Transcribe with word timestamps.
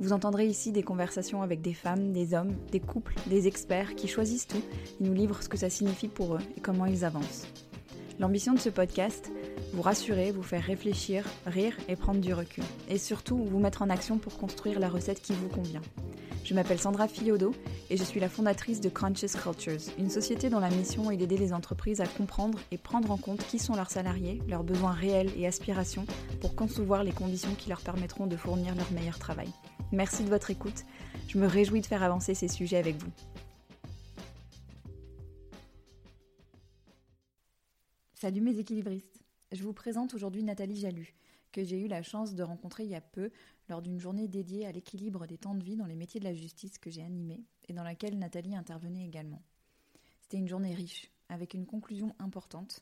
vous 0.00 0.12
entendrez 0.12 0.46
ici 0.46 0.72
des 0.72 0.82
conversations 0.82 1.42
avec 1.42 1.60
des 1.62 1.74
femmes, 1.74 2.12
des 2.12 2.34
hommes, 2.34 2.54
des 2.72 2.80
couples, 2.80 3.14
des 3.26 3.46
experts 3.46 3.94
qui 3.94 4.08
choisissent 4.08 4.46
tout 4.46 4.62
et 5.00 5.04
nous 5.04 5.14
livrent 5.14 5.42
ce 5.42 5.48
que 5.48 5.56
ça 5.56 5.70
signifie 5.70 6.08
pour 6.08 6.34
eux 6.34 6.40
et 6.56 6.60
comment 6.60 6.86
ils 6.86 7.04
avancent. 7.04 7.46
L'ambition 8.20 8.54
de 8.54 8.60
ce 8.60 8.68
podcast, 8.68 9.32
vous 9.72 9.82
rassurer, 9.82 10.30
vous 10.30 10.42
faire 10.42 10.62
réfléchir, 10.62 11.24
rire 11.46 11.76
et 11.88 11.96
prendre 11.96 12.20
du 12.20 12.32
recul. 12.32 12.62
Et 12.88 12.98
surtout, 12.98 13.36
vous 13.36 13.58
mettre 13.58 13.82
en 13.82 13.90
action 13.90 14.18
pour 14.18 14.38
construire 14.38 14.78
la 14.78 14.88
recette 14.88 15.20
qui 15.20 15.32
vous 15.32 15.48
convient. 15.48 15.82
Je 16.44 16.54
m'appelle 16.54 16.78
Sandra 16.78 17.08
Fiodo 17.08 17.52
et 17.88 17.96
je 17.96 18.04
suis 18.04 18.20
la 18.20 18.28
fondatrice 18.28 18.80
de 18.80 18.90
Conscious 18.90 19.36
Cultures, 19.42 19.90
une 19.98 20.10
société 20.10 20.50
dont 20.50 20.60
la 20.60 20.68
mission 20.68 21.10
est 21.10 21.16
d'aider 21.16 21.38
les 21.38 21.54
entreprises 21.54 22.02
à 22.02 22.06
comprendre 22.06 22.58
et 22.70 22.76
prendre 22.76 23.10
en 23.10 23.16
compte 23.16 23.44
qui 23.46 23.58
sont 23.58 23.74
leurs 23.74 23.90
salariés, 23.90 24.42
leurs 24.46 24.62
besoins 24.62 24.92
réels 24.92 25.32
et 25.38 25.46
aspirations 25.46 26.04
pour 26.40 26.54
concevoir 26.54 27.02
les 27.02 27.12
conditions 27.12 27.54
qui 27.56 27.70
leur 27.70 27.80
permettront 27.80 28.26
de 28.26 28.36
fournir 28.36 28.74
leur 28.74 28.92
meilleur 28.92 29.18
travail. 29.18 29.48
Merci 29.92 30.24
de 30.24 30.28
votre 30.28 30.50
écoute. 30.50 30.84
Je 31.28 31.38
me 31.38 31.46
réjouis 31.46 31.80
de 31.80 31.86
faire 31.86 32.02
avancer 32.02 32.34
ces 32.34 32.48
sujets 32.48 32.78
avec 32.78 32.96
vous. 32.96 33.10
Salut 38.14 38.40
mes 38.40 38.58
équilibristes. 38.58 39.20
Je 39.52 39.62
vous 39.62 39.72
présente 39.72 40.14
aujourd'hui 40.14 40.42
Nathalie 40.42 40.80
Jalu, 40.80 41.14
que 41.52 41.62
j'ai 41.62 41.78
eu 41.78 41.86
la 41.86 42.02
chance 42.02 42.34
de 42.34 42.42
rencontrer 42.42 42.84
il 42.84 42.90
y 42.90 42.96
a 42.96 43.00
peu 43.00 43.30
lors 43.68 43.82
d'une 43.82 44.00
journée 44.00 44.26
dédiée 44.26 44.66
à 44.66 44.72
l'équilibre 44.72 45.26
des 45.26 45.38
temps 45.38 45.54
de 45.54 45.62
vie 45.62 45.76
dans 45.76 45.86
les 45.86 45.94
métiers 45.94 46.20
de 46.20 46.24
la 46.24 46.34
justice 46.34 46.78
que 46.78 46.90
j'ai 46.90 47.02
animée 47.02 47.44
et 47.68 47.72
dans 47.72 47.84
laquelle 47.84 48.18
Nathalie 48.18 48.56
intervenait 48.56 49.04
également. 49.04 49.42
C'était 50.22 50.38
une 50.38 50.48
journée 50.48 50.74
riche, 50.74 51.10
avec 51.28 51.54
une 51.54 51.66
conclusion 51.66 52.16
importante, 52.18 52.80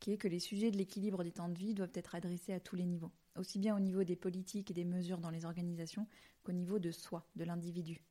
qui 0.00 0.12
est 0.12 0.18
que 0.18 0.28
les 0.28 0.40
sujets 0.40 0.70
de 0.70 0.76
l'équilibre 0.76 1.22
des 1.22 1.32
temps 1.32 1.48
de 1.48 1.58
vie 1.58 1.74
doivent 1.74 1.92
être 1.94 2.14
adressés 2.14 2.52
à 2.52 2.60
tous 2.60 2.76
les 2.76 2.84
niveaux 2.84 3.12
aussi 3.36 3.58
bien 3.58 3.76
au 3.76 3.80
niveau 3.80 4.04
des 4.04 4.16
politiques 4.16 4.70
et 4.70 4.74
des 4.74 4.84
mesures 4.84 5.18
dans 5.18 5.30
les 5.30 5.44
organisations 5.44 6.06
qu'au 6.42 6.52
niveau 6.52 6.78
de 6.78 6.90
soi, 6.90 7.26
de 7.36 7.44
l'individu. 7.44 8.04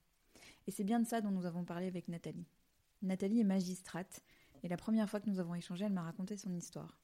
Et 0.67 0.71
c'est 0.71 0.83
bien 0.83 0.99
de 0.99 1.07
ça 1.07 1.21
dont 1.21 1.31
nous 1.31 1.45
avons 1.45 1.63
parlé 1.63 1.87
avec 1.87 2.07
Nathalie. 2.07 2.47
Nathalie 3.01 3.39
est 3.39 3.45
magistrate, 3.45 4.23
et 4.63 4.67
la 4.67 4.77
première 4.77 5.09
fois 5.09 5.19
que 5.19 5.29
nous 5.29 5.39
avons 5.39 5.55
échangé, 5.55 5.85
elle 5.85 5.93
m'a 5.93 6.03
raconté 6.03 6.37
son 6.37 6.53
histoire. 6.53 6.99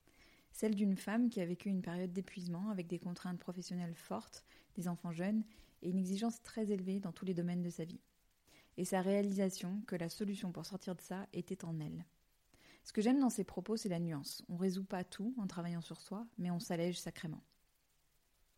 Celle 0.51 0.75
d'une 0.75 0.95
femme 0.95 1.29
qui 1.29 1.41
a 1.41 1.45
vécu 1.45 1.69
une 1.69 1.81
période 1.81 2.13
d'épuisement 2.13 2.69
avec 2.69 2.87
des 2.87 2.99
contraintes 2.99 3.39
professionnelles 3.39 3.95
fortes, 3.95 4.43
des 4.75 4.87
enfants 4.87 5.11
jeunes 5.11 5.43
et 5.81 5.89
une 5.89 5.97
exigence 5.97 6.41
très 6.41 6.71
élevée 6.71 6.99
dans 6.99 7.11
tous 7.11 7.25
les 7.25 7.33
domaines 7.33 7.61
de 7.61 7.69
sa 7.69 7.83
vie. 7.83 8.01
Et 8.77 8.85
sa 8.85 9.01
réalisation 9.01 9.81
que 9.87 9.95
la 9.95 10.09
solution 10.09 10.51
pour 10.51 10.65
sortir 10.65 10.95
de 10.95 11.01
ça 11.01 11.27
était 11.33 11.65
en 11.65 11.79
elle. 11.79 12.05
Ce 12.83 12.93
que 12.93 13.01
j'aime 13.01 13.19
dans 13.19 13.29
ses 13.29 13.43
propos, 13.43 13.75
c'est 13.75 13.89
la 13.89 13.99
nuance. 13.99 14.43
On 14.49 14.55
résout 14.55 14.85
pas 14.85 15.03
tout 15.03 15.33
en 15.37 15.47
travaillant 15.47 15.81
sur 15.81 15.99
soi, 15.99 16.25
mais 16.37 16.51
on 16.51 16.59
s'allège 16.59 16.99
sacrément. 16.99 17.43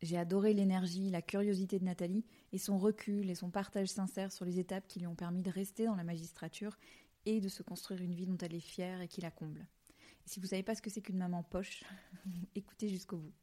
J'ai 0.02 0.18
adoré 0.18 0.54
l'énergie, 0.54 1.10
la 1.10 1.22
curiosité 1.22 1.78
de 1.78 1.84
Nathalie 1.84 2.26
et 2.54 2.58
son 2.58 2.78
recul 2.78 3.30
et 3.30 3.36
son 3.36 3.50
partage 3.50 3.90
sincère 3.90 4.32
sur 4.32 4.46
les 4.46 4.58
étapes 4.58 4.88
qui 4.88 5.00
lui 5.00 5.08
ont 5.08 5.16
permis 5.16 5.42
de 5.42 5.52
rester 5.52 5.86
dans 5.86 5.96
la 5.96 6.06
magistrature 6.06 6.78
et 7.26 7.42
de 7.42 7.50
se 7.50 7.64
construire 7.64 8.02
une 8.02 8.16
vie 8.16 8.26
dont 8.26 8.38
elle 8.38 8.56
est 8.56 8.62
fière 8.62 9.02
et 9.02 9.10
qui 9.10 9.20
la 9.20 9.32
comble. 9.32 9.68
Si 10.26 10.40
vous 10.40 10.46
ne 10.46 10.50
savez 10.50 10.64
pas 10.64 10.76
ce 10.76 10.82
que 10.82 10.90
c'est 10.90 11.02
qu'une 11.02 11.18
maman 11.18 11.44
poche, 11.44 11.84
écoutez 12.56 12.88
jusqu'au 12.88 13.18
bout. 13.18 13.34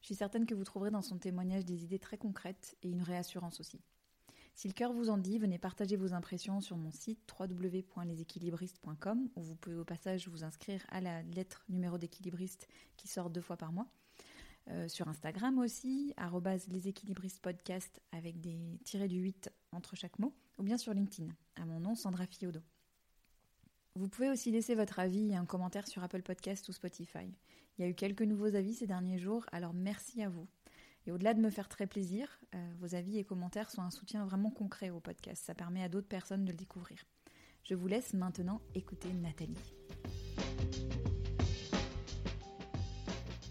Je 0.00 0.06
suis 0.06 0.14
certaine 0.14 0.44
que 0.44 0.54
vous 0.54 0.64
trouverez 0.64 0.90
dans 0.90 1.02
son 1.02 1.18
témoignage 1.18 1.64
des 1.64 1.84
idées 1.84 1.98
très 1.98 2.18
concrètes 2.18 2.76
et 2.82 2.90
une 2.90 3.02
réassurance 3.02 3.60
aussi. 3.60 3.80
Si 4.54 4.68
le 4.68 4.74
cœur 4.74 4.92
vous 4.92 5.08
en 5.08 5.16
dit, 5.16 5.38
venez 5.38 5.58
partager 5.58 5.96
vos 5.96 6.12
impressions 6.12 6.60
sur 6.60 6.76
mon 6.76 6.90
site 6.90 7.20
www.leséquilibristes.com 7.38 9.30
où 9.34 9.42
vous 9.42 9.56
pouvez 9.56 9.76
au 9.76 9.84
passage 9.84 10.28
vous 10.28 10.44
inscrire 10.44 10.84
à 10.90 11.00
la 11.00 11.22
lettre 11.22 11.64
numéro 11.70 11.96
d'équilibriste 11.96 12.68
qui 12.96 13.08
sort 13.08 13.30
deux 13.30 13.40
fois 13.40 13.56
par 13.56 13.72
mois. 13.72 13.86
Euh, 14.72 14.86
sur 14.88 15.08
Instagram 15.08 15.58
aussi, 15.58 16.14
les 16.68 16.88
équilibristes 16.88 17.40
podcast 17.40 18.00
avec 18.12 18.40
des 18.40 18.78
tirés 18.84 19.08
du 19.08 19.18
8 19.18 19.50
entre 19.72 19.96
chaque 19.96 20.18
mot, 20.18 20.32
ou 20.58 20.62
bien 20.62 20.78
sur 20.78 20.94
LinkedIn, 20.94 21.32
à 21.56 21.64
mon 21.64 21.80
nom 21.80 21.94
Sandra 21.94 22.26
Fiodo. 22.26 22.60
Vous 23.96 24.08
pouvez 24.08 24.30
aussi 24.30 24.50
laisser 24.52 24.76
votre 24.76 25.00
avis 25.00 25.30
et 25.30 25.36
un 25.36 25.44
commentaire 25.44 25.88
sur 25.88 26.04
Apple 26.04 26.22
Podcast 26.22 26.68
ou 26.68 26.72
Spotify. 26.72 27.34
Il 27.76 27.82
y 27.82 27.84
a 27.84 27.88
eu 27.88 27.94
quelques 27.94 28.22
nouveaux 28.22 28.54
avis 28.54 28.74
ces 28.74 28.86
derniers 28.86 29.18
jours, 29.18 29.44
alors 29.50 29.74
merci 29.74 30.22
à 30.22 30.28
vous. 30.28 30.46
Et 31.06 31.12
au-delà 31.12 31.34
de 31.34 31.40
me 31.40 31.50
faire 31.50 31.68
très 31.68 31.86
plaisir, 31.86 32.28
euh, 32.54 32.72
vos 32.78 32.94
avis 32.94 33.18
et 33.18 33.24
commentaires 33.24 33.70
sont 33.70 33.82
un 33.82 33.90
soutien 33.90 34.24
vraiment 34.24 34.50
concret 34.50 34.90
au 34.90 35.00
podcast. 35.00 35.44
Ça 35.44 35.54
permet 35.54 35.82
à 35.82 35.88
d'autres 35.88 36.08
personnes 36.08 36.44
de 36.44 36.52
le 36.52 36.56
découvrir. 36.56 37.02
Je 37.64 37.74
vous 37.74 37.88
laisse 37.88 38.14
maintenant 38.14 38.60
écouter 38.74 39.12
Nathalie. 39.12 39.56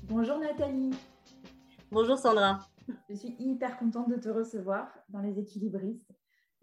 Bonjour 0.04 0.40
Nathalie. 0.40 0.92
Bonjour 1.92 2.20
Sandra. 2.20 2.60
Je 3.10 3.16
suis 3.16 3.36
hyper 3.40 3.80
contente 3.80 4.10
de 4.10 4.16
te 4.16 4.30
recevoir 4.30 4.96
dans 5.10 5.22
les 5.22 5.40
équilibristes. 5.40 6.14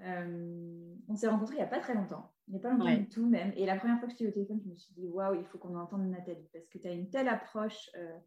Euh, 0.01 0.95
on 1.09 1.17
s'est 1.17 1.27
rencontrés 1.27 1.55
il 1.55 1.59
n'y 1.59 1.65
a 1.65 1.69
pas 1.69 1.81
très 1.81 1.95
longtemps, 1.95 2.33
il 2.47 2.53
n'y 2.53 2.59
a 2.59 2.61
pas 2.61 2.71
longtemps 2.71 2.95
du 2.95 3.09
tout 3.09 3.27
même. 3.27 3.53
Et 3.57 3.67
la 3.67 3.77
première 3.77 3.99
fois 3.99 4.07
que 4.07 4.13
je 4.13 4.19
t'ai 4.19 4.29
au 4.29 4.31
téléphone, 4.31 4.61
je 4.63 4.69
me 4.69 4.77
suis 4.77 4.95
dit 4.95 5.09
waouh, 5.09 5.35
il 5.35 5.45
faut 5.47 5.59
qu'on 5.59 5.77
entende 5.77 6.09
Nathalie 6.09 6.49
parce 6.53 6.69
que 6.69 6.79
tu 6.79 6.87
as 6.87 6.93
une 6.93 7.11
telle 7.11 7.29
approche 7.29 7.91
euh, 7.97 8.19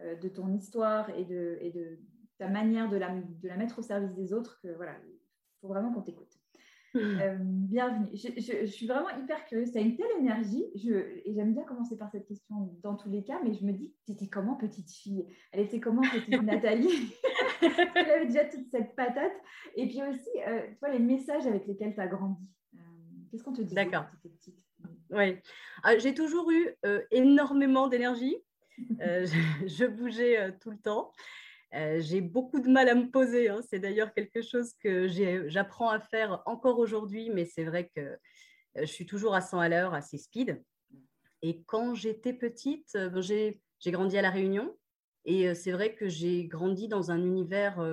euh, 0.00 0.16
de 0.16 0.28
ton 0.28 0.50
histoire 0.54 1.10
et 1.10 1.24
de, 1.24 1.58
et 1.60 1.70
de 1.70 1.98
ta 2.38 2.48
manière 2.48 2.88
de 2.88 2.96
la, 2.96 3.10
de 3.10 3.48
la 3.48 3.56
mettre 3.56 3.80
au 3.80 3.82
service 3.82 4.14
des 4.14 4.32
autres 4.32 4.58
que 4.62 4.68
voilà, 4.68 4.92
il 5.06 5.18
faut 5.60 5.68
vraiment 5.68 5.92
qu'on 5.92 6.02
t'écoute. 6.02 6.37
Euh, 6.98 7.36
bienvenue. 7.40 8.08
Je, 8.12 8.66
suis 8.66 8.86
vraiment 8.86 9.10
hyper 9.10 9.44
curieuse. 9.46 9.72
Tu 9.72 9.78
as 9.78 9.80
une 9.80 9.96
telle 9.96 10.10
énergie. 10.18 10.64
Je, 10.74 10.94
et 11.24 11.32
j'aime 11.34 11.54
bien 11.54 11.64
commencer 11.64 11.96
par 11.96 12.10
cette 12.10 12.26
question 12.26 12.70
dans 12.82 12.96
tous 12.96 13.10
les 13.10 13.22
cas, 13.22 13.38
mais 13.44 13.54
je 13.54 13.64
me 13.64 13.72
dis, 13.72 13.94
c'était 14.06 14.26
comment 14.26 14.56
petite 14.56 14.90
fille? 14.90 15.26
Elle 15.52 15.60
était 15.60 15.80
comment? 15.80 16.02
Petite 16.02 16.42
Nathalie? 16.42 17.14
Elle 17.62 18.10
avait 18.10 18.26
déjà 18.26 18.44
toute 18.44 18.68
cette 18.70 18.94
patate. 18.96 19.32
Et 19.76 19.86
puis 19.88 20.02
aussi, 20.02 20.30
euh, 20.46 20.62
tu 20.68 20.78
vois, 20.80 20.90
les 20.90 20.98
messages 20.98 21.46
avec 21.46 21.66
lesquels 21.66 21.94
tu 21.94 22.00
as 22.00 22.06
grandi. 22.06 22.46
Euh, 22.74 22.78
qu'est-ce 23.30 23.44
qu'on 23.44 23.52
te 23.52 23.62
dit 23.62 23.74
D'accord. 23.74 24.06
Oui. 25.10 25.36
Ah, 25.82 25.96
j'ai 25.98 26.14
toujours 26.14 26.50
eu 26.50 26.68
énormément 27.10 27.88
d'énergie. 27.88 28.36
je, 28.78 29.86
bougeais 29.86 30.52
tout 30.60 30.70
le 30.70 30.78
temps. 30.78 31.12
Euh, 31.74 32.00
j'ai 32.00 32.20
beaucoup 32.20 32.60
de 32.60 32.68
mal 32.68 32.88
à 32.88 32.94
me 32.94 33.10
poser. 33.10 33.48
Hein. 33.48 33.60
C'est 33.68 33.78
d'ailleurs 33.78 34.12
quelque 34.14 34.42
chose 34.42 34.72
que 34.82 35.06
j'apprends 35.48 35.90
à 35.90 36.00
faire 36.00 36.42
encore 36.46 36.78
aujourd'hui, 36.78 37.30
mais 37.30 37.44
c'est 37.44 37.64
vrai 37.64 37.90
que 37.94 38.00
euh, 38.00 38.16
je 38.76 38.86
suis 38.86 39.06
toujours 39.06 39.34
à 39.34 39.40
100 39.40 39.60
à 39.60 39.68
l'heure, 39.68 39.94
assez 39.94 40.18
speed. 40.18 40.62
Et 41.42 41.62
quand 41.64 41.94
j'étais 41.94 42.32
petite, 42.32 42.94
euh, 42.96 43.20
j'ai 43.20 43.60
grandi 43.86 44.16
à 44.16 44.22
La 44.22 44.30
Réunion. 44.30 44.76
Et 45.24 45.54
c'est 45.54 45.72
vrai 45.72 45.94
que 45.94 46.08
j'ai 46.08 46.46
grandi 46.46 46.88
dans 46.88 47.10
un 47.10 47.22
univers 47.22 47.84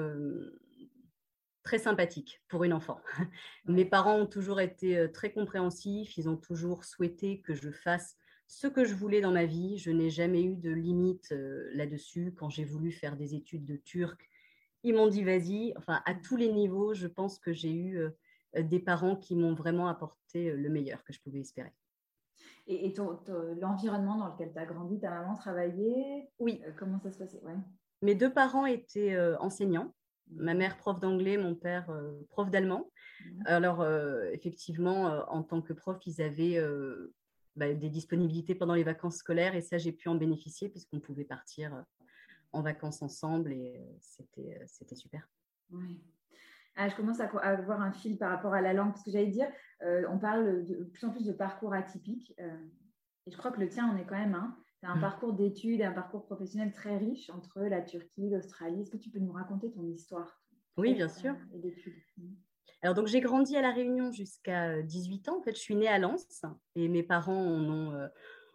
très 1.64 1.80
sympathique 1.80 2.42
pour 2.48 2.64
une 2.64 2.72
enfant. 2.72 3.02
Mes 3.66 3.84
parents 3.84 4.16
ont 4.20 4.26
toujours 4.26 4.62
été 4.62 5.12
très 5.12 5.34
compréhensifs. 5.34 6.18
Ils 6.18 6.30
ont 6.30 6.38
toujours 6.38 6.86
souhaité 6.86 7.42
que 7.42 7.54
je 7.54 7.72
fasse 7.72 8.16
ce 8.48 8.68
que 8.68 8.86
je 8.86 8.94
voulais 8.94 9.22
dans 9.22 9.32
ma 9.32 9.46
vie. 9.46 9.78
Je 9.78 9.92
n'ai 9.92 10.10
jamais 10.10 10.44
eu 10.44 10.56
de 10.56 10.72
limite 10.72 11.32
euh, 11.32 11.70
là-dessus. 11.74 12.34
Quand 12.36 12.50
j'ai 12.50 12.66
voulu 12.66 12.92
faire 12.92 13.16
des 13.16 13.36
études 13.36 13.66
de 13.66 13.76
turc, 13.76 14.30
ils 14.84 14.94
m'ont 14.94 15.08
dit 15.08 15.24
vas-y. 15.24 15.74
Enfin, 15.78 16.02
à 16.06 16.14
tous 16.14 16.36
les 16.36 16.52
niveaux, 16.52 16.94
je 16.94 17.08
pense 17.08 17.40
que 17.40 17.54
j'ai 17.54 17.74
eu 17.74 17.98
euh, 17.98 18.12
des 18.62 18.80
parents 18.80 19.16
qui 19.16 19.36
m'ont 19.36 19.54
vraiment 19.54 19.88
apporté 19.88 20.50
euh, 20.50 20.56
le 20.56 20.70
meilleur 20.70 21.04
que 21.04 21.14
je 21.14 21.20
pouvais 21.22 21.40
espérer. 21.40 21.74
Et, 22.68 22.94
l'environnement 23.62 24.18
dans 24.18 24.28
lequel 24.30 24.52
tu 24.52 24.58
as 24.58 24.66
grandi, 24.66 25.00
ta 25.00 25.12
maman 25.12 25.36
travaillait 25.36 26.30
Oui. 26.40 26.62
comment 26.78 27.00
ça 27.00 27.12
se 27.12 27.20
passait? 27.20 27.40
Mes 28.02 28.16
deux 28.16 28.34
parents 28.34 28.66
étaient 28.66 29.16
enseignants. 29.40 29.94
Ma 30.32 30.56
mère 30.56 30.76
prof 30.78 31.00
d'anglais, 31.00 31.38
mon 31.38 31.54
père 31.54 31.88
prof 32.30 32.50
d'allemand. 32.50 32.90
Mmh. 33.24 33.44
Alors, 33.46 33.88
effectivement, 34.32 35.24
en 35.30 35.44
tant 35.44 35.62
que 35.62 35.74
prof, 35.74 36.00
ils 36.08 36.24
avaient 36.24 36.60
bah, 37.56 37.74
des 37.74 37.90
disponibilités 37.90 38.54
pendant 38.54 38.74
les 38.74 38.84
vacances 38.84 39.18
scolaires 39.18 39.56
et 39.56 39.62
ça, 39.62 39.78
j'ai 39.78 39.94
pu 39.94 40.10
en 40.10 40.16
bénéficier 40.16 40.68
puisqu'on 40.68 41.00
pouvait 41.00 41.24
partir 41.24 41.74
euh, 41.74 41.82
en 42.52 42.62
vacances 42.62 43.02
ensemble 43.02 43.54
et 43.54 43.78
euh, 43.78 43.98
c'était, 44.02 44.58
euh, 44.60 44.66
c'était 44.68 44.96
super. 44.96 45.30
Oui. 45.72 46.02
Ah, 46.76 46.90
je 46.90 46.96
commence 46.96 47.22
à 47.22 47.28
avoir 47.28 47.82
un 47.82 47.94
fil 47.94 48.18
par 48.18 48.30
rapport 48.30 48.54
à 48.54 48.60
la 48.60 48.74
langue 48.74 48.92
parce 48.92 49.04
que 49.04 49.12
j'allais 49.12 49.32
dire, 49.32 49.48
on 49.82 50.20
parle 50.20 50.66
de, 50.66 50.84
plus 50.84 51.06
en 51.06 51.12
plus 51.12 51.26
de 51.26 51.32
parcours 51.32 51.74
atypiques 51.74 52.36
et 52.38 53.32
je 53.32 53.38
crois 53.38 53.52
que 53.52 53.62
le 53.62 53.70
tien 53.70 53.90
en 53.90 53.96
est 53.96 54.06
quand 54.06 54.18
même 54.18 54.36
un. 54.36 54.58
Tu 54.82 54.86
as 54.86 54.92
un 54.92 54.98
mmh. 54.98 55.02
parcours 55.02 55.32
d'études 55.32 55.80
et 55.80 55.86
un 55.86 55.94
parcours 55.94 56.26
professionnel 56.26 56.74
très 56.74 56.98
riche 56.98 57.30
entre 57.30 57.62
la 57.62 57.82
Turquie, 57.82 58.30
l'Australie. 58.30 58.82
Est-ce 58.82 58.92
que 58.92 58.98
tu 58.98 59.10
peux 59.10 59.20
nous 59.20 59.32
raconter 59.32 59.72
ton 59.72 59.88
histoire 59.88 60.44
Oui, 60.76 60.96
bien 60.96 61.08
sûr. 61.08 61.34
Et 61.54 61.60
d'études. 61.60 61.96
Alors, 62.82 62.94
donc, 62.94 63.08
j'ai 63.08 63.20
grandi 63.20 63.58
à 63.58 63.62
La 63.62 63.72
Réunion 63.72 64.12
jusqu'à 64.12 64.82
18 64.82 65.30
ans. 65.30 65.40
En 65.40 65.42
fait, 65.42 65.56
je 65.56 65.62
suis 65.62 65.76
née 65.76 65.88
à 65.88 65.98
Lens 65.98 66.28
et 66.76 66.88
mes 66.88 67.04
parents 67.04 67.34
en 67.34 67.70
ont, 67.70 68.10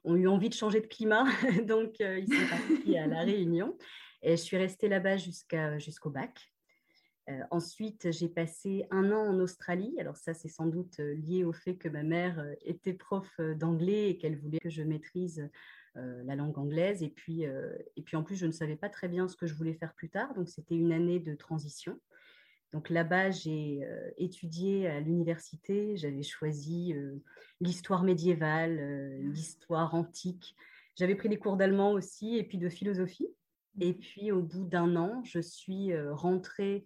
ont 0.05 0.15
eu 0.15 0.29
envie 0.29 0.49
de 0.49 0.55
changer 0.55 0.81
de 0.81 0.87
climat, 0.87 1.25
donc 1.67 1.97
ils 1.99 2.33
sont 2.33 2.49
partis 2.49 2.97
à 2.97 3.07
La 3.07 3.21
Réunion. 3.25 3.77
Et 4.23 4.33
je 4.33 4.43
suis 4.43 4.57
restée 4.57 4.89
là-bas 4.89 5.17
jusqu'au 5.17 6.11
bac. 6.11 6.53
ensuite, 7.51 8.11
j'ai 8.11 8.29
passé 8.29 8.87
un 8.91 9.11
an 9.13 9.29
en 9.29 9.41
Australie. 9.41 9.95
Alors 9.99 10.17
ça, 10.17 10.35
c'est 10.35 10.49
sans 10.49 10.67
doute 10.67 10.99
lié 10.99 11.43
au 11.43 11.53
fait 11.53 11.77
que 11.77 11.89
ma 11.89 12.03
mère 12.03 12.45
était 12.65 12.93
prof 12.93 13.41
d'anglais 13.57 14.11
et 14.11 14.19
qu'elle 14.19 14.37
voulait 14.37 14.59
que 14.59 14.71
je 14.71 14.83
maîtrise 14.83 15.49
la 15.95 16.37
langue 16.37 16.59
anglaise. 16.59 17.03
Et 17.03 17.09
puis, 17.09 17.43
et 17.43 18.03
puis 18.03 18.17
en 18.17 18.23
plus, 18.23 18.37
je 18.37 18.47
ne 18.47 18.53
savais 18.53 18.77
pas 18.77 18.91
très 18.91 19.09
bien 19.09 19.27
ce 19.27 19.37
que 19.37 19.47
je 19.47 19.55
voulais 19.55 19.75
faire 19.75 19.95
plus 19.95 20.11
tard. 20.11 20.35
Donc 20.35 20.51
c'était 20.51 20.77
une 20.77 20.93
année 20.93 21.19
de 21.19 21.35
transition. 21.35 21.99
Donc 22.73 22.89
là-bas, 22.89 23.31
j'ai 23.31 23.81
étudié 24.17 24.87
à 24.87 25.01
l'université, 25.01 25.97
j'avais 25.97 26.23
choisi 26.23 26.95
l'histoire 27.61 28.05
médiévale, 28.05 28.77
mmh. 28.77 29.33
l'histoire 29.33 29.95
antique. 29.95 30.55
J'avais 30.97 31.17
pris 31.17 31.29
des 31.29 31.39
cours 31.39 31.57
d'allemand 31.57 31.91
aussi 31.91 32.37
et 32.37 32.45
puis 32.45 32.59
de 32.59 32.69
philosophie. 32.69 33.29
Et 33.81 33.93
mmh. 33.93 33.99
puis 33.99 34.33
au 34.33 34.41
bout 34.41 34.65
d'un 34.65 34.95
an, 34.95 35.21
je 35.25 35.41
suis 35.41 35.91
rentrée 36.11 36.85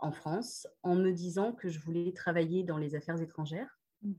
en 0.00 0.12
France 0.12 0.66
en 0.82 0.94
me 0.94 1.12
disant 1.12 1.52
que 1.52 1.68
je 1.68 1.78
voulais 1.78 2.12
travailler 2.12 2.62
dans 2.62 2.76
les 2.76 2.94
affaires 2.94 3.20
étrangères. 3.20 3.78
Mmh 4.02 4.12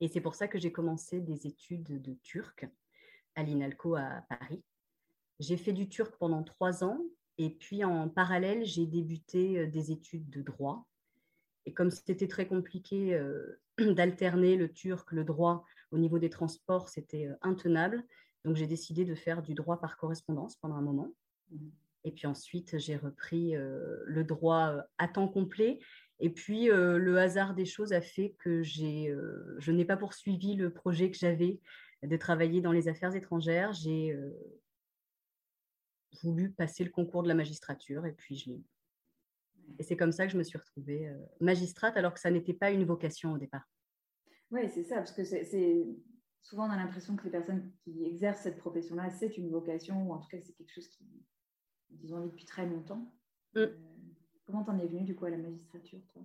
et 0.00 0.08
c'est 0.08 0.20
pour 0.20 0.34
ça 0.34 0.48
que 0.48 0.58
j'ai 0.58 0.72
commencé 0.72 1.20
des 1.20 1.46
études 1.46 2.00
de 2.00 2.14
turc 2.22 2.68
à 3.34 3.42
l'INALCO 3.42 3.96
à 3.96 4.22
Paris. 4.28 4.62
J'ai 5.40 5.56
fait 5.56 5.72
du 5.72 5.88
turc 5.88 6.16
pendant 6.18 6.42
trois 6.42 6.84
ans 6.84 7.00
et 7.38 7.50
puis 7.50 7.84
en 7.84 8.08
parallèle, 8.08 8.64
j'ai 8.64 8.86
débuté 8.86 9.66
des 9.68 9.92
études 9.92 10.28
de 10.28 10.42
droit. 10.42 10.86
Et 11.66 11.72
comme 11.72 11.90
c'était 11.90 12.26
très 12.26 12.46
compliqué 12.46 13.20
d'alterner 13.78 14.56
le 14.56 14.72
turc, 14.72 15.12
le 15.12 15.24
droit 15.24 15.64
au 15.92 15.98
niveau 15.98 16.18
des 16.18 16.30
transports, 16.30 16.88
c'était 16.88 17.28
intenable. 17.42 18.04
Donc 18.44 18.56
j'ai 18.56 18.66
décidé 18.66 19.04
de 19.04 19.14
faire 19.14 19.42
du 19.42 19.54
droit 19.54 19.80
par 19.80 19.96
correspondance 19.96 20.56
pendant 20.56 20.74
un 20.74 20.82
moment. 20.82 21.12
Et 22.04 22.10
puis 22.10 22.26
ensuite, 22.26 22.78
j'ai 22.78 22.96
repris 22.96 23.54
le 23.54 24.24
droit 24.24 24.74
à 24.98 25.06
temps 25.06 25.28
complet. 25.28 25.78
Et 26.20 26.30
puis, 26.30 26.66
le 26.66 27.18
hasard 27.18 27.54
des 27.54 27.66
choses 27.66 27.92
a 27.92 28.00
fait 28.00 28.34
que 28.38 28.62
je 28.62 29.70
n'ai 29.70 29.84
pas 29.84 29.96
poursuivi 29.96 30.54
le 30.54 30.70
projet 30.72 31.10
que 31.10 31.16
j'avais 31.16 31.60
de 32.02 32.16
travailler 32.16 32.60
dans 32.60 32.72
les 32.72 32.88
affaires 32.88 33.14
étrangères. 33.14 33.72
J'ai 33.72 34.16
voulu 36.22 36.50
passer 36.50 36.84
le 36.84 36.90
concours 36.90 37.22
de 37.22 37.28
la 37.28 37.34
magistrature 37.34 38.06
et 38.06 38.12
puis 38.12 38.36
je 38.36 38.50
l'ai 38.50 38.56
eu. 38.56 38.66
Et 39.78 39.82
c'est 39.82 39.96
comme 39.96 40.12
ça 40.12 40.26
que 40.26 40.32
je 40.32 40.38
me 40.38 40.42
suis 40.42 40.58
retrouvée 40.58 41.08
euh, 41.08 41.18
magistrate 41.40 41.96
alors 41.96 42.14
que 42.14 42.20
ça 42.20 42.30
n'était 42.30 42.54
pas 42.54 42.70
une 42.70 42.84
vocation 42.84 43.32
au 43.32 43.38
départ. 43.38 43.68
Oui, 44.50 44.68
c'est 44.72 44.84
ça, 44.84 44.96
parce 44.96 45.12
que 45.12 45.24
c'est 45.24 45.86
souvent 46.42 46.68
on 46.68 46.70
a 46.70 46.76
l'impression 46.76 47.16
que 47.16 47.24
les 47.24 47.30
personnes 47.30 47.70
qui 47.84 48.04
exercent 48.04 48.42
cette 48.42 48.58
profession-là, 48.58 49.10
c'est 49.10 49.36
une 49.36 49.50
vocation 49.50 50.08
ou 50.08 50.12
en 50.12 50.18
tout 50.18 50.28
cas 50.28 50.40
c'est 50.40 50.54
quelque 50.54 50.72
chose 50.72 50.88
qu'ils 50.88 52.14
ont 52.14 52.18
envie 52.18 52.30
depuis 52.30 52.46
très 52.46 52.66
longtemps. 52.66 53.12
Mm. 53.54 53.58
Euh, 53.58 53.76
comment 54.46 54.64
t'en 54.64 54.78
es 54.78 54.86
venue 54.86 55.04
du 55.04 55.14
coup 55.14 55.26
à 55.26 55.30
la 55.30 55.36
magistrature, 55.36 56.00
toi? 56.12 56.22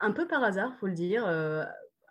Un 0.00 0.12
peu 0.12 0.26
par 0.26 0.42
hasard, 0.42 0.76
faut 0.78 0.88
le 0.88 0.94
dire. 0.94 1.24
Euh, 1.26 1.64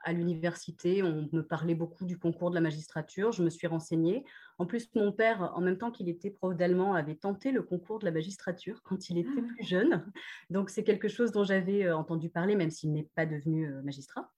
à 0.04 0.14
l'université, 0.14 1.02
on 1.02 1.30
me 1.32 1.42
parlait 1.42 1.76
beaucoup 1.76 2.06
du 2.06 2.18
concours 2.18 2.50
de 2.50 2.56
la 2.56 2.62
magistrature, 2.62 3.32
je 3.32 3.44
me 3.44 3.50
suis 3.50 3.68
renseignée. 3.68 4.26
En 4.58 4.66
plus, 4.66 4.94
mon 4.96 5.12
père, 5.12 5.54
en 5.56 5.62
même 5.62 5.78
temps 5.78 5.92
qu'il 5.92 6.10
était 6.10 6.30
prof 6.30 6.56
d'allemand, 6.56 6.94
avait 6.94 7.16
tenté 7.16 7.52
le 7.52 7.64
concours 7.64 8.00
de 8.00 8.06
la 8.06 8.12
magistrature 8.12 8.82
quand 8.84 9.10
il 9.10 9.18
était 9.18 9.30
ah 9.38 9.54
plus 9.56 9.66
jeune. 9.66 10.12
Donc, 10.50 10.70
c'est 10.70 10.84
quelque 10.84 11.08
chose 11.08 11.32
dont 11.32 11.44
j'avais 11.44 11.86
euh, 11.86 11.98
entendu 11.98 12.30
parler, 12.30 12.56
même 12.56 12.70
s'il 12.70 12.92
n'est 12.92 13.10
pas 13.16 13.26
devenu 13.26 13.72
euh, 13.72 13.82
magistrat. 13.82 14.32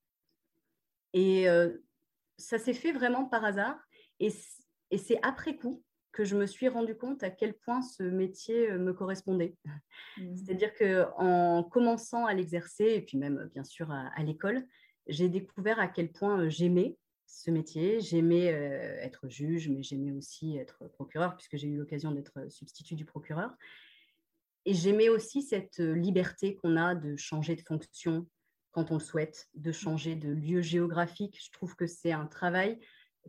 Et 1.14 1.50
euh, 1.50 1.78
ça 2.38 2.60
s'est 2.60 2.74
fait 2.74 2.92
vraiment 2.92 3.26
par 3.26 3.44
hasard. 3.44 3.78
Et, 4.20 4.30
c'est 4.98 5.20
après 5.24 5.58
coup 5.58 5.84
que 6.14 6.24
je 6.24 6.38
me 6.38 6.46
suis 6.46 6.70
rendu 6.70 6.96
compte 6.96 7.24
à 7.24 7.30
quel 7.30 7.54
point 7.54 7.82
ce 7.82 8.04
métier 8.04 8.72
me 8.72 8.94
correspondait. 8.94 9.58
Mmh. 10.18 10.36
C'est-à-dire 10.38 10.74
qu'en 10.74 11.64
commençant 11.64 12.26
à 12.26 12.34
l'exercer, 12.34 12.86
et 12.86 13.02
puis 13.02 13.18
même 13.18 13.50
bien 13.54 13.66
sûr 13.66 13.92
à 13.92 14.24
l'école, 14.24 14.66
j'ai 15.08 15.30
découvert 15.30 15.80
à 15.80 15.88
quel 15.88 16.12
point 16.12 16.50
j'aimais 16.50 16.98
ce 17.26 17.52
métier. 17.52 18.00
J'aimais 18.02 18.46
être 18.46 19.28
juge, 19.28 19.70
mais 19.70 19.84
j'aimais 19.84 20.12
aussi 20.12 20.58
être 20.58 20.88
procureur, 20.90 21.36
puisque 21.36 21.58
j'ai 21.58 21.68
eu 21.68 21.78
l'occasion 21.78 22.12
d'être 22.12 22.50
substitut 22.50 22.96
du 22.96 23.06
procureur. 23.06 23.52
Et 24.66 24.74
j'aimais 24.74 25.10
aussi 25.10 25.44
cette 25.44 25.78
liberté 25.78 26.56
qu'on 26.56 26.76
a 26.76 26.96
de 26.96 27.16
changer 27.16 27.56
de 27.56 27.62
fonction 27.62 28.28
quand 28.72 28.92
on 28.92 28.96
le 28.96 29.00
souhaite, 29.00 29.48
de 29.54 29.72
changer 29.72 30.16
de 30.16 30.30
lieu 30.30 30.62
géographique. 30.62 31.40
Je 31.42 31.52
trouve 31.52 31.76
que 31.76 31.88
c'est 31.88 32.12
un 32.12 32.26
travail 32.26 32.80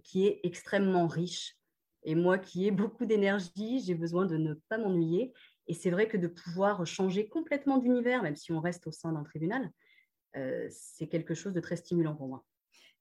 qui 0.03 0.27
est 0.27 0.41
extrêmement 0.43 1.07
riche. 1.07 1.57
Et 2.03 2.15
moi 2.15 2.39
qui 2.39 2.67
ai 2.67 2.71
beaucoup 2.71 3.05
d'énergie, 3.05 3.81
j'ai 3.81 3.95
besoin 3.95 4.27
de 4.27 4.37
ne 4.37 4.55
pas 4.69 4.79
m'ennuyer. 4.79 5.33
Et 5.69 5.75
c'est 5.75 5.91
vrai 5.91 6.09
que 6.09 6.17
de 6.17 6.27
pouvoir 6.27 6.87
changer 6.87 7.29
complètement 7.29 7.79
d'univers, 7.79 8.23
même 8.23 8.37
si 8.37 8.53
on 8.53 8.61
reste 8.61 8.87
au 8.87 8.93
sein 8.93 9.13
d'un 9.13 9.25
tribunal, 9.25 9.65
euh, 9.65 9.69
c'est 10.71 11.07
quelque 11.07 11.35
chose 11.35 11.53
de 11.53 11.61
très 11.61 11.77
stimulant 11.77 12.15
pour 12.15 12.29
moi. 12.29 12.45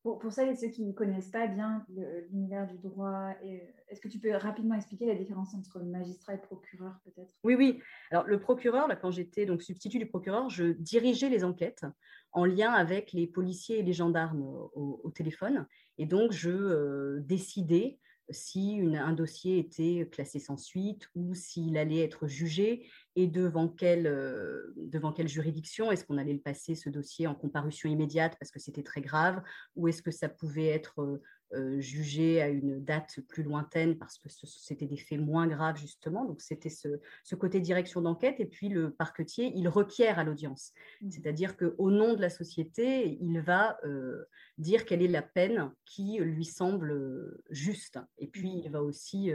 Pour, 0.05 0.19
pour 0.19 0.31
celles 0.31 0.49
et 0.49 0.55
ceux 0.55 0.67
qui 0.67 0.83
ne 0.83 0.91
connaissent 0.91 1.31
pas 1.31 1.47
bien 1.47 1.83
l'univers 2.29 2.67
du 2.67 2.77
droit, 2.77 3.33
euh, 3.43 3.57
est-ce 3.87 3.99
que 3.99 4.07
tu 4.07 4.19
peux 4.19 4.35
rapidement 4.35 4.75
expliquer 4.75 5.07
la 5.07 5.15
différence 5.15 5.55
entre 5.55 5.79
magistrat 5.79 6.35
et 6.35 6.37
procureur 6.37 6.93
peut-être? 7.05 7.33
Oui, 7.43 7.55
oui. 7.55 7.81
Alors 8.11 8.27
le 8.27 8.39
procureur, 8.39 8.87
là, 8.87 8.95
quand 8.95 9.09
j'étais 9.09 9.47
donc 9.47 9.63
substitut 9.63 9.97
du 9.97 10.05
procureur, 10.05 10.47
je 10.51 10.73
dirigeais 10.73 11.29
les 11.29 11.43
enquêtes 11.43 11.85
en 12.33 12.45
lien 12.45 12.71
avec 12.71 13.13
les 13.13 13.25
policiers 13.25 13.79
et 13.79 13.81
les 13.81 13.93
gendarmes 13.93 14.43
au, 14.75 15.11
téléphone. 15.15 15.65
Et 15.97 16.05
donc 16.05 16.31
je 16.31 16.51
euh, 16.51 17.19
décidais 17.21 17.97
si 18.29 18.81
un 18.95 19.13
dossier 19.13 19.57
était 19.57 20.07
classé 20.11 20.37
sans 20.37 20.57
suite 20.57 21.09
ou 21.15 21.33
s'il 21.33 21.77
allait 21.79 22.03
être 22.03 22.27
jugé 22.27 22.87
et 23.15 23.27
devant 23.27 23.69
quelle, 23.69 24.07
euh, 24.07 24.73
devant 24.75 25.13
quelle 25.13 25.27
juridiction? 25.27 25.91
Est-ce 25.91 26.03
qu'on 26.03 26.17
allait 26.17 26.33
le 26.33 26.39
passer, 26.39 26.75
ce 26.75 26.89
dossier, 26.89 27.27
en 27.27 27.35
comparution 27.35 27.89
immédiate 27.89 28.35
parce 28.39 28.51
que 28.51 28.59
c'était 28.59 28.83
très 28.83 29.01
grave? 29.01 29.41
Ou 29.75 29.87
est-ce 29.87 30.01
que 30.01 30.11
ça 30.11 30.27
pouvait 30.27 30.67
être 30.67 31.01
euh, 31.01 31.21
euh, 31.53 31.79
jugé 31.79 32.41
à 32.41 32.49
une 32.49 32.83
date 32.83 33.21
plus 33.29 33.43
lointaine 33.43 33.97
parce 33.97 34.17
que 34.17 34.27
c'était 34.29 34.85
des 34.85 34.97
faits 34.97 35.19
moins 35.19 35.47
graves, 35.47 35.77
justement? 35.77 36.25
Donc, 36.25 36.41
c'était 36.41 36.69
ce, 36.69 36.99
ce, 37.23 37.35
côté 37.35 37.61
direction 37.61 38.01
d'enquête. 38.01 38.41
Et 38.41 38.45
puis, 38.45 38.67
le 38.67 38.91
parquetier, 38.91 39.53
il 39.55 39.69
requiert 39.69 40.19
à 40.19 40.25
l'audience. 40.25 40.73
Mmh. 41.01 41.11
C'est-à-dire 41.11 41.55
qu'au 41.55 41.91
nom 41.91 42.15
de 42.15 42.21
la 42.21 42.29
société, 42.29 43.17
il 43.21 43.39
va 43.39 43.77
dire 44.57 44.85
quelle 44.85 45.01
est 45.01 45.07
la 45.07 45.21
peine 45.21 45.71
qui 45.85 46.17
lui 46.19 46.45
semble 46.45 47.39
juste. 47.49 47.97
Et 48.17 48.27
puis, 48.27 48.57
mmh. 48.57 48.61
il 48.65 48.71
va 48.71 48.83
aussi 48.83 49.31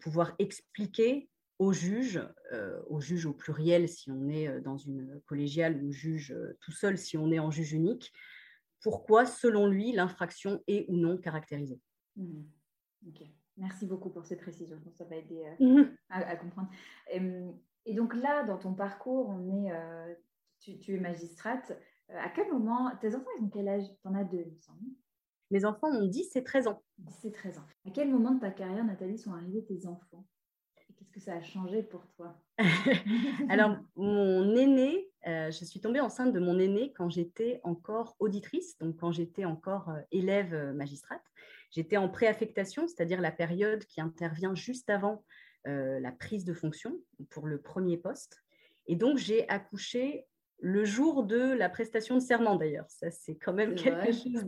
pouvoir 0.00 0.34
expliquer 0.38 1.28
au 1.58 1.72
juge, 1.72 2.22
euh, 2.52 2.80
au 2.86 3.00
juge 3.00 3.26
au 3.26 3.32
pluriel 3.32 3.88
si 3.88 4.10
on 4.10 4.28
est 4.28 4.48
euh, 4.48 4.60
dans 4.60 4.76
une 4.76 5.20
collégiale 5.26 5.82
ou 5.82 5.92
juge 5.92 6.32
euh, 6.32 6.56
tout 6.60 6.72
seul 6.72 6.96
si 6.96 7.18
on 7.18 7.30
est 7.32 7.38
en 7.38 7.50
juge 7.50 7.72
unique, 7.72 8.12
pourquoi, 8.80 9.26
selon 9.26 9.66
lui, 9.66 9.92
l'infraction 9.92 10.62
est 10.68 10.86
ou 10.88 10.96
non 10.96 11.18
caractérisée? 11.18 11.80
Mmh. 12.16 12.42
Merci 13.56 13.86
beaucoup 13.86 14.10
pour 14.10 14.24
ces 14.24 14.36
précisions, 14.36 14.80
ça 14.96 15.04
va 15.04 15.16
aider 15.16 15.42
mmh. 15.58 15.82
à, 16.10 16.36
comprendre. 16.36 16.68
Et, 17.10 17.94
donc 17.94 18.14
là, 18.14 18.44
dans 18.44 18.56
ton 18.56 18.72
parcours, 18.74 19.28
on 19.28 19.66
est, 19.66 19.72
tu, 20.60 20.94
es 20.94 21.00
magistrate. 21.00 21.76
À 22.08 22.28
quel 22.28 22.52
moment, 22.52 22.92
tes 23.00 23.16
enfants, 23.16 23.30
ils 23.40 23.44
ont 23.44 23.48
quel 23.48 23.68
âge? 23.68 23.82
Tu 24.00 24.06
en 24.06 24.14
as 24.14 24.22
deux, 24.22 24.44
il 24.46 24.52
me 24.52 24.60
semble. 24.60 24.84
Mes 25.50 25.64
enfants 25.64 25.88
ont 25.88 26.06
10 26.06 26.36
et 26.36 26.44
13 26.44 26.68
ans. 26.68 26.82
10 26.98 27.24
et 27.24 27.32
13 27.32 27.58
ans. 27.58 27.66
À 27.84 27.90
quel 27.90 28.10
moment 28.10 28.32
de 28.32 28.40
ta 28.40 28.52
carrière, 28.52 28.84
Nathalie, 28.84 29.18
sont 29.18 29.32
arrivés 29.32 29.64
tes 29.64 29.86
enfants? 29.86 30.24
Que 31.18 31.24
ça 31.24 31.34
a 31.34 31.42
changé 31.42 31.82
pour 31.82 32.06
toi? 32.16 32.34
Alors, 33.48 33.76
mon 33.96 34.56
aîné, 34.56 35.10
euh, 35.26 35.50
je 35.50 35.64
suis 35.64 35.80
tombée 35.80 36.00
enceinte 36.00 36.32
de 36.32 36.40
mon 36.40 36.58
aîné 36.58 36.92
quand 36.92 37.10
j'étais 37.10 37.60
encore 37.64 38.16
auditrice, 38.18 38.78
donc 38.78 38.96
quand 38.96 39.12
j'étais 39.12 39.44
encore 39.44 39.90
euh, 39.90 40.00
élève 40.12 40.54
euh, 40.54 40.72
magistrate. 40.72 41.22
J'étais 41.70 41.96
en 41.96 42.08
préaffectation, 42.08 42.86
c'est-à-dire 42.88 43.20
la 43.20 43.32
période 43.32 43.84
qui 43.84 44.00
intervient 44.00 44.54
juste 44.54 44.88
avant 44.88 45.22
la 45.66 46.12
prise 46.12 46.46
de 46.46 46.54
fonction 46.54 46.98
pour 47.28 47.46
le 47.46 47.60
premier 47.60 47.98
poste. 47.98 48.42
Et 48.86 48.96
donc, 48.96 49.18
j'ai 49.18 49.46
accouché 49.50 50.24
le 50.60 50.86
jour 50.86 51.24
de 51.24 51.52
la 51.52 51.68
prestation 51.68 52.14
de 52.14 52.20
serment 52.20 52.56
d'ailleurs. 52.56 52.88
Ça, 52.88 53.10
c'est 53.10 53.36
quand 53.36 53.52
même 53.52 53.74
quelque 53.74 54.12
chose 54.12 54.46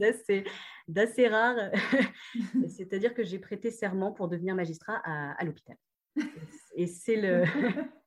d'assez 0.89 1.29
rare. 1.29 1.71
C'est-à-dire 2.69 3.13
que 3.13 3.23
j'ai 3.23 3.39
prêté 3.39 3.71
serment 3.71 4.13
pour 4.13 4.29
devenir 4.29 4.55
magistrat 4.55 4.97
à 5.05 5.45
l'hôpital. 5.45 5.77
Et 6.75 6.87
c'est 6.87 7.17
le. 7.17 7.45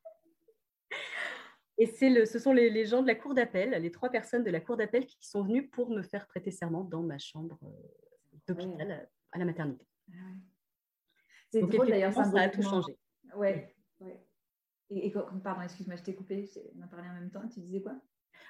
Et 1.76 1.86
c'est 1.86 2.08
le, 2.08 2.24
ce 2.24 2.38
sont 2.38 2.52
les, 2.52 2.86
gens 2.86 3.02
de 3.02 3.08
la 3.08 3.16
cour 3.16 3.34
d'appel, 3.34 3.70
les 3.70 3.90
trois 3.90 4.08
personnes 4.08 4.44
de 4.44 4.50
la 4.50 4.60
cour 4.60 4.76
d'appel 4.76 5.06
qui 5.06 5.26
sont 5.26 5.42
venues 5.42 5.68
pour 5.68 5.90
me 5.90 6.02
faire 6.02 6.26
prêter 6.28 6.52
serment 6.52 6.84
dans 6.84 7.02
ma 7.02 7.18
chambre 7.18 7.58
euh, 7.64 8.38
d'hôpital 8.46 9.08
à 9.32 9.38
la 9.38 9.44
maternité. 9.44 9.84
Ah 10.12 10.14
c'est 11.50 11.62
drôle 11.62 11.88
d'ailleurs, 11.88 12.12
ça 12.12 12.22
a 12.22 12.48
tout 12.48 12.62
changé. 12.62 12.96
Ouais, 13.36 13.74
ouais. 14.00 14.24
Et, 14.90 15.12
pardon, 15.42 15.62
excuse-moi, 15.62 15.96
je 15.96 16.02
t'ai 16.02 16.14
coupé, 16.14 16.48
on 16.76 16.82
a 16.82 16.86
parlé 16.86 17.08
en 17.08 17.14
même 17.14 17.30
temps. 17.30 17.48
Tu 17.48 17.60
disais 17.60 17.80
quoi? 17.80 18.00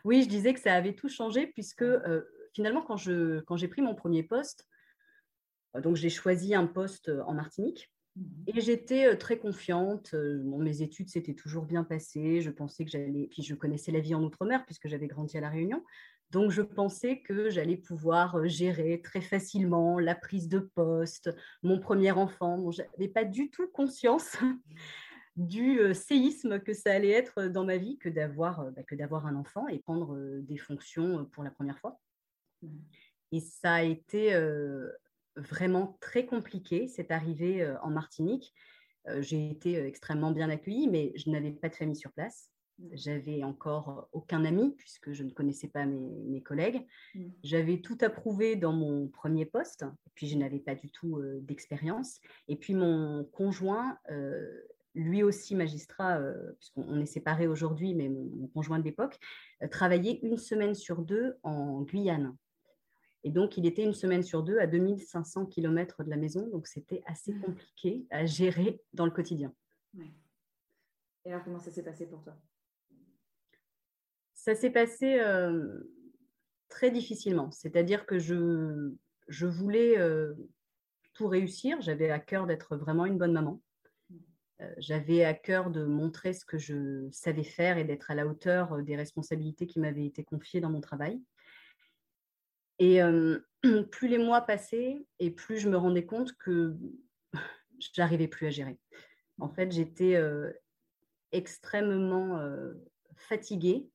Oui, 0.04 0.23
je 0.23 0.28
disais 0.28 0.52
que 0.52 0.61
ça 0.61 0.75
avait 0.75 0.94
tout 0.94 1.09
changé 1.09 1.47
puisque 1.47 1.83
euh, 1.83 2.23
finalement, 2.52 2.83
quand, 2.83 2.97
je, 2.97 3.40
quand 3.40 3.56
j'ai 3.56 3.68
pris 3.68 3.83
mon 3.83 3.94
premier 3.94 4.23
poste, 4.23 4.68
Donc, 5.75 5.97
j'ai 5.97 6.11
choisi 6.11 6.54
un 6.54 6.66
poste 6.66 7.11
en 7.26 7.33
Martinique. 7.35 7.94
Mmh 8.16 8.23
et 8.47 8.61
j'étais 8.61 9.16
très 9.16 9.38
confiante. 9.38 10.14
mes 10.14 10.83
études 10.83 11.09
s'étaient 11.09 11.35
toujours 11.35 11.64
bien 11.64 11.83
passées. 11.83 12.40
Je 12.40 12.50
pensais 12.50 12.85
que 12.85 12.90
j'allais. 12.90 13.26
Puis 13.30 13.42
je 13.42 13.54
connaissais 13.54 13.90
la 13.90 14.00
vie 14.00 14.14
en 14.14 14.23
Outre-mer 14.23 14.64
puisque 14.66 14.87
j'avais 14.87 15.06
grandi 15.06 15.37
à 15.37 15.40
La 15.40 15.49
Réunion. 15.49 15.83
Donc, 16.30 16.50
je 16.50 16.62
pensais 16.62 17.21
que 17.21 17.49
j'allais 17.50 17.76
pouvoir 17.76 18.47
gérer 18.47 19.00
très 19.00 19.21
facilement 19.21 19.99
la 19.99 20.14
prise 20.14 20.49
de 20.49 20.59
poste, 20.59 21.30
mon 21.62 21.78
premier 21.78 22.12
enfant. 22.12 22.71
je 22.71 22.83
n'avais 22.83 23.09
pas 23.09 23.25
du 23.25 23.50
tout 23.50 23.68
conscience 23.68 24.37
du 25.37 25.94
séisme 25.94 26.61
que 26.61 26.73
ça 26.73 26.92
allait 26.92 27.11
être 27.11 27.44
dans 27.44 27.64
ma 27.64 27.76
vie 27.76 27.99
que 27.99 28.09
d'avoir 28.09 28.71
bah, 28.73 28.83
que 28.83 28.94
d'avoir 28.94 29.26
un 29.26 29.37
enfant 29.37 29.68
et 29.68 29.78
prendre 29.78 30.18
des 30.40 30.59
fonctions 30.59 31.25
pour 31.26 31.44
la 31.44 31.50
première 31.50 31.78
fois. 31.78 32.00
Mmh. 32.62 32.68
Et 33.33 33.40
ça 33.40 33.75
a 33.75 33.83
été 33.83 34.35
vraiment 35.37 35.97
très 36.00 36.26
compliqué, 36.26 36.88
cette 36.88 37.11
arrivée 37.11 37.67
en 37.83 37.91
Martinique. 37.91 38.55
J'ai 39.19 39.50
été 39.50 39.76
extrêmement 39.76 40.31
bien 40.31 40.49
accueillie, 40.49 40.88
mais 40.88 41.12
je 41.17 41.31
n'avais 41.31 41.50
pas 41.50 41.69
de 41.69 41.75
famille 41.75 41.97
sur 41.97 42.12
place. 42.12 42.50
Mmh. 42.79 42.88
J'avais 42.93 43.45
encore 43.45 44.09
aucun 44.12 44.45
ami 44.45 44.75
puisque 44.76 45.12
je 45.12 45.23
ne 45.23 45.31
connaissais 45.31 45.69
pas 45.69 45.87
mes, 45.87 46.43
collègues. 46.43 46.87
Mmh. 47.14 47.26
J'avais 47.43 47.81
tout 47.81 47.99
approuvé 48.00 48.57
dans 48.57 48.73
mon 48.73 49.09
premier 49.09 49.47
poste, 49.47 49.83
et 50.07 50.11
puis 50.14 50.26
je 50.26 50.37
n'avais 50.37 50.59
pas 50.59 50.75
du 50.75 50.91
tout 50.91 51.21
d'expérience. 51.41 52.21
Et 52.49 52.57
puis 52.57 52.75
mon 52.75 53.25
conjoint, 53.33 53.99
lui 54.95 55.23
aussi 55.23 55.55
magistrat, 55.55 56.21
puisqu'on 56.59 57.00
est 57.00 57.07
séparés 57.07 57.49
aujourd'hui, 57.49 57.95
mais 57.95 58.09
mon, 58.09 58.25
mon 58.25 58.47
conjoint 58.49 58.79
de 58.79 58.85
l'époque, 58.85 59.19
travaillait 59.71 60.21
une 60.23 60.38
semaine 60.38 60.75
sur 60.75 61.03
deux 61.03 61.37
en 61.43 61.83
Guyane. 61.83 62.37
Et 63.25 63.31
donc, 63.31 63.57
il 63.57 63.64
était 63.66 63.83
une 63.83 63.95
semaine 63.95 64.23
sur 64.23 64.43
deux 64.43 64.59
à 64.59 64.66
2500 64.66 65.47
km 65.47 66.04
de 66.04 66.11
la 66.11 66.16
maison. 66.16 66.47
Donc, 66.49 66.66
c'était 66.66 67.02
assez 67.07 67.33
mmh. 67.33 67.40
compliqué 67.40 68.07
à 68.11 68.26
gérer 68.26 68.83
dans 68.93 69.07
le 69.07 69.11
quotidien. 69.11 69.52
Et 71.25 71.33
alors, 71.33 71.43
comment 71.43 71.59
ça 71.59 71.71
s'est 71.71 71.83
passé 71.83 72.07
pour 72.07 72.23
toi? 72.23 72.37
Ça 74.35 74.54
s'est 74.54 74.71
passé 74.71 75.19
euh, 75.21 75.90
très 76.69 76.90
difficilement. 76.90 77.50
C'est-à-dire 77.50 78.04
que 78.04 78.19
je, 78.19 78.93
je 79.28 79.47
voulais 79.47 79.99
euh, 79.99 80.35
tout 81.14 81.26
réussir. 81.26 81.81
J'avais 81.81 82.11
à 82.11 82.19
cœur 82.19 82.47
d'être 82.47 82.76
vraiment 82.76 83.07
une 83.07 83.16
bonne 83.16 83.33
maman. 83.33 83.62
Mmh. 84.11 84.16
Euh, 84.61 84.75
j'avais 84.76 85.25
à 85.25 85.33
cœur 85.33 85.71
de 85.71 85.87
montrer 85.87 86.35
ce 86.35 86.45
que 86.45 86.59
je 86.59 87.09
savais 87.11 87.43
faire 87.43 87.78
et 87.78 87.85
d'être 87.85 88.11
à 88.11 88.14
la 88.14 88.26
hauteur 88.26 88.83
des 88.83 88.97
responsabilités 88.97 89.66
qui 89.66 89.81
m'avaient 89.81 90.04
été 90.04 90.25
confiées 90.25 90.61
dans 90.61 90.71
mon 90.71 90.83
travail. 90.83 91.23
Et 92.78 93.00
plus 93.90 94.09
les 94.09 94.19
mois 94.19 94.43
passaient 94.43 95.07
et 95.19 95.31
plus 95.31 95.59
je 95.59 95.69
me 95.69 95.76
rendais 95.76 96.04
compte 96.04 96.33
que 96.37 96.76
je 97.78 97.88
n'arrivais 97.99 98.28
plus 98.28 98.47
à 98.47 98.50
gérer. 98.50 98.78
En 99.40 99.49
fait, 99.49 99.73
j'étais 99.73 100.16
extrêmement 101.33 102.40
fatiguée, 103.16 103.88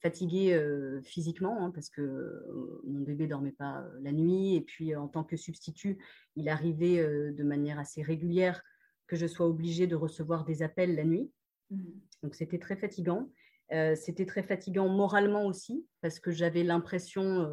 fatiguée 0.00 1.00
physiquement, 1.02 1.64
hein, 1.64 1.70
parce 1.72 1.90
que 1.90 2.80
mon 2.84 3.00
bébé 3.00 3.24
ne 3.24 3.30
dormait 3.30 3.52
pas 3.52 3.84
la 4.02 4.12
nuit. 4.12 4.54
Et 4.54 4.60
puis, 4.60 4.94
en 4.94 5.08
tant 5.08 5.24
que 5.24 5.36
substitut, 5.36 5.98
il 6.36 6.48
arrivait 6.48 7.32
de 7.32 7.42
manière 7.42 7.78
assez 7.78 8.02
régulière 8.02 8.62
que 9.08 9.16
je 9.16 9.26
sois 9.26 9.46
obligée 9.46 9.86
de 9.86 9.96
recevoir 9.96 10.44
des 10.44 10.62
appels 10.62 10.94
la 10.94 11.04
nuit. 11.04 11.30
Mmh 11.70 11.82
Donc, 12.22 12.34
c'était 12.36 12.58
très 12.60 12.76
fatigant. 12.76 13.28
c'était 13.96 14.26
très 14.26 14.44
fatigant 14.44 14.88
moralement 14.88 15.44
aussi, 15.44 15.84
parce 16.02 16.20
que 16.20 16.30
j'avais 16.30 16.62
l'impression 16.62 17.50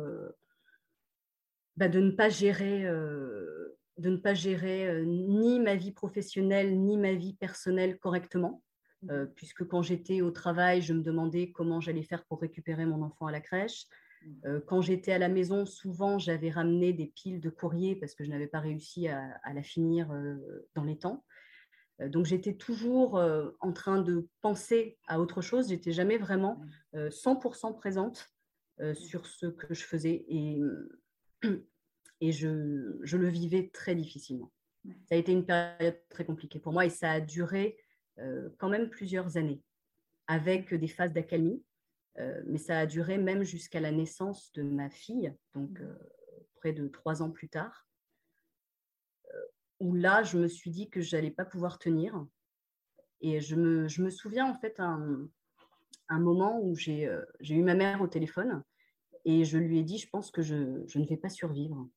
bah, 1.78 1.90
de 1.90 2.00
ne 2.00 2.12
pas 2.12 2.30
gérer, 2.30 2.86
euh, 2.86 3.78
de 3.98 4.10
ne 4.10 4.18
pas 4.18 4.34
gérer 4.34 4.88
euh, 4.88 5.04
ni 5.06 5.60
ma 5.60 5.76
vie 5.76 5.92
professionnelle 5.92 6.80
ni 6.80 6.98
ma 6.98 7.14
vie 7.14 7.34
personnelle 7.34 8.00
correctement. 8.00 8.64
Mmh. 9.02 9.12
Euh, 9.12 9.26
puisque 9.26 9.68
quand 9.68 9.82
j'étais 9.82 10.22
au 10.22 10.32
travail, 10.32 10.82
je 10.82 10.94
me 10.94 11.02
demandais 11.02 11.52
comment 11.52 11.82
j'allais 11.82 12.04
faire 12.04 12.24
pour 12.26 12.40
récupérer 12.40 12.86
mon 12.86 13.02
enfant 13.02 13.28
à 13.28 13.32
la 13.32 13.42
crèche. 13.42 13.86
Mmh. 14.26 14.60
quand 14.66 14.82
j'étais 14.82 15.12
à 15.12 15.20
la 15.20 15.30
maison, 15.30 15.66
souvent 15.66 16.18
j'avais 16.18 16.50
ramené 16.50 16.94
des 16.94 17.08
piles 17.08 17.40
de 17.40 17.50
courrier 17.50 17.96
parce 17.96 18.16
que 18.16 18.24
je 18.24 18.30
n'avais 18.30 18.48
pas 18.48 18.60
réussi 18.60 19.08
à, 19.08 19.54
la 19.54 19.62
finir 19.62 20.10
dans 20.74 20.84
les 20.84 20.98
temps. 20.98 21.24
donc 22.00 22.26
j'étais 22.26 22.56
toujours 22.56 23.22
en 23.60 23.72
train 23.72 24.02
de 24.02 24.28
penser 24.42 24.98
à 25.08 25.20
autre 25.20 25.42
chose. 25.42 25.70
J'étais 25.70 25.92
jamais 25.92 26.18
vraiment 26.18 26.60
100% 26.96 27.76
présente 27.76 28.30
mmh. 28.80 28.96
sur 28.96 29.28
ce 29.28 29.46
que 29.46 29.76
je 29.76 29.84
faisais. 29.84 30.26
Et 30.28 30.60
et 32.22 32.32
je, 32.32 32.98
je, 33.04 33.18
le 33.18 33.28
vivais 33.28 33.70
très 33.74 33.96
difficilement. 33.96 34.52
Ça 35.08 35.16
a 35.16 35.18
été 35.18 35.32
une 35.32 35.46
période 35.46 36.00
très 36.10 36.26
compliquée 36.26 36.60
pour 36.60 36.74
moi 36.74 36.86
et 36.86 36.90
ça 36.90 37.12
a 37.12 37.20
duré 37.20 37.78
euh, 38.20 38.50
quand 38.58 38.70
même 38.70 38.90
plusieurs 38.90 39.38
années 39.38 39.62
avec 40.28 40.74
des 40.74 40.88
phases 40.88 41.14
d'accalmie, 41.14 41.64
euh, 42.18 42.42
mais 42.46 42.58
ça 42.58 42.80
a 42.80 42.86
duré 42.86 43.18
même 43.18 43.44
jusqu'à 43.44 43.80
la 43.80 43.92
naissance 43.92 44.52
de 44.54 44.64
ma 44.64 44.90
fille, 44.90 45.34
donc 45.54 45.80
euh, 45.82 45.98
près 46.56 46.72
de 46.72 46.88
trois 46.88 47.22
ans 47.22 47.32
plus 47.32 47.50
tard, 47.50 47.88
où 49.82 49.94
là, 49.94 50.24
je 50.24 50.38
me 50.38 50.48
suis 50.48 50.72
dit 50.72 50.90
que 50.90 51.02
je 51.02 51.16
n'allais 51.16 51.32
pas 51.32 51.44
pouvoir 51.44 51.78
tenir. 51.78 52.26
Et 53.20 53.42
je 53.42 53.56
me, 53.56 53.90
je 53.90 54.02
me 54.02 54.10
souviens 54.10 54.50
en 54.50 54.54
fait 54.54 54.80
un, 54.80 55.28
un 56.08 56.20
moment 56.20 56.62
où 56.62 56.76
j'ai 56.76 57.10
eu 57.42 57.62
ma 57.62 57.76
mère 57.76 58.02
au 58.02 58.08
téléphone 58.08 58.64
et 59.26 59.44
je 59.44 59.58
lui 59.58 59.80
ai 59.80 59.84
dit, 59.84 59.98
je 59.98 60.10
pense 60.10 60.32
que 60.32 60.42
je, 60.42 60.56
ne 60.56 61.06
vais 61.06 61.18
pas 61.18 61.30
survivre. 61.30 61.88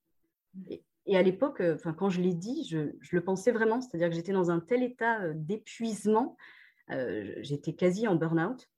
Et, 0.70 0.82
à 1.16 1.22
l'époque, 1.22 1.60
euh, 1.60 1.74
enfin, 1.74 1.92
quand 1.92 2.10
je 2.10 2.20
l'ai 2.20 2.34
dit, 2.34 2.66
je, 2.68 2.90
le 3.12 3.24
pensais 3.24 3.52
vraiment, 3.52 3.80
c'est-à-dire 3.80 4.08
que 4.08 4.14
j'étais 4.14 4.32
dans 4.32 4.50
un 4.50 4.60
tel 4.60 4.82
état 4.82 5.22
euh, 5.22 5.32
d'épuisement, 5.34 6.36
euh, 6.90 7.34
j'étais 7.40 7.74
quasi 7.74 8.08
en 8.08 8.16
burn-out, 8.16 8.68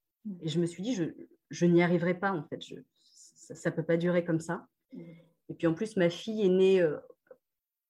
et 0.43 0.49
je 0.49 0.61
me 0.61 0.67
suis 0.67 0.83
dit, 0.83 0.95
je, 0.95 1.65
n'y 1.65 1.83
arriverai 1.83 2.15
pas 2.15 2.33
en 2.33 2.45
fait, 2.45 2.61
ça 3.05 3.71
ne 3.71 3.75
peut 3.75 3.83
pas 3.83 3.97
durer 3.97 4.25
comme 4.25 4.41
ça. 4.41 4.67
Et 4.93 5.55
puis 5.57 5.67
en 5.67 5.75
plus, 5.75 5.97
ma 5.97 6.11
fille 6.11 6.43
est 6.43 6.49
née 6.49 6.87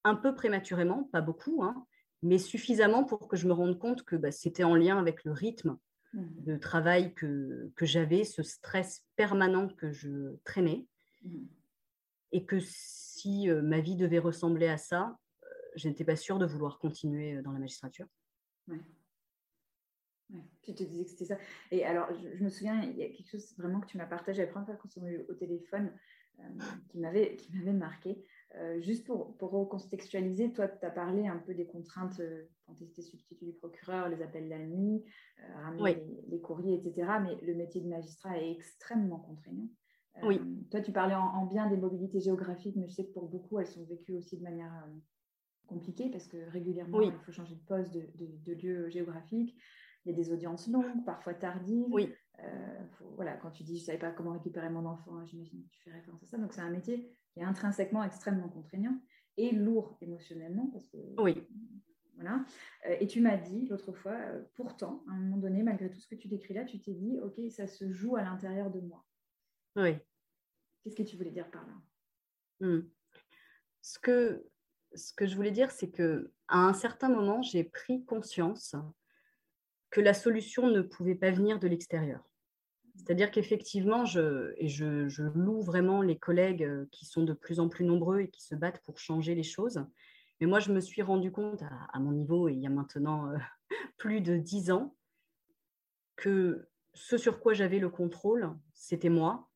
un 0.04 0.14
peu 0.14 0.34
prématurément, 0.34 1.08
pas 1.12 1.20
beaucoup, 1.20 1.62
hein, 1.62 1.86
mais 2.22 2.38
suffisamment 2.38 3.04
pour 3.04 3.28
que 3.28 3.36
je 3.36 3.48
me 3.48 3.52
rende 3.52 3.78
compte 3.78 4.04
que 4.04 4.16
bah, 4.16 4.30
c'était 4.30 4.64
en 4.64 4.74
lien 4.74 4.98
avec 4.98 5.24
le 5.24 5.32
rythme 5.32 5.76
Mmh. 5.76 5.89
De 6.12 6.56
travail 6.56 7.14
que, 7.14 7.70
que 7.76 7.86
j'avais, 7.86 8.24
ce 8.24 8.42
stress 8.42 9.06
permanent 9.16 9.68
que 9.68 9.92
je 9.92 10.36
traînais. 10.44 10.86
Mmh. 11.22 11.44
Et 12.32 12.44
que 12.44 12.58
si 12.60 13.50
euh, 13.50 13.62
ma 13.62 13.80
vie 13.80 13.96
devait 13.96 14.18
ressembler 14.18 14.68
à 14.68 14.78
ça, 14.78 15.18
euh, 15.42 15.46
je 15.76 15.88
n'étais 15.88 16.04
pas 16.04 16.16
sûre 16.16 16.38
de 16.38 16.46
vouloir 16.46 16.78
continuer 16.78 17.36
euh, 17.36 17.42
dans 17.42 17.52
la 17.52 17.58
magistrature. 17.58 18.06
Ouais. 18.68 18.80
Tu 20.62 20.74
te 20.74 20.84
disais 20.84 21.04
que 21.04 21.10
c'était 21.10 21.24
ça. 21.24 21.38
Et 21.72 21.84
alors, 21.84 22.08
je, 22.14 22.44
me 22.44 22.48
souviens, 22.48 22.82
il 22.82 22.96
y 22.96 23.02
a 23.02 23.08
quelque 23.08 23.28
chose 23.28 23.52
vraiment 23.58 23.80
que 23.80 23.86
tu 23.86 23.96
m'as 23.96 24.06
partagé 24.06 24.42
la 24.42 24.48
première 24.48 24.66
fois 24.66 24.76
qu'on 24.76 24.88
s'est 24.88 25.00
eu 25.00 25.24
au 25.28 25.34
téléphone 25.34 25.92
qui 26.88 26.98
m'avait 26.98 27.36
marqué. 27.72 28.24
Euh, 28.56 28.80
juste 28.80 29.06
pour, 29.06 29.36
pour 29.36 29.50
recontextualiser, 29.50 30.52
toi, 30.52 30.66
tu 30.66 30.84
as 30.84 30.90
parlé 30.90 31.28
un 31.28 31.38
peu 31.38 31.54
des 31.54 31.66
contraintes 31.66 32.18
euh, 32.18 32.48
quand 32.66 32.74
tu 32.74 32.84
étais 32.84 33.02
substitut 33.02 33.44
du 33.44 33.52
procureur, 33.52 34.08
les 34.08 34.22
appels 34.22 34.48
la 34.48 34.58
nuit, 34.58 35.04
euh, 35.38 35.62
ramener 35.62 36.04
les, 36.28 36.40
courriers, 36.40 36.74
etc. 36.74 37.08
Mais 37.22 37.36
le 37.42 37.54
métier 37.54 37.80
de 37.80 37.88
magistrat 37.88 38.38
est 38.38 38.50
extrêmement 38.50 39.20
contraignant. 39.20 39.68
oui. 40.24 40.40
Toi, 40.70 40.80
tu 40.80 40.90
parlais 40.90 41.14
en, 41.14 41.46
bien 41.46 41.68
des 41.68 41.76
mobilités 41.76 42.20
géographiques, 42.20 42.74
mais 42.76 42.88
je 42.88 42.94
sais 42.94 43.06
que 43.06 43.12
pour 43.12 43.28
beaucoup, 43.28 43.60
elles 43.60 43.68
sont 43.68 43.84
vécues 43.84 44.16
aussi 44.16 44.36
de 44.36 44.42
manière 44.42 44.84
compliquée 45.68 46.10
parce 46.10 46.26
que 46.26 46.36
régulièrement, 46.50 47.00
il 47.02 47.12
faut 47.24 47.30
changer 47.30 47.54
de 47.54 47.64
poste, 47.64 47.94
de, 47.94 48.08
de, 48.16 48.52
lieu 48.54 48.90
géographique. 48.90 49.56
Il 50.04 50.10
y 50.10 50.12
a 50.12 50.16
des 50.16 50.32
audiences 50.32 50.66
longues, 50.66 51.04
parfois 51.04 51.34
tardives. 51.34 51.86
Oui. 51.90 52.12
Voilà, 53.16 53.36
quand 53.36 53.50
tu 53.50 53.62
dis 53.62 53.76
je 53.76 53.82
ne 53.82 53.86
savais 53.86 53.98
pas 53.98 54.10
comment 54.10 54.32
récupérer 54.32 54.70
mon 54.70 54.86
enfant, 54.86 55.24
j'imagine 55.26 55.62
que 55.62 55.68
tu 55.68 55.82
fais 55.82 55.92
référence 55.92 56.22
à 56.22 56.26
ça. 56.26 56.38
Donc, 56.38 56.52
c'est 56.52 56.60
un 56.60 56.70
métier 56.70 57.14
qui 57.32 57.40
est 57.40 57.44
intrinsèquement 57.44 58.02
extrêmement 58.02 58.48
contraignant 58.48 58.98
et 59.36 59.52
lourd 59.52 59.96
émotionnellement. 60.00 60.68
Parce 60.72 60.86
que, 60.88 60.98
oui. 61.18 61.46
Voilà. 62.14 62.44
Euh, 62.86 62.96
et 63.00 63.06
tu 63.06 63.20
m'as 63.20 63.36
dit 63.36 63.66
l'autre 63.68 63.92
fois, 63.92 64.12
euh, 64.12 64.42
pourtant, 64.54 65.04
à 65.08 65.12
un 65.12 65.20
moment 65.20 65.38
donné, 65.38 65.62
malgré 65.62 65.90
tout 65.90 65.98
ce 65.98 66.06
que 66.06 66.14
tu 66.14 66.28
décris 66.28 66.52
là, 66.52 66.64
tu 66.64 66.80
t'es 66.80 66.92
dit, 66.92 67.18
OK, 67.20 67.40
ça 67.50 67.66
se 67.66 67.90
joue 67.90 68.16
à 68.16 68.22
l'intérieur 68.22 68.70
de 68.70 68.80
moi. 68.80 69.06
Oui. 69.76 69.96
Qu'est-ce 70.82 70.96
que 70.96 71.02
tu 71.02 71.16
voulais 71.16 71.30
dire 71.30 71.50
par 71.50 71.66
là? 71.66 71.74
Hmm. 72.62 72.82
ce, 73.80 73.98
que, 73.98 74.46
ce 74.94 75.14
que 75.14 75.26
je 75.26 75.34
voulais 75.34 75.50
dire, 75.50 75.70
c'est 75.70 75.90
que 75.90 76.30
à 76.48 76.58
un 76.58 76.74
certain 76.74 77.08
moment, 77.08 77.40
j'ai 77.40 77.64
pris 77.64 78.04
conscience 78.04 78.74
que 79.88 80.02
la 80.02 80.12
solution 80.12 80.68
ne 80.68 80.82
pouvait 80.82 81.14
pas 81.14 81.30
venir 81.30 81.58
de 81.58 81.68
l'extérieur. 81.68 82.29
C'est-à-dire 83.00 83.30
qu'effectivement, 83.30 84.04
je, 84.04 84.52
et 84.58 84.68
je, 84.68 85.22
loue 85.34 85.62
vraiment 85.62 86.02
les 86.02 86.18
collègues 86.18 86.64
euh, 86.64 86.84
qui 86.92 87.06
sont 87.06 87.24
de 87.24 87.32
plus 87.32 87.58
en 87.58 87.68
plus 87.68 87.86
nombreux 87.86 88.20
et 88.20 88.28
qui 88.28 88.42
se 88.42 88.54
battent 88.54 88.82
pour 88.84 88.98
changer 88.98 89.34
les 89.34 89.42
choses. 89.42 89.82
Mais 90.38 90.46
moi, 90.46 90.60
je 90.60 90.70
me 90.70 90.80
suis 90.80 91.00
rendu 91.00 91.32
compte 91.32 91.62
à, 91.92 91.98
mon 91.98 92.12
niveau, 92.12 92.48
il 92.48 92.58
y 92.58 92.66
a 92.66 92.70
maintenant 92.70 93.30
euh, 93.30 93.38
plus 93.96 94.20
de 94.20 94.36
dix 94.36 94.70
ans, 94.70 94.94
que 96.16 96.68
ce 96.92 97.16
sur 97.16 97.40
quoi 97.40 97.54
j'avais 97.54 97.78
le 97.78 97.88
contrôle, 97.88 98.54
c'était 98.74 99.08
moi, 99.08 99.48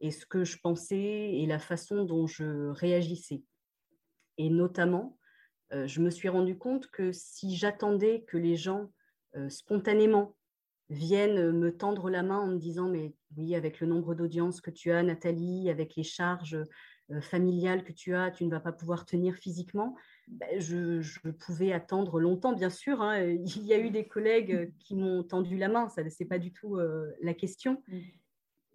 et 0.00 0.10
ce 0.10 0.26
que 0.26 0.42
je 0.42 0.58
pensais 0.58 0.96
et 0.96 1.46
la 1.46 1.60
façon 1.60 2.04
dont 2.04 2.26
je 2.26 2.70
réagissais. 2.70 3.44
Et 4.38 4.50
notamment, 4.50 5.18
je 5.70 6.00
me 6.00 6.10
suis 6.10 6.28
rendu 6.28 6.56
compte 6.56 6.88
que 6.88 7.12
si 7.12 7.56
j'attendais 7.56 8.22
que 8.22 8.36
les 8.36 8.56
gens 8.56 8.90
spontanément 9.48 10.37
viennent 10.90 11.52
me 11.52 11.76
tendre 11.76 12.08
la 12.08 12.22
main 12.22 12.38
en 12.38 12.46
me 12.46 12.58
disant 12.58 12.88
mais 12.88 13.14
oui 13.36 13.54
avec 13.54 13.80
le 13.80 13.86
nombre 13.86 14.14
d'audiences 14.14 14.60
que 14.60 14.70
tu 14.70 14.90
as 14.90 15.02
Nathalie 15.02 15.68
avec 15.68 15.96
les 15.96 16.02
charges 16.02 16.58
familiales 17.20 17.84
que 17.84 17.92
tu 17.92 18.14
as 18.14 18.30
tu 18.30 18.44
ne 18.44 18.50
vas 18.50 18.60
pas 18.60 18.72
pouvoir 18.72 19.04
tenir 19.04 19.34
physiquement 19.34 19.94
ben, 20.28 20.60
je, 20.60 21.02
pouvais 21.30 21.72
attendre 21.72 22.20
longtemps 22.20 22.52
bien 22.52 22.70
sûr 22.70 23.02
hein. 23.02 23.20
il 23.22 23.64
y 23.64 23.74
a 23.74 23.78
eu 23.78 23.90
des 23.90 24.06
collègues 24.06 24.72
qui 24.78 24.94
m'ont 24.94 25.22
tendu 25.22 25.58
la 25.58 25.68
main 25.68 25.88
ça 25.88 26.08
c'est 26.08 26.24
pas 26.24 26.38
du 26.38 26.52
tout 26.52 26.78
la 27.20 27.34
question 27.34 27.82
mmh. 27.88 27.98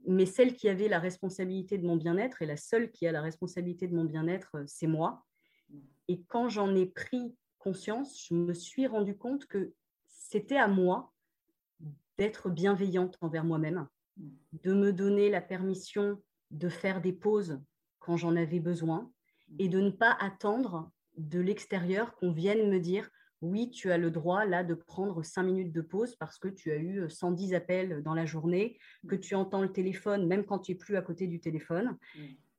mais 0.07 0.25
celle 0.27 0.53
qui 0.53 0.69
avait 0.69 0.89
la 0.89 0.99
responsabilité 0.99 1.79
de 1.79 1.87
mon 1.87 1.95
bien-être 1.95 2.43
et 2.43 2.45
la 2.45 2.57
seule 2.57 2.91
qui 2.91 3.07
a 3.07 3.11
la 3.11 3.21
responsabilité 3.21 3.87
de 3.87 3.95
mon 3.95 4.05
bien-être 4.05 4.63
c'est 4.67 4.87
moi 4.87 5.25
mmh. 5.69 5.77
et 6.09 6.21
quand 6.27 6.47
j'en 6.47 6.75
ai 6.75 6.85
pris 6.85 7.35
conscience 7.57 8.27
je 8.27 8.35
me 8.35 8.53
suis 8.53 8.85
rendu 8.85 9.17
compte 9.17 9.47
que 9.47 9.73
c'était 10.05 10.57
à 10.57 10.67
moi 10.67 11.12
d'être 12.23 12.49
bienveillante 12.49 13.17
envers 13.19 13.43
moi-même, 13.43 13.85
de 14.53 14.73
me 14.73 14.93
donner 14.93 15.29
la 15.29 15.41
permission 15.41 16.23
de 16.51 16.69
faire 16.69 17.01
des 17.01 17.11
pauses 17.11 17.59
quand 17.99 18.15
j'en 18.15 18.37
avais 18.37 18.61
besoin 18.61 19.11
et 19.59 19.67
de 19.67 19.81
ne 19.81 19.89
pas 19.89 20.15
attendre 20.21 20.89
de 21.17 21.41
l'extérieur 21.41 22.15
qu'on 22.15 22.31
vienne 22.31 22.69
me 22.69 22.79
dire 22.79 23.09
oui, 23.41 23.71
tu 23.71 23.91
as 23.91 23.97
le 23.97 24.09
droit 24.09 24.45
là 24.45 24.63
de 24.63 24.73
prendre 24.73 25.21
cinq 25.21 25.43
minutes 25.43 25.73
de 25.73 25.81
pause 25.81 26.15
parce 26.15 26.39
que 26.39 26.47
tu 26.47 26.71
as 26.71 26.77
eu 26.77 27.09
110 27.09 27.55
appels 27.55 28.01
dans 28.01 28.13
la 28.13 28.25
journée, 28.25 28.79
que 29.09 29.17
tu 29.17 29.35
entends 29.35 29.61
le 29.61 29.73
téléphone 29.73 30.25
même 30.25 30.45
quand 30.45 30.59
tu 30.59 30.71
es 30.71 30.75
plus 30.75 30.95
à 30.95 31.01
côté 31.01 31.27
du 31.27 31.41
téléphone. 31.41 31.97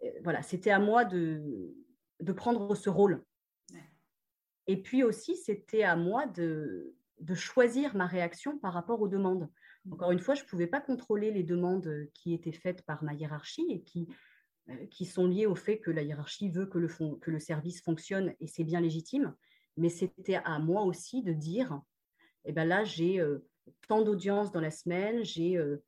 Euh, 0.03 0.11
voilà, 0.25 0.43
c'était 0.43 0.73
à 0.73 0.79
moi 0.79 1.07
de, 1.07 1.41
de 2.21 2.33
prendre 2.35 2.75
ce 2.75 2.91
rôle. 2.91 3.25
Et 4.67 4.83
puis 4.83 5.03
aussi, 5.03 5.37
c'était 5.37 5.85
à 5.85 5.97
moi 5.97 6.27
de, 6.27 6.95
de 7.21 7.35
choisir 7.35 7.95
ma 7.97 8.07
réaction 8.07 8.59
par 8.59 8.73
rapport 8.73 9.01
aux 9.01 9.09
demandes. 9.09 9.49
Encore 9.91 10.13
une 10.13 10.19
fois, 10.19 10.35
je 10.35 10.43
ne 10.43 10.49
pouvais 10.49 10.67
pas 10.67 10.81
contrôler 10.81 11.31
les 11.31 11.43
demandes 11.43 12.09
qui 12.15 12.35
étaient 12.35 12.53
faites 12.53 12.83
par 12.83 13.05
ma 13.05 13.15
hiérarchie 13.15 13.67
et 13.71 13.83
qui, 13.83 14.09
euh, 14.71 14.87
qui 14.87 15.05
sont 15.05 15.27
liées 15.27 15.47
au 15.47 15.55
fait 15.55 15.79
que 15.79 15.91
la 15.91 16.03
hiérarchie 16.03 16.49
veut 16.49 16.67
que 16.67 16.79
le, 16.79 16.89
que 17.21 17.31
le 17.31 17.39
service 17.39 17.83
fonctionne 17.83 18.35
et 18.41 18.47
c'est 18.47 18.65
bien 18.65 18.81
légitime. 18.81 19.35
Mais 19.77 19.91
c'était 19.91 20.41
à 20.45 20.59
moi 20.59 20.83
aussi 20.85 21.23
de 21.23 21.33
dire, 21.33 21.81
eh 22.47 22.53
ben 22.53 22.67
là, 22.67 22.85
j'ai 22.85 23.21
euh, 23.21 23.47
tant 23.89 24.03
d'audiences 24.03 24.53
dans 24.53 24.61
la 24.61 24.71
semaine, 24.71 25.23
j'ai 25.23 25.59
euh, 25.59 25.85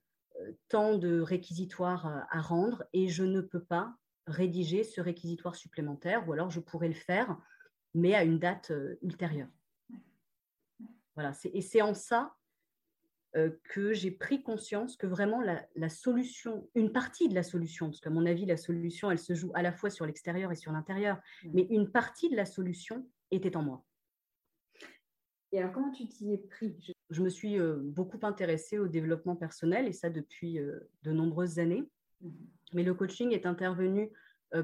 tant 0.68 0.99
de 0.99 1.21
réquisitoires 1.21 2.26
à 2.30 2.40
rendre 2.42 2.85
et 2.92 3.09
je 3.09 3.25
ne 3.25 3.40
peux 3.40 3.64
pas 3.64 3.95
rédiger 4.26 4.85
ce 4.85 5.00
réquisitoire 5.00 5.54
supplémentaire 5.54 6.28
ou 6.28 6.35
alors 6.35 6.50
je 6.50 6.61
pourrais 6.61 6.88
le 6.88 6.95
faire, 6.95 7.38
mais 7.95 8.14
à 8.14 8.25
une 8.25 8.38
date 8.38 8.71
ultérieure. 9.00 9.49
Voilà, 11.16 11.32
et 11.52 11.62
c'est 11.62 11.82
en 11.82 11.94
ça 11.94 12.37
euh, 13.37 13.50
que 13.64 13.92
j'ai 13.92 14.11
pris 14.11 14.42
conscience 14.42 14.96
que 14.96 15.06
vraiment 15.06 15.42
la, 15.42 15.88
solution, 15.90 16.70
une 16.75 16.90
partie 16.90 17.28
de 17.28 17.35
la 17.35 17.42
solution, 17.42 17.87
parce 17.87 18.00
qu'à 18.00 18.08
mon 18.08 18.25
avis, 18.25 18.46
la 18.46 18.56
solution, 18.56 19.11
elle 19.11 19.18
se 19.18 19.35
joue 19.35 19.50
à 19.54 19.62
la 19.62 19.73
fois 19.73 19.90
sur 19.90 20.06
l'extérieur 20.06 20.52
et 20.52 20.56
sur 20.56 20.73
l'intérieur, 20.73 21.16
mmh. 21.16 21.50
mais 21.52 21.66
une 21.68 21.90
partie 21.90 22.30
de 22.30 22.37
la 22.37 22.46
solution 22.46 23.06
était 23.30 23.56
en 23.56 23.62
moi. 23.62 23.85
Et 25.52 25.58
alors, 25.58 25.73
comment 25.73 25.90
tu 25.90 26.06
t'y 26.06 26.32
es 26.32 26.38
pris? 26.38 26.94
Je 27.11 27.23
me 27.23 27.28
suis 27.28 27.58
euh, 27.58 27.76
beaucoup 27.78 28.18
intéressée 28.23 28.78
au 28.78 28.88
développement 28.88 29.37
personnel, 29.37 29.87
et 29.87 29.92
ça 29.92 30.08
depuis 30.08 30.58
euh, 30.58 30.88
de 31.02 31.12
nombreuses 31.12 31.58
années. 31.58 31.85
Mmh. 32.23 32.30
Mais 32.73 32.85
le 32.85 32.94
coaching 32.94 33.32
est 33.32 33.44
intervenu 33.46 34.11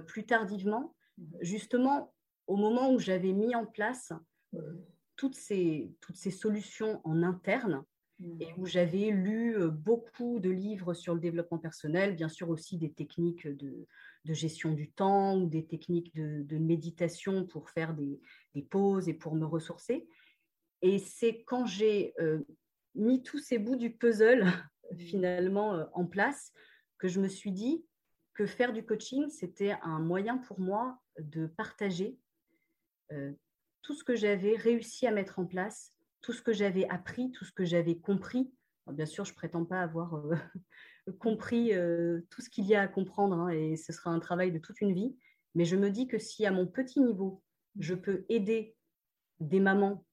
plus 0.07 0.25
tardivement, 0.25 0.95
mmh. 1.19 1.25
justement 1.41 2.15
au 2.47 2.57
moment 2.57 2.93
où 2.93 2.99
j'avais 2.99 3.33
mis 3.33 3.55
en 3.55 3.67
place 3.67 4.13
toutes 5.23 5.37
ces, 5.37 5.95
toutes 6.01 6.17
ces 6.17 6.33
solutions 6.33 7.01
en 7.05 7.23
interne 7.23 7.85
et 8.41 8.53
où 8.57 8.67
j'avais 8.67 9.11
lu 9.11 9.57
beaucoup 9.71 10.41
de 10.41 10.51
livres 10.51 10.95
sur 10.95 11.15
le 11.15 11.21
développement 11.21 11.59
personnel, 11.59 12.17
bien 12.17 12.29
sûr 12.29 12.49
aussi 12.49 12.77
des 12.77 12.91
techniques 12.91 13.47
de, 13.47 13.87
gestion 14.25 14.73
du 14.73 14.91
temps 14.91 15.39
ou 15.39 15.47
des 15.47 15.65
techniques 15.65 16.13
de, 16.17 16.59
méditation 16.59 17.47
pour 17.47 17.71
faire 17.71 17.95
des, 17.95 18.21
pauses 18.69 19.09
et 19.09 19.15
pour 19.15 19.37
me 19.37 19.47
ressourcer. 19.47 20.09
Et 20.81 20.99
c'est 20.99 21.45
quand 21.45 21.67
j'ai 21.67 22.15
mis 22.97 23.23
tous 23.23 23.39
ces 23.39 23.59
bouts 23.59 23.77
du 23.77 23.93
puzzle 23.93 24.45
finalement 24.99 25.87
en 25.93 26.05
place 26.05 26.53
que 26.99 27.07
je 27.07 27.21
me 27.21 27.29
suis 27.29 27.53
dit 27.53 27.87
que 28.35 28.47
faire 28.47 28.73
du 28.73 28.85
coaching, 28.85 29.29
c'était 29.29 29.77
un 29.83 30.01
moyen 30.01 30.39
pour 30.39 30.59
moi 30.59 31.01
de 31.21 31.47
partager 31.47 32.19
tout 33.83 33.95
ce 33.95 34.05
que 34.05 34.15
j'avais 34.15 34.57
réussi 34.57 35.07
à 35.07 35.11
mettre 35.11 35.39
en 35.39 35.47
place, 35.47 35.93
tout 36.21 36.33
ce 36.33 36.43
que 36.43 36.53
j'avais 36.53 36.89
appris, 36.89 37.33
tout 37.33 37.45
ce 37.45 37.53
que 37.53 37.65
j'avais 37.65 37.97
compris. 37.99 38.53
bien 38.87 39.07
sûr, 39.07 39.25
je 39.25 39.33
ne 39.33 39.37
prétends 39.37 39.65
pas 39.65 39.81
avoir 39.81 40.15
euh, 40.15 40.37
compris 41.19 41.75
euh, 41.75 42.21
tout 42.31 42.41
ce 42.41 42.49
qu'il 42.49 42.65
y 42.67 42.75
a 42.75 42.83
à 42.83 42.89
comprendre, 42.89 43.37
hein, 43.37 43.49
et 43.49 43.77
ce 43.77 43.93
sera 43.93 44.11
un 44.11 44.21
travail 44.21 44.53
de 44.53 44.59
toute 44.59 44.81
une 44.81 44.93
vie. 44.93 45.17
Mais 45.55 45.65
je 45.65 45.77
me 45.77 45.91
dis 45.91 46.07
que 46.07 46.19
si 46.19 46.47
à 46.47 46.51
mon 46.51 46.67
petit 46.67 47.01
niveau, 47.01 47.43
je 47.79 47.95
peux 47.95 48.25
aider 48.29 48.75
des 49.41 49.61
mamans 49.61 50.05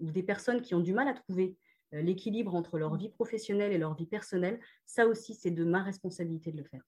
ou 0.00 0.10
des 0.10 0.22
personnes 0.22 0.62
qui 0.62 0.74
ont 0.74 0.80
du 0.80 0.92
mal 0.92 1.08
à 1.08 1.14
trouver 1.14 1.56
euh, 1.94 2.02
l'équilibre 2.02 2.54
entre 2.54 2.78
leur 2.78 2.96
vie 2.96 3.10
professionnelle 3.10 3.72
et 3.72 3.78
leur 3.78 3.94
vie 3.94 4.06
personnelle, 4.06 4.60
ça 4.86 5.06
aussi, 5.06 5.34
c'est 5.34 5.50
de 5.50 5.64
ma 5.64 5.82
responsabilité 5.82 6.52
de 6.52 6.58
le 6.58 6.64
faire. 6.64 6.82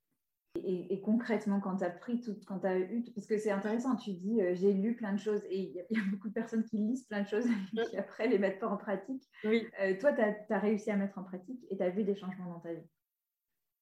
Et, 0.57 1.01
concrètement, 1.03 1.61
quand 1.61 1.77
tu 1.77 1.85
as 1.85 1.91
pris 1.91 2.21
tout, 2.21 2.37
quand 2.47 2.59
tu 2.59 2.67
as 2.67 2.79
eu, 2.79 3.05
parce 3.15 3.27
que 3.27 3.39
c'est 3.39 3.53
intéressant, 3.53 3.95
tu 3.95 4.13
dis 4.13 4.43
euh, 4.43 4.53
j'ai 4.55 4.73
lu 4.73 4.97
plein 4.97 5.13
de 5.13 5.19
choses 5.19 5.43
et 5.49 5.59
il 5.59 5.73
y, 5.73 5.81
a 5.81 5.85
beaucoup 6.11 6.29
de 6.29 6.35
personnes 6.35 6.65
qui 6.65 6.79
lisent 6.79 7.05
plein 7.05 7.23
de 7.23 7.29
choses 7.29 7.47
et 7.79 7.83
qui 7.89 7.97
après 7.97 8.27
les 8.27 8.39
mettent 8.39 8.59
pas 8.59 8.69
en 8.69 8.77
pratique. 8.77 9.23
Oui. 9.45 9.67
Euh, 9.81 9.97
toi, 9.99 10.13
tu 10.13 10.21
as, 10.21 10.59
réussi 10.59 10.91
à 10.91 10.97
mettre 10.97 11.19
en 11.19 11.23
pratique 11.23 11.65
et 11.71 11.77
tu 11.77 11.83
as 11.83 11.91
vu 11.91 12.03
des 12.03 12.17
changements 12.17 12.53
dans 12.53 12.61
ta 12.61 12.73
vie? 12.73 12.87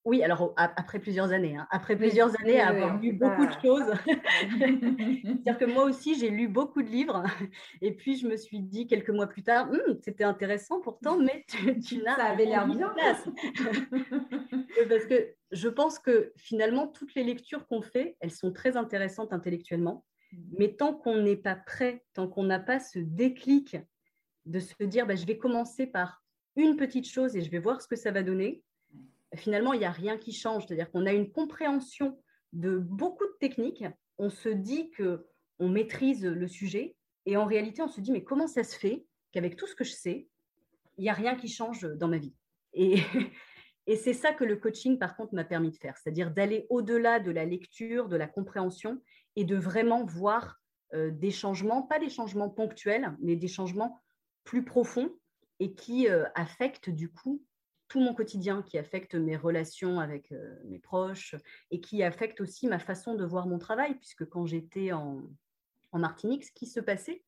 Oui, 0.05 0.23
alors 0.23 0.55
après 0.57 1.01
plusieurs 1.01 1.33
années, 1.33 1.57
hein. 1.57 1.67
après 1.71 1.97
plusieurs 1.97 2.39
années 2.41 2.61
à 2.61 2.69
avoir 2.69 2.99
lu 2.99 3.13
beaucoup 3.13 3.45
de 3.45 3.53
choses. 3.63 3.93
C'est-à-dire 4.59 5.59
que 5.59 5.65
moi 5.65 5.85
aussi, 5.85 6.19
j'ai 6.19 6.31
lu 6.31 6.49
beaucoup 6.49 6.83
de 6.83 6.89
livres 6.89 7.25
et 7.83 7.93
puis 7.95 8.17
je 8.17 8.27
me 8.27 8.37
suis 8.37 8.61
dit 8.61 8.87
quelques 8.87 9.11
mois 9.11 9.27
plus 9.27 9.43
tard, 9.43 9.69
«Hum, 9.71 9.99
c'était 10.03 10.25
intéressant 10.25 10.81
pourtant, 10.81 11.19
mais 11.23 11.45
tu, 11.81 11.99
n'as 11.99 12.17
Ça 12.17 12.25
avait 12.25 12.47
l'air 12.47 12.67
bien. 12.67 12.89
Place. 12.91 13.29
Parce 14.89 15.05
que 15.05 15.35
je 15.51 15.69
pense 15.69 15.99
que 15.99 16.33
finalement, 16.37 16.87
toutes 16.87 17.15
les 17.15 17.25
lectures 17.25 17.67
qu'on 17.67 17.83
fait, 17.83 18.17
elles 18.21 18.31
sont 18.31 18.53
très 18.53 18.77
intéressantes 18.77 19.33
intellectuellement, 19.33 20.05
mmh. 20.33 20.37
mais 20.59 20.75
tant 20.75 20.95
qu'on 20.95 21.21
n'est 21.21 21.37
pas 21.37 21.57
prêt, 21.57 22.05
tant 22.15 22.29
qu'on 22.29 22.45
n'a 22.45 22.61
pas 22.61 22.81
ce 22.81 22.99
déclic 22.99 23.77
de 24.47 24.59
se 24.59 24.83
dire, 24.85 25.07
bah, 25.07 25.17
je 25.17 25.27
vais 25.27 25.37
commencer 25.37 25.87
par 25.87 26.23
une 26.57 26.77
petite 26.77 27.09
chose 27.09 27.37
et 27.37 27.43
je 27.43 27.51
vais 27.51 27.59
voir 27.59 27.83
ce 27.83 27.89
que 27.89 27.97
ça 27.97 28.11
va 28.11 28.23
donner 28.23 28.63
finalement, 29.35 29.73
il 29.73 29.81
n'y 29.81 29.85
a 29.85 29.91
rien 29.91 30.19
qui 30.19 30.33
change. 30.33 30.67
C'est-à-dire 30.67 30.91
qu'on 30.91 31.07
a 31.07 31.13
une 31.13 31.31
compréhension 31.31 32.19
de 32.53 32.79
beaucoup 32.79 33.27
de 33.27 33.37
techniques. 33.41 33.85
On 34.19 34.31
se 34.31 34.49
dit 34.49 34.91
qu'on 34.93 35.69
maîtrise 35.69 36.25
le 36.25 36.49
sujet. 36.49 36.97
Et 37.27 37.37
en 37.37 37.45
réalité, 37.45 37.83
on 37.83 37.89
se 37.89 38.01
dit, 38.01 38.13
mais 38.13 38.25
comment 38.25 38.47
ça 38.47 38.65
se 38.65 38.77
fait 38.77 39.05
qu'avec 39.33 39.57
tout 39.57 39.67
ce 39.67 39.75
que 39.75 39.85
je 39.85 39.93
sais, 39.93 40.29
il 40.97 41.03
n'y 41.03 41.11
a 41.11 41.15
rien 41.15 41.37
qui 41.37 41.49
change 41.49 41.83
dans 41.83 42.09
ma 42.09 42.19
vie? 42.19 42.35
Et, 42.73 42.97
et 43.87 43.97
c'est 43.97 44.15
ça 44.15 44.33
que 44.33 44.45
le 44.45 44.57
coaching, 44.57 44.99
par 44.99 45.17
contre, 45.17 45.35
m'a 45.35 45.45
permis 45.45 45.71
de 45.71 45.77
faire. 45.77 45.97
C'est-à-dire 45.99 46.31
d'aller 46.31 46.67
au-delà 46.71 47.21
de 47.21 47.31
la 47.31 47.45
lecture, 47.45 48.09
de 48.09 48.17
la 48.17 48.27
compréhension 48.27 49.01
et 49.37 49.45
de 49.45 49.57
vraiment 49.57 50.05
voir 50.05 50.59
euh, 50.95 51.11
des 51.11 51.31
changements, 51.31 51.83
pas 51.83 51.99
des 51.99 52.09
changements 52.09 52.49
ponctuels, 52.49 53.15
mais 53.21 53.37
des 53.37 53.49
changements 53.49 54.01
plus 54.45 54.65
profonds 54.65 55.11
et 55.61 55.75
qui 55.75 56.09
euh, 56.09 56.25
affectent 56.35 56.89
du 56.89 57.11
coup 57.13 57.43
tout 57.89 58.01
mon 58.01 58.15
quotidien, 58.15 58.63
qui 58.63 58.79
affecte 58.79 59.15
mes 59.15 59.37
relations 59.37 59.99
avec 59.99 60.31
euh, 60.33 60.57
mes 60.67 60.79
proches 60.79 61.35
et 61.71 61.81
qui 61.81 62.03
affecte 62.03 62.41
aussi 62.41 62.69
ma 62.69 62.79
façon 62.79 63.15
de 63.15 63.25
voir 63.25 63.47
mon 63.47 63.59
travail, 63.59 63.95
puisque 63.97 64.29
quand 64.29 64.47
j'étais 64.47 64.93
en, 64.93 65.23
Martinique, 65.95 66.45
ce 66.45 66.53
qui 66.53 66.67
se 66.67 66.81
passait, 66.81 67.25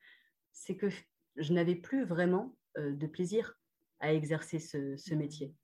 c'est 0.52 0.76
que 0.76 0.88
je 1.36 1.52
n'avais 1.52 1.74
plus 1.74 2.04
vraiment 2.04 2.54
euh, 2.76 2.92
de 2.92 3.06
plaisir 3.06 3.58
à 4.00 4.12
exercer 4.12 4.58
ce, 4.58 5.14
métier. 5.14 5.54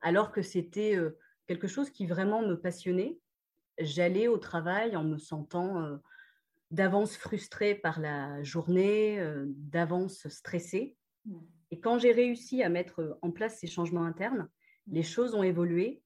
Alors 0.00 0.30
que 0.30 0.40
c'était 0.40 0.96
euh, 0.96 1.18
quelque 1.46 1.66
chose 1.66 1.90
qui 1.90 2.06
vraiment 2.06 2.42
me 2.42 2.54
passionnait. 2.54 3.18
J'allais 3.78 4.28
au 4.28 4.38
travail 4.38 4.96
en 4.96 5.02
me 5.02 5.18
sentant 5.18 5.98
d'avance 6.70 7.16
frustrée 7.16 7.74
par 7.74 7.98
la 7.98 8.40
journée, 8.44 9.20
d'avance 9.46 10.28
stressée. 10.28 10.96
Mmh. 11.26 11.38
Et 11.74 11.80
quand 11.80 11.98
j'ai 11.98 12.12
réussi 12.12 12.62
à 12.62 12.68
mettre 12.68 13.18
en 13.20 13.32
place 13.32 13.58
ces 13.58 13.66
changements 13.66 14.04
internes, 14.04 14.48
les 14.86 15.02
choses 15.02 15.34
ont 15.34 15.42
évolué. 15.42 16.04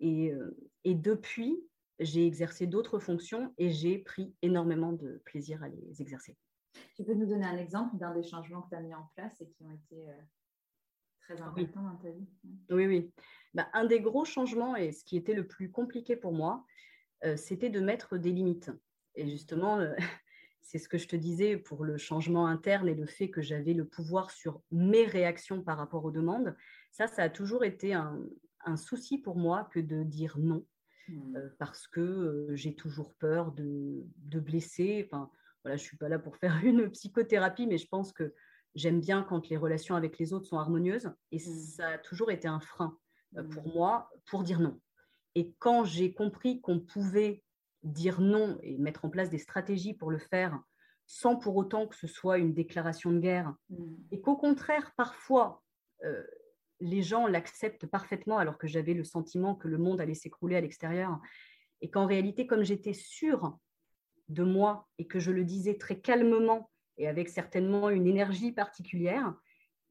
Et, 0.00 0.32
euh, 0.32 0.58
et 0.82 0.96
depuis, 0.96 1.56
j'ai 2.00 2.26
exercé 2.26 2.66
d'autres 2.66 2.98
fonctions 2.98 3.54
et 3.56 3.70
j'ai 3.70 3.98
pris 3.98 4.34
énormément 4.42 4.92
de 4.92 5.22
plaisir 5.24 5.62
à 5.62 5.68
les 5.68 6.02
exercer. 6.02 6.36
Tu 6.96 7.04
peux 7.04 7.14
nous 7.14 7.26
donner 7.26 7.46
un 7.46 7.56
exemple 7.56 7.96
d'un 7.98 8.12
des 8.14 8.24
changements 8.24 8.62
que 8.62 8.70
tu 8.70 8.74
as 8.74 8.80
mis 8.80 8.94
en 8.94 9.08
place 9.14 9.40
et 9.40 9.48
qui 9.48 9.62
ont 9.62 9.70
été 9.70 10.08
euh, 10.08 10.12
très 11.20 11.40
importants 11.40 11.84
dans 11.84 11.96
ta 11.98 12.10
vie? 12.10 12.26
Oui, 12.70 12.86
oui. 12.88 13.12
Bah, 13.54 13.68
un 13.74 13.84
des 13.84 14.00
gros 14.00 14.24
changements 14.24 14.74
et 14.74 14.90
ce 14.90 15.04
qui 15.04 15.16
était 15.16 15.34
le 15.34 15.46
plus 15.46 15.70
compliqué 15.70 16.16
pour 16.16 16.32
moi, 16.32 16.66
euh, 17.24 17.36
c'était 17.36 17.70
de 17.70 17.78
mettre 17.78 18.18
des 18.18 18.32
limites. 18.32 18.72
Et 19.14 19.28
justement, 19.28 19.78
c'est 20.66 20.78
ce 20.78 20.88
que 20.88 20.98
je 20.98 21.06
te 21.06 21.14
disais 21.14 21.56
pour 21.56 21.84
le 21.84 21.96
changement 21.96 22.48
interne 22.48 22.88
et 22.88 22.94
le 22.94 23.06
fait 23.06 23.30
que 23.30 23.40
j'avais 23.40 23.72
le 23.72 23.86
pouvoir 23.86 24.32
sur 24.32 24.60
mes 24.72 25.06
réactions 25.06 25.62
par 25.62 25.78
rapport 25.78 26.04
aux 26.04 26.10
demandes. 26.10 26.56
Ça, 26.90 27.06
ça 27.06 27.22
a 27.22 27.28
toujours 27.28 27.64
été 27.64 27.94
un, 27.94 28.18
souci 28.74 29.18
pour 29.18 29.36
moi 29.36 29.68
que 29.72 29.78
de 29.78 30.02
dire 30.02 30.38
non, 30.38 30.66
mmh. 31.06 31.36
euh, 31.36 31.48
parce 31.60 31.86
que 31.86 32.00
euh, 32.00 32.56
j'ai 32.56 32.74
toujours 32.74 33.14
peur 33.14 33.52
de, 33.52 34.02
blesser. 34.40 35.06
Enfin, 35.06 35.30
voilà, 35.62 35.76
je 35.76 35.84
ne 35.84 35.86
suis 35.86 35.96
pas 35.96 36.08
là 36.08 36.18
pour 36.18 36.36
faire 36.38 36.58
une 36.64 36.90
psychothérapie, 36.90 37.68
mais 37.68 37.78
je 37.78 37.86
pense 37.86 38.12
que 38.12 38.34
j'aime 38.74 38.98
bien 38.98 39.22
quand 39.22 39.48
les 39.48 39.56
relations 39.56 39.94
avec 39.94 40.18
les 40.18 40.32
autres 40.32 40.46
sont 40.46 40.58
harmonieuses. 40.58 41.12
Et 41.30 41.36
mmh. 41.36 41.40
ça 41.76 41.88
a 41.90 41.98
toujours 41.98 42.32
été 42.32 42.48
un 42.48 42.58
frein 42.58 42.98
euh, 43.36 43.44
pour 43.44 43.68
mmh. 43.68 43.72
moi 43.72 44.10
pour 44.24 44.42
dire 44.42 44.58
non. 44.58 44.80
Et 45.36 45.54
quand 45.60 45.84
j'ai 45.84 46.12
compris 46.12 46.60
qu'on 46.60 46.80
pouvait 46.80 47.44
dire 47.86 48.20
non 48.20 48.58
et 48.62 48.76
mettre 48.78 49.04
en 49.04 49.10
place 49.10 49.30
des 49.30 49.38
stratégies 49.38 49.94
pour 49.94 50.10
le 50.10 50.18
faire 50.18 50.60
sans 51.06 51.36
pour 51.36 51.56
autant 51.56 51.86
que 51.86 51.94
ce 51.94 52.08
soit 52.08 52.38
une 52.38 52.52
déclaration 52.52 53.12
de 53.12 53.20
guerre, 53.20 53.54
mmh. 53.70 53.94
et 54.10 54.20
qu'au 54.20 54.36
contraire, 54.36 54.92
parfois, 54.96 55.62
euh, 56.04 56.24
les 56.80 57.02
gens 57.02 57.26
l'acceptent 57.26 57.86
parfaitement 57.86 58.38
alors 58.38 58.58
que 58.58 58.66
j'avais 58.66 58.92
le 58.92 59.04
sentiment 59.04 59.54
que 59.54 59.68
le 59.68 59.78
monde 59.78 60.00
allait 60.00 60.14
s'écrouler 60.14 60.56
à 60.56 60.60
l'extérieur, 60.60 61.20
et 61.80 61.90
qu'en 61.90 62.06
réalité, 62.06 62.46
comme 62.46 62.64
j'étais 62.64 62.92
sûre 62.92 63.56
de 64.28 64.42
moi 64.42 64.88
et 64.98 65.06
que 65.06 65.20
je 65.20 65.30
le 65.30 65.44
disais 65.44 65.74
très 65.74 66.00
calmement 66.00 66.70
et 66.96 67.06
avec 67.06 67.28
certainement 67.28 67.90
une 67.90 68.06
énergie 68.06 68.50
particulière, 68.50 69.32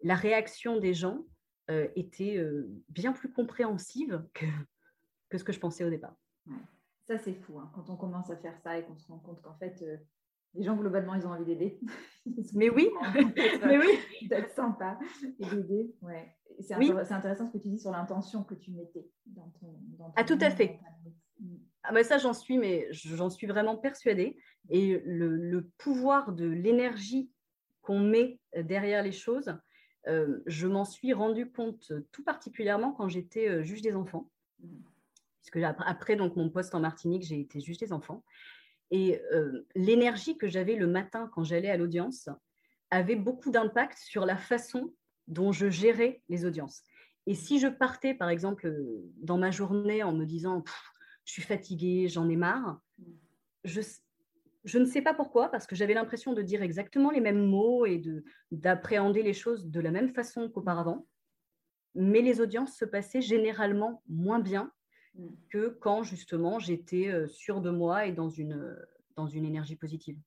la 0.03 0.15
réaction 0.15 0.77
des 0.77 0.93
gens 0.93 1.25
euh, 1.69 1.87
était 1.95 2.37
euh, 2.37 2.67
bien 2.89 3.13
plus 3.13 3.31
compréhensive 3.31 4.25
que, 4.33 4.45
que 5.29 5.37
ce 5.37 5.43
que 5.43 5.53
je 5.53 5.59
pensais 5.59 5.85
au 5.85 5.89
départ. 5.89 6.15
Ça, 7.07 7.17
c'est 7.17 7.33
fou, 7.33 7.59
hein, 7.59 7.71
quand 7.73 7.89
on 7.89 7.95
commence 7.95 8.29
à 8.29 8.37
faire 8.37 8.57
ça 8.59 8.77
et 8.77 8.83
qu'on 8.83 8.97
se 8.97 9.07
rend 9.07 9.19
compte 9.19 9.41
qu'en 9.41 9.55
fait, 9.55 9.81
euh, 9.83 9.97
les 10.55 10.63
gens, 10.63 10.75
globalement, 10.75 11.13
ils 11.15 11.25
ont 11.27 11.31
envie 11.31 11.45
d'aider. 11.45 11.79
Mais 12.53 12.69
oui, 12.69 12.89
mais 13.63 13.77
oui. 13.77 13.99
D'être 14.27 14.49
sympa 14.55 14.97
et 15.39 15.45
d'aider. 15.45 15.93
Ouais. 16.01 16.35
C'est 16.59 16.73
intéressant 17.11 17.47
ce 17.47 17.53
que 17.53 17.61
tu 17.61 17.69
dis 17.69 17.77
sur 17.77 17.91
l'intention 17.91 18.43
que 18.43 18.55
tu 18.55 18.71
mettais 18.71 19.07
dans 19.27 19.53
ton. 19.59 19.77
Dans 19.99 20.11
ah, 20.15 20.23
tout 20.23 20.37
à 20.41 20.49
fait. 20.49 20.79
Mm. 21.39 21.57
Ah 21.83 21.93
bah 21.93 22.03
ça, 22.03 22.17
j'en 22.17 22.33
suis, 22.33 22.57
mais 22.57 22.87
j'en 22.89 23.29
suis 23.29 23.45
vraiment 23.45 23.77
persuadée. 23.77 24.39
Et 24.69 24.99
le, 25.05 25.35
le 25.35 25.69
pouvoir 25.77 26.33
de 26.33 26.47
l'énergie 26.47 27.29
qu'on 27.83 27.99
met 27.99 28.39
derrière 28.55 29.03
les 29.03 29.11
choses, 29.11 29.55
euh, 30.07 30.39
je 30.45 30.67
m'en 30.67 30.85
suis 30.85 31.13
rendu 31.13 31.51
compte 31.51 31.91
tout 32.11 32.23
particulièrement 32.23 32.91
quand 32.91 33.07
j'étais 33.07 33.49
euh, 33.49 33.63
juge 33.63 33.81
des 33.81 33.95
enfants. 33.95 34.29
Puisque 35.45 35.63
après 35.79 36.15
donc, 36.15 36.35
mon 36.35 36.49
poste 36.49 36.73
en 36.75 36.79
Martinique, 36.79 37.23
j'ai 37.23 37.39
été 37.39 37.59
juge 37.59 37.77
des 37.77 37.93
enfants. 37.93 38.23
Et 38.91 39.21
euh, 39.33 39.67
l'énergie 39.75 40.37
que 40.37 40.47
j'avais 40.47 40.75
le 40.75 40.87
matin 40.87 41.29
quand 41.33 41.43
j'allais 41.43 41.69
à 41.69 41.77
l'audience 41.77 42.29
avait 42.91 43.15
beaucoup 43.15 43.51
d'impact 43.51 43.97
sur 43.97 44.25
la 44.25 44.37
façon 44.37 44.93
dont 45.27 45.51
je 45.51 45.69
gérais 45.69 46.21
les 46.29 46.45
audiences. 46.45 46.83
Et 47.27 47.33
si 47.33 47.59
je 47.59 47.67
partais, 47.67 48.13
par 48.13 48.29
exemple, 48.29 48.73
dans 49.17 49.37
ma 49.37 49.51
journée 49.51 50.03
en 50.03 50.13
me 50.13 50.25
disant 50.25 50.63
je 51.25 51.33
suis 51.33 51.41
fatiguée, 51.41 52.07
j'en 52.07 52.29
ai 52.29 52.35
marre, 52.35 52.79
je, 53.63 53.81
je 54.63 54.77
ne 54.77 54.85
sais 54.85 55.01
pas 55.01 55.13
pourquoi, 55.13 55.49
parce 55.49 55.65
que 55.65 55.75
j'avais 55.75 55.95
l'impression 55.95 56.33
de 56.33 56.41
dire 56.43 56.61
exactement 56.61 57.09
les 57.09 57.21
mêmes 57.21 57.45
mots 57.45 57.85
et 57.85 58.01
d'appréhender 58.51 59.23
les 59.23 59.33
choses 59.33 59.67
de 59.67 59.79
la 59.79 59.91
même 59.91 60.13
façon 60.13 60.49
qu'auparavant. 60.49 61.07
Mais 61.95 62.21
les 62.21 62.41
audiences 62.41 62.75
se 62.75 62.85
passaient 62.85 63.21
généralement 63.21 64.03
moins 64.07 64.39
bien. 64.39 64.71
Que 65.49 65.69
quand 65.69 66.03
justement 66.03 66.59
j'étais 66.59 67.07
euh, 67.07 67.27
sûre 67.27 67.61
de 67.61 67.69
moi 67.69 68.05
et 68.05 68.11
dans 68.11 68.29
une, 68.29 68.53
euh, 68.53 68.75
dans 69.15 69.27
une 69.27 69.45
énergie 69.45 69.75
positive. 69.75 70.19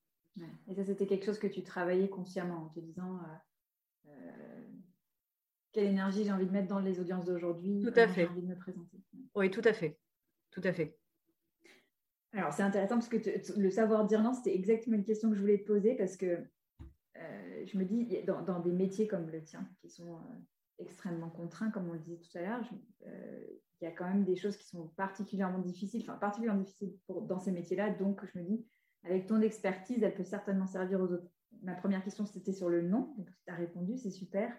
Et 0.67 0.75
ça, 0.75 0.85
c'était 0.85 1.05
quelque 1.05 1.25
chose 1.25 1.39
que 1.39 1.47
tu 1.47 1.63
travaillais 1.63 2.07
consciemment 2.07 2.65
en 2.65 2.69
te 2.69 2.79
disant 2.79 3.19
euh, 4.07 4.61
quelle 5.73 5.87
énergie 5.87 6.23
j'ai 6.23 6.31
envie 6.31 6.45
de 6.45 6.51
mettre 6.51 6.69
dans 6.69 6.79
les 6.79 6.99
audiences 6.99 7.25
d'aujourd'hui, 7.25 7.81
tout 7.81 7.99
à 7.99 8.07
fait. 8.07 8.27
envie 8.27 8.41
de 8.41 8.47
me 8.47 8.55
présenter. 8.55 8.97
Oui, 9.35 9.51
tout 9.51 9.61
à 9.65 9.73
fait, 9.73 9.99
tout 10.51 10.61
à 10.63 10.71
fait. 10.71 10.97
Alors 12.31 12.53
c'est 12.53 12.63
intéressant 12.63 12.95
parce 12.95 13.09
que 13.09 13.17
le 13.59 13.69
savoir 13.69 14.05
dire 14.05 14.21
non, 14.21 14.33
c'était 14.33 14.55
exactement 14.55 14.95
une 14.95 15.03
question 15.03 15.29
que 15.29 15.35
je 15.35 15.41
voulais 15.41 15.59
te 15.59 15.65
poser 15.65 15.95
parce 15.95 16.15
que 16.15 16.37
je 17.15 17.77
me 17.77 17.83
dis 17.83 18.23
dans, 18.25 18.41
dans, 18.41 18.59
des 18.61 18.71
métiers 18.71 19.07
comme 19.07 19.29
le 19.29 19.43
tien 19.43 19.67
qui 19.81 19.89
sont 19.89 20.21
extrêmement 20.79 21.29
contraints, 21.29 21.71
comme 21.71 21.89
on 21.89 21.93
le 21.93 21.99
disait 21.99 22.17
tout 22.17 22.37
à 22.37 22.41
l'heure, 22.41 22.61
il 23.81 23.85
y 23.85 23.87
a 23.87 23.91
quand 23.91 24.07
même 24.07 24.25
des 24.25 24.35
choses 24.35 24.57
qui 24.57 24.67
sont 24.67 24.87
particulièrement 24.97 25.59
difficiles, 25.59 26.01
enfin 26.01 26.17
particulièrement 26.17 26.61
difficiles 26.61 26.97
pour, 27.07 27.21
dans 27.21 27.39
ces 27.39 27.51
métiers-là. 27.51 27.91
Donc, 27.91 28.25
je 28.25 28.39
me 28.39 28.43
dis, 28.43 28.65
avec 29.03 29.27
ton 29.27 29.41
expertise, 29.41 30.03
elle 30.03 30.15
peut 30.15 30.23
certainement 30.23 30.67
servir 30.67 30.99
aux 30.99 31.13
autres. 31.13 31.29
Ma 31.63 31.75
première 31.75 32.03
question, 32.03 32.25
c'était 32.25 32.53
sur 32.53 32.69
le 32.69 32.81
nom. 32.81 33.13
Donc, 33.17 33.29
tu 33.45 33.51
as 33.51 33.55
répondu, 33.55 33.97
c'est 33.97 34.11
super. 34.11 34.53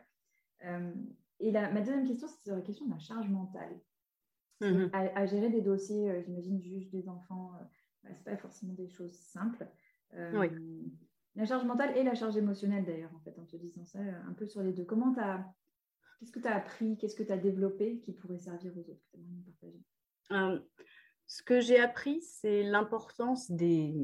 Euh, 0.64 0.92
et 1.38 1.50
la, 1.50 1.70
ma 1.70 1.80
deuxième 1.80 2.06
question, 2.06 2.28
c'était 2.28 2.44
sur 2.44 2.56
la 2.56 2.62
question 2.62 2.86
de 2.86 2.92
la 2.92 2.98
charge 2.98 3.28
mentale. 3.28 3.80
Mm-hmm. 4.62 4.90
à, 4.92 5.24
gérer 5.24 5.48
des 5.48 5.62
dossiers, 5.62 6.10
euh, 6.10 6.20
j'imagine, 6.20 6.60
juge 6.60 6.90
des 6.90 7.08
enfants, 7.08 7.52
euh, 7.54 7.64
bah, 8.04 8.10
ce 8.12 8.18
n'est 8.18 8.36
pas 8.36 8.36
forcément 8.36 8.74
des 8.74 8.88
choses 8.88 9.12
simples. 9.12 9.66
Oui. 10.34 10.48
La 11.36 11.46
charge 11.46 11.64
mentale 11.64 11.96
et 11.96 12.02
la 12.02 12.14
charge 12.14 12.36
émotionnelle, 12.36 12.84
d'ailleurs, 12.84 13.14
en 13.14 13.20
fait, 13.20 13.38
en 13.38 13.44
te 13.44 13.56
disant 13.56 13.84
ça, 13.84 14.00
un 14.00 14.32
peu 14.32 14.46
sur 14.46 14.62
les 14.62 14.72
deux. 14.72 14.84
Comment 14.84 15.14
tu 15.14 15.20
as 15.20 15.46
Qu'est-ce 16.20 16.32
que 16.32 16.40
tu 16.40 16.48
as 16.48 16.56
appris? 16.56 16.98
Qu'est-ce 16.98 17.16
que 17.16 17.22
tu 17.22 17.32
as 17.32 17.38
développé 17.38 17.98
qui 18.00 18.12
pourrait 18.12 18.38
servir 18.38 18.76
aux 18.76 18.90
autres 18.90 19.06
euh, 20.32 20.60
Ce 21.26 21.42
que 21.42 21.62
j'ai 21.62 21.80
appris, 21.80 22.20
c'est 22.20 22.62
l'importance 22.62 23.50
des, 23.50 23.94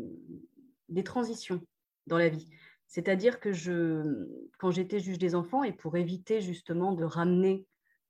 des 0.88 1.04
transitions 1.04 1.60
dans 2.06 2.16
la 2.16 2.30
vie. 2.30 2.48
C'est-à-dire 2.86 3.38
que 3.38 3.52
je, 3.52 4.26
quand 4.58 4.70
j'étais 4.70 4.98
juge 4.98 5.18
des 5.18 5.34
enfants, 5.34 5.62
et 5.62 5.74
pour 5.74 5.98
éviter 5.98 6.40
justement 6.40 6.92
de 6.92 7.04
ramener 7.04 7.66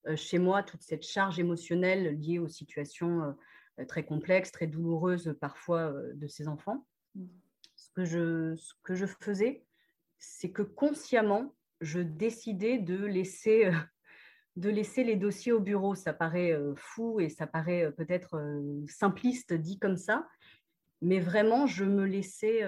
euh, 0.07 0.15
chez 0.15 0.39
moi 0.39 0.63
toute 0.63 0.83
cette 0.83 1.03
charge 1.03 1.41
émotionnelle 1.41 2.17
liée 2.21 2.39
aux 2.39 2.47
situations 2.47 3.35
euh, 3.81 3.85
très 3.87 4.07
complexes, 4.07 4.53
très 4.53 4.69
douloureuses 4.69 5.37
parfois 5.41 5.93
de 6.15 6.29
ces 6.29 6.47
enfants, 6.47 6.87
mmh. 7.17 7.25
ce, 7.75 7.91
que 7.91 8.05
je, 8.05 8.55
ce 8.55 8.73
que 8.85 8.95
je 8.95 9.07
faisais, 9.07 9.65
c'est 10.19 10.53
que 10.53 10.63
consciemment, 10.63 11.57
je 11.81 11.99
décidais 11.99 12.79
de 12.79 13.05
laisser 13.05 13.71
de 14.57 14.71
laisser 14.71 15.05
les 15.05 15.17
dossiers 15.17 15.53
au 15.53 15.61
bureau. 15.61 15.95
Ça 15.95 16.13
paraît 16.13 16.53
euh, 16.53 16.75
fou 16.75 17.21
et 17.21 17.29
ça 17.29 17.47
paraît 17.47 17.85
euh, 17.85 17.91
peut-être 17.91 18.37
euh, 18.37 18.85
simpliste 18.89 19.53
dit 19.53 19.79
comme 19.79 19.97
ça, 19.97 20.27
mais 21.03 21.21
vraiment, 21.21 21.67
je 21.67 21.85
me 21.85 22.05
laissais 22.07 22.63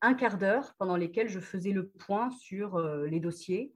un 0.00 0.14
quart 0.14 0.38
d'heure 0.38 0.74
pendant 0.78 0.96
lesquels 0.96 1.28
je 1.28 1.40
faisais 1.40 1.70
le 1.70 1.86
point 1.86 2.30
sur 2.30 2.78
les 2.80 3.20
dossiers. 3.20 3.74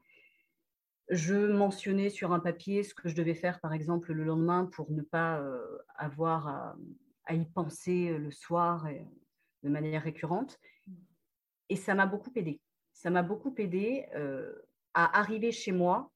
Je 1.10 1.34
mentionnais 1.52 2.08
sur 2.08 2.32
un 2.32 2.40
papier 2.40 2.82
ce 2.82 2.94
que 2.94 3.10
je 3.10 3.14
devais 3.14 3.34
faire, 3.34 3.60
par 3.60 3.74
exemple, 3.74 4.14
le 4.14 4.24
lendemain 4.24 4.64
pour 4.64 4.90
ne 4.90 5.02
pas 5.02 5.46
avoir 5.96 6.76
à, 7.26 7.34
y 7.34 7.44
penser 7.44 8.16
le 8.16 8.30
soir 8.30 8.88
de 9.62 9.68
manière 9.68 10.02
récurrente. 10.02 10.58
Et 11.68 11.76
ça 11.76 11.94
m'a 11.94 12.06
beaucoup 12.06 12.32
aidé. 12.36 12.58
Ça 12.94 13.10
m'a 13.10 13.22
beaucoup 13.22 13.54
aidé 13.58 14.06
à 14.94 15.18
arriver 15.20 15.52
chez 15.52 15.72
moi 15.72 16.10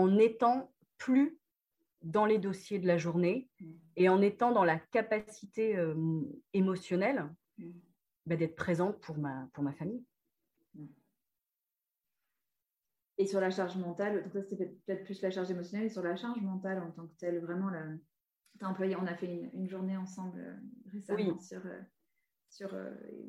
en 0.00 0.18
étant 0.18 0.72
plus 0.96 1.38
dans 2.02 2.24
les 2.24 2.38
dossiers 2.38 2.78
de 2.78 2.86
la 2.86 2.96
journée 2.96 3.48
et 3.96 4.08
en 4.08 4.22
étant 4.22 4.52
dans 4.52 4.64
la 4.64 4.78
capacité 4.78 5.76
euh, 5.76 5.94
émotionnelle 6.54 7.28
bah, 8.26 8.36
d'être 8.36 8.56
présente 8.56 8.98
pour 9.00 9.18
ma, 9.18 9.48
pour 9.52 9.62
ma 9.62 9.72
famille. 9.72 10.02
Et 13.18 13.26
sur 13.26 13.40
la 13.40 13.50
charge 13.50 13.76
mentale, 13.76 14.22
donc 14.22 14.32
ça 14.32 14.42
c'était 14.42 14.68
peut-être 14.86 15.04
plus 15.04 15.20
la 15.20 15.30
charge 15.30 15.50
émotionnelle, 15.50 15.86
et 15.86 15.90
sur 15.90 16.02
la 16.02 16.16
charge 16.16 16.40
mentale 16.40 16.80
en 16.80 16.90
tant 16.90 17.06
que 17.06 17.14
telle, 17.18 17.40
vraiment, 17.40 17.68
la, 17.68 17.84
employé, 18.62 18.96
on 18.96 19.06
a 19.06 19.14
fait 19.14 19.50
une, 19.52 19.68
journée 19.68 19.98
ensemble 19.98 20.40
euh, 20.40 20.54
récemment 20.90 21.38
sur, 21.38 21.66
euh, 21.66 21.80
sur 22.48 22.70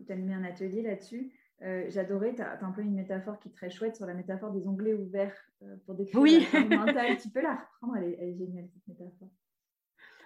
tu 0.07 0.13
as 0.13 0.15
mis 0.15 0.33
un 0.33 0.45
atelier 0.45 0.81
là-dessus. 0.81 1.33
Euh, 1.63 1.85
j'adorais, 1.89 2.33
tu 2.33 2.41
as, 2.41 2.63
un 2.63 2.71
peu 2.71 2.81
une 2.81 2.95
métaphore 2.95 3.39
qui 3.39 3.49
est 3.49 3.51
très 3.51 3.69
chouette 3.69 3.95
sur 3.95 4.07
la 4.07 4.15
métaphore 4.15 4.51
des 4.51 4.67
onglets 4.67 4.95
ouverts 4.95 5.35
euh, 5.61 5.75
pour 5.85 5.93
décrire 5.93 6.19
oui. 6.19 6.39
la 6.39 6.59
charge 6.59 6.69
mentale. 6.69 7.17
tu 7.17 7.29
peux 7.29 7.41
la 7.41 7.55
reprendre, 7.55 7.97
elle 7.97 8.13
est, 8.13 8.35
géniale 8.35 8.67
cette 8.73 8.87
métaphore. 8.87 9.29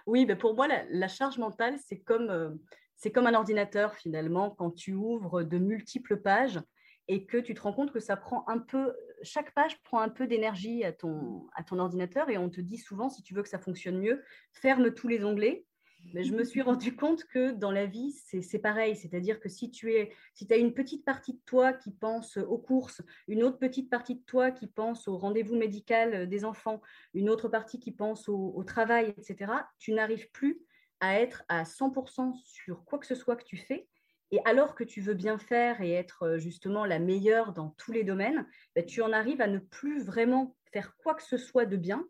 Oui, 0.06 0.24
mais 0.24 0.36
pour 0.36 0.54
moi, 0.54 0.66
la, 0.68 1.08
charge 1.08 1.36
mentale, 1.36 1.76
c'est 1.78 1.98
comme, 1.98 2.30
euh, 2.30 2.54
c'est 2.94 3.10
comme 3.10 3.26
un 3.26 3.34
ordinateur 3.34 3.94
finalement, 3.94 4.50
quand 4.50 4.70
tu 4.70 4.94
ouvres 4.94 5.42
de 5.42 5.58
multiples 5.58 6.16
pages 6.16 6.60
et 7.08 7.26
que 7.26 7.36
tu 7.36 7.54
te 7.54 7.60
rends 7.60 7.72
compte 7.74 7.92
que 7.92 8.00
ça 8.00 8.16
prend 8.16 8.48
un 8.48 8.58
peu, 8.58 8.94
chaque 9.22 9.52
page 9.52 9.82
prend 9.82 10.00
un 10.00 10.08
peu 10.08 10.26
d'énergie 10.26 10.84
à 10.84 10.92
ton, 10.92 11.48
à 11.54 11.62
ton 11.62 11.78
ordinateur 11.78 12.30
et 12.30 12.38
on 12.38 12.48
te 12.48 12.62
dit 12.62 12.78
souvent, 12.78 13.10
si 13.10 13.22
tu 13.22 13.34
veux 13.34 13.42
que 13.42 13.48
ça 13.48 13.58
fonctionne 13.58 13.98
mieux, 13.98 14.22
ferme 14.52 14.90
tous 14.92 15.08
les 15.08 15.22
onglets 15.22 15.66
mais 16.14 16.24
je 16.24 16.34
me 16.34 16.44
suis 16.44 16.62
rendu 16.62 16.94
compte 16.96 17.24
que 17.24 17.50
dans 17.50 17.70
la 17.70 17.86
vie, 17.86 18.12
c'est 18.12 18.58
pareil. 18.58 18.96
C'est-à-dire 18.96 19.40
que 19.40 19.48
si 19.48 19.70
tu 19.70 19.92
es, 19.92 20.12
si 20.34 20.46
as 20.50 20.56
une 20.56 20.72
petite 20.74 21.04
partie 21.04 21.34
de 21.34 21.40
toi 21.44 21.72
qui 21.72 21.90
pense 21.90 22.36
aux 22.36 22.58
courses, 22.58 23.02
une 23.28 23.42
autre 23.42 23.58
petite 23.58 23.90
partie 23.90 24.14
de 24.14 24.22
toi 24.22 24.50
qui 24.50 24.66
pense 24.66 25.08
au 25.08 25.16
rendez-vous 25.18 25.56
médical 25.56 26.28
des 26.28 26.44
enfants, 26.44 26.80
une 27.14 27.28
autre 27.28 27.48
partie 27.48 27.78
qui 27.78 27.92
pense 27.92 28.28
au, 28.28 28.62
travail, 28.64 29.14
etc., 29.16 29.52
tu 29.78 29.92
n'arrives 29.92 30.30
plus 30.30 30.60
à 31.00 31.20
être 31.20 31.44
à 31.48 31.64
100% 31.64 32.34
sur 32.44 32.84
quoi 32.84 32.98
que 32.98 33.06
ce 33.06 33.14
soit 33.14 33.36
que 33.36 33.44
tu 33.44 33.56
fais. 33.56 33.88
Et 34.32 34.40
alors 34.44 34.74
que 34.74 34.84
tu 34.84 35.00
veux 35.00 35.14
bien 35.14 35.38
faire 35.38 35.80
et 35.80 35.92
être 35.92 36.38
justement 36.38 36.84
la 36.84 36.98
meilleure 36.98 37.52
dans 37.52 37.70
tous 37.70 37.92
les 37.92 38.02
domaines, 38.02 38.46
bah, 38.74 38.82
tu 38.82 39.02
en 39.02 39.12
arrives 39.12 39.40
à 39.40 39.46
ne 39.46 39.58
plus 39.58 40.02
vraiment 40.02 40.56
faire 40.72 40.96
quoi 40.96 41.14
que 41.14 41.22
ce 41.22 41.36
soit 41.36 41.66
de 41.66 41.76
bien 41.76 42.06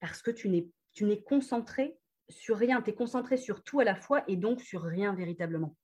parce 0.00 0.20
que 0.20 0.30
tu 0.30 0.50
n'es, 0.50 0.68
tu 0.92 1.04
n'es 1.04 1.22
concentré 1.22 1.96
sur 2.28 2.56
rien, 2.56 2.82
tu 2.82 2.90
es 2.90 2.94
concentré 2.94 3.36
sur 3.36 3.62
tout 3.62 3.80
à 3.80 3.84
la 3.84 3.94
fois 3.94 4.24
et 4.28 4.36
donc 4.36 4.60
sur 4.60 4.82
rien 4.82 5.14
véritablement. 5.14 5.76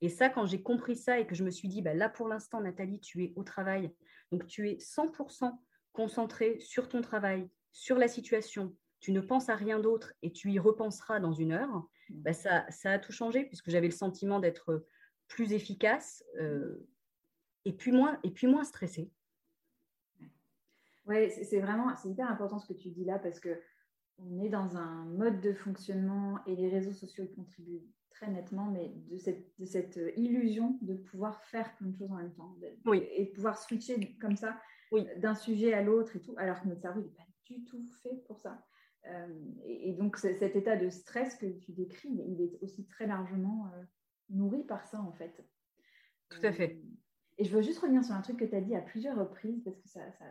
Et 0.00 0.08
ça, 0.08 0.28
quand 0.28 0.46
j'ai 0.46 0.62
compris 0.62 0.96
ça 0.96 1.20
et 1.20 1.26
que 1.26 1.34
je 1.34 1.44
me 1.44 1.50
suis 1.50 1.68
dit, 1.68 1.82
bah, 1.82 1.94
là 1.94 2.08
pour 2.08 2.28
l'instant, 2.28 2.60
Nathalie, 2.60 3.00
tu 3.00 3.22
es 3.24 3.32
au 3.36 3.44
travail, 3.44 3.92
donc 4.30 4.46
tu 4.46 4.68
es 4.68 4.76
100% 4.76 5.56
concentré 5.92 6.58
sur 6.58 6.88
ton 6.88 7.00
travail, 7.00 7.48
sur 7.70 7.96
la 7.96 8.08
situation, 8.08 8.76
tu 9.00 9.12
ne 9.12 9.20
penses 9.20 9.48
à 9.48 9.56
rien 9.56 9.78
d'autre 9.78 10.14
et 10.22 10.32
tu 10.32 10.50
y 10.50 10.58
repenseras 10.58 11.20
dans 11.20 11.32
une 11.32 11.52
heure, 11.52 11.88
bah, 12.10 12.32
ça, 12.32 12.64
ça, 12.70 12.92
a 12.92 12.98
tout 12.98 13.12
changé 13.12 13.44
puisque 13.44 13.70
j'avais 13.70 13.88
le 13.88 13.92
sentiment 13.92 14.40
d'être 14.40 14.84
plus 15.28 15.52
efficace 15.52 16.24
euh, 16.40 16.86
et, 17.64 17.72
puis 17.72 17.92
moins, 17.92 18.18
et 18.22 18.30
puis 18.30 18.46
moins 18.46 18.64
stressée. 18.64 19.10
Oui, 21.06 21.30
c'est 21.30 21.60
vraiment, 21.60 21.94
c'est 21.96 22.10
hyper 22.10 22.30
important 22.30 22.58
ce 22.58 22.66
que 22.66 22.78
tu 22.78 22.90
dis 22.90 23.04
là 23.04 23.18
parce 23.18 23.40
que 23.40 23.60
on 24.30 24.40
est 24.40 24.48
dans 24.48 24.76
un 24.76 25.04
mode 25.06 25.40
de 25.40 25.52
fonctionnement 25.52 26.38
et 26.46 26.56
les 26.56 26.68
réseaux 26.68 26.92
sociaux 26.92 27.26
contribuent 27.34 27.82
très 28.10 28.30
nettement, 28.30 28.70
mais 28.70 28.92
de 29.10 29.16
cette, 29.16 29.58
de 29.58 29.64
cette 29.64 29.98
illusion 30.16 30.78
de 30.82 30.94
pouvoir 30.94 31.42
faire 31.44 31.74
plein 31.76 31.88
de 31.88 31.96
choses 31.96 32.10
en 32.10 32.16
même 32.16 32.34
temps 32.34 32.56
oui. 32.84 33.02
et 33.16 33.26
pouvoir 33.26 33.58
switcher 33.58 34.16
comme 34.20 34.36
ça 34.36 34.60
oui. 34.92 35.06
d'un 35.18 35.34
sujet 35.34 35.72
à 35.72 35.82
l'autre 35.82 36.16
et 36.16 36.20
tout, 36.20 36.34
alors 36.36 36.60
que 36.60 36.68
notre 36.68 36.82
cerveau 36.82 37.00
n'est 37.00 37.08
pas 37.08 37.26
du 37.46 37.64
tout 37.64 37.84
fait 38.02 38.22
pour 38.26 38.38
ça. 38.38 38.64
Euh, 39.08 39.26
et, 39.64 39.92
donc 39.94 40.16
cet 40.16 40.54
état 40.54 40.76
de 40.76 40.88
stress 40.88 41.36
que 41.36 41.46
tu 41.46 41.72
décris, 41.72 42.08
il 42.08 42.40
est 42.40 42.58
aussi 42.62 42.86
très 42.86 43.06
largement 43.06 43.66
euh, 43.74 43.82
nourri 44.30 44.62
par 44.64 44.86
ça 44.86 45.00
en 45.00 45.12
fait. 45.12 45.44
Tout 46.28 46.44
à 46.44 46.52
fait. 46.52 46.76
Euh, 46.76 46.82
et 47.38 47.44
je 47.44 47.54
veux 47.54 47.62
juste 47.62 47.80
revenir 47.80 48.04
sur 48.04 48.14
un 48.14 48.20
truc 48.20 48.38
que 48.38 48.44
tu 48.44 48.54
as 48.54 48.60
dit 48.60 48.76
à 48.76 48.80
plusieurs 48.80 49.18
reprises, 49.18 49.62
parce 49.64 49.78
que 49.80 49.88
ça, 49.88 50.00
ça 50.12 50.24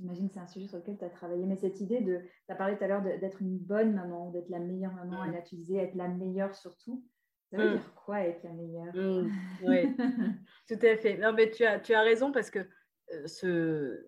j'imagine 0.00 0.28
que 0.28 0.34
c'est 0.34 0.40
un 0.40 0.46
sujet 0.46 0.66
sur 0.66 0.78
lequel 0.78 0.98
tu 0.98 1.04
as 1.04 1.10
travaillé, 1.10 1.44
mais 1.46 1.56
cette 1.56 1.80
idée 1.80 2.00
de, 2.00 2.18
tu 2.46 2.52
as 2.52 2.56
parlé 2.56 2.76
tout 2.76 2.84
à 2.84 2.88
l'heure 2.88 3.02
d'être 3.02 3.42
une 3.42 3.58
bonne 3.58 3.94
maman, 3.94 4.30
d'être 4.30 4.48
la 4.48 4.58
meilleure 4.58 4.94
maman, 4.94 5.24
et 5.24 5.30
là 5.30 5.42
tu 5.42 5.56
disais 5.56 5.76
être 5.76 5.94
la 5.94 6.08
meilleure 6.08 6.54
surtout. 6.54 7.04
Ça 7.50 7.56
veut 7.56 7.70
mm. 7.70 7.72
dire 7.72 7.94
quoi 7.94 8.20
être 8.22 8.42
la 8.44 8.52
meilleure 8.52 8.94
mm. 8.94 9.30
Oui, 9.64 9.96
tout 10.68 10.86
à 10.86 10.96
fait. 10.96 11.18
Non, 11.18 11.32
mais 11.32 11.50
tu 11.50 11.64
as, 11.64 11.80
tu 11.80 11.94
as 11.94 12.00
raison 12.02 12.32
parce 12.32 12.50
que 12.50 12.66
ce, 13.26 14.06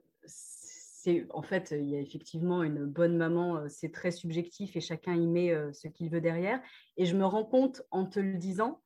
en 1.31 1.42
fait, 1.42 1.74
il 1.76 1.88
y 1.88 1.96
a 1.96 2.00
effectivement 2.00 2.62
une 2.62 2.85
bonne 2.85 3.16
maman, 3.16 3.57
euh, 3.57 3.68
c'est 3.68 3.92
très 3.92 4.11
subjectif 4.11 4.76
et 4.76 4.81
chacun 4.81 5.14
y 5.14 5.26
met 5.26 5.50
euh, 5.50 5.72
ce 5.72 5.88
qu'il 5.88 6.11
veut 6.11 6.20
derrière. 6.20 6.61
Et 6.96 7.05
je 7.05 7.16
me 7.16 7.24
rends 7.24 7.44
compte 7.44 7.83
en 7.90 8.07
te 8.07 8.20
le 8.20 8.38
disant 8.38 8.81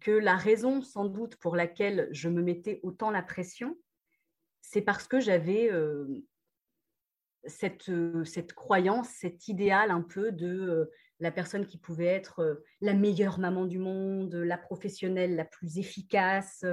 que 0.00 0.10
la 0.10 0.36
raison 0.36 0.82
sans 0.82 1.06
doute 1.06 1.36
pour 1.36 1.56
laquelle 1.56 2.08
je 2.12 2.28
me 2.28 2.42
mettais 2.42 2.80
autant 2.82 3.10
la 3.10 3.22
pression, 3.22 3.76
c'est 4.60 4.82
parce 4.82 5.06
que 5.06 5.20
j'avais 5.20 5.70
euh, 5.70 6.06
cette, 7.46 7.90
cette 8.24 8.52
croyance, 8.52 9.08
cet 9.08 9.48
idéal 9.48 9.90
un 9.90 10.02
peu 10.02 10.32
de 10.32 10.90
la 11.20 11.30
personne 11.30 11.66
qui 11.66 11.78
pouvait 11.78 12.06
être 12.06 12.62
la 12.80 12.94
meilleure 12.94 13.38
maman 13.38 13.64
du 13.64 13.78
monde, 13.78 14.34
la 14.34 14.58
professionnelle 14.58 15.34
la 15.36 15.44
plus 15.44 15.78
efficace, 15.78 16.64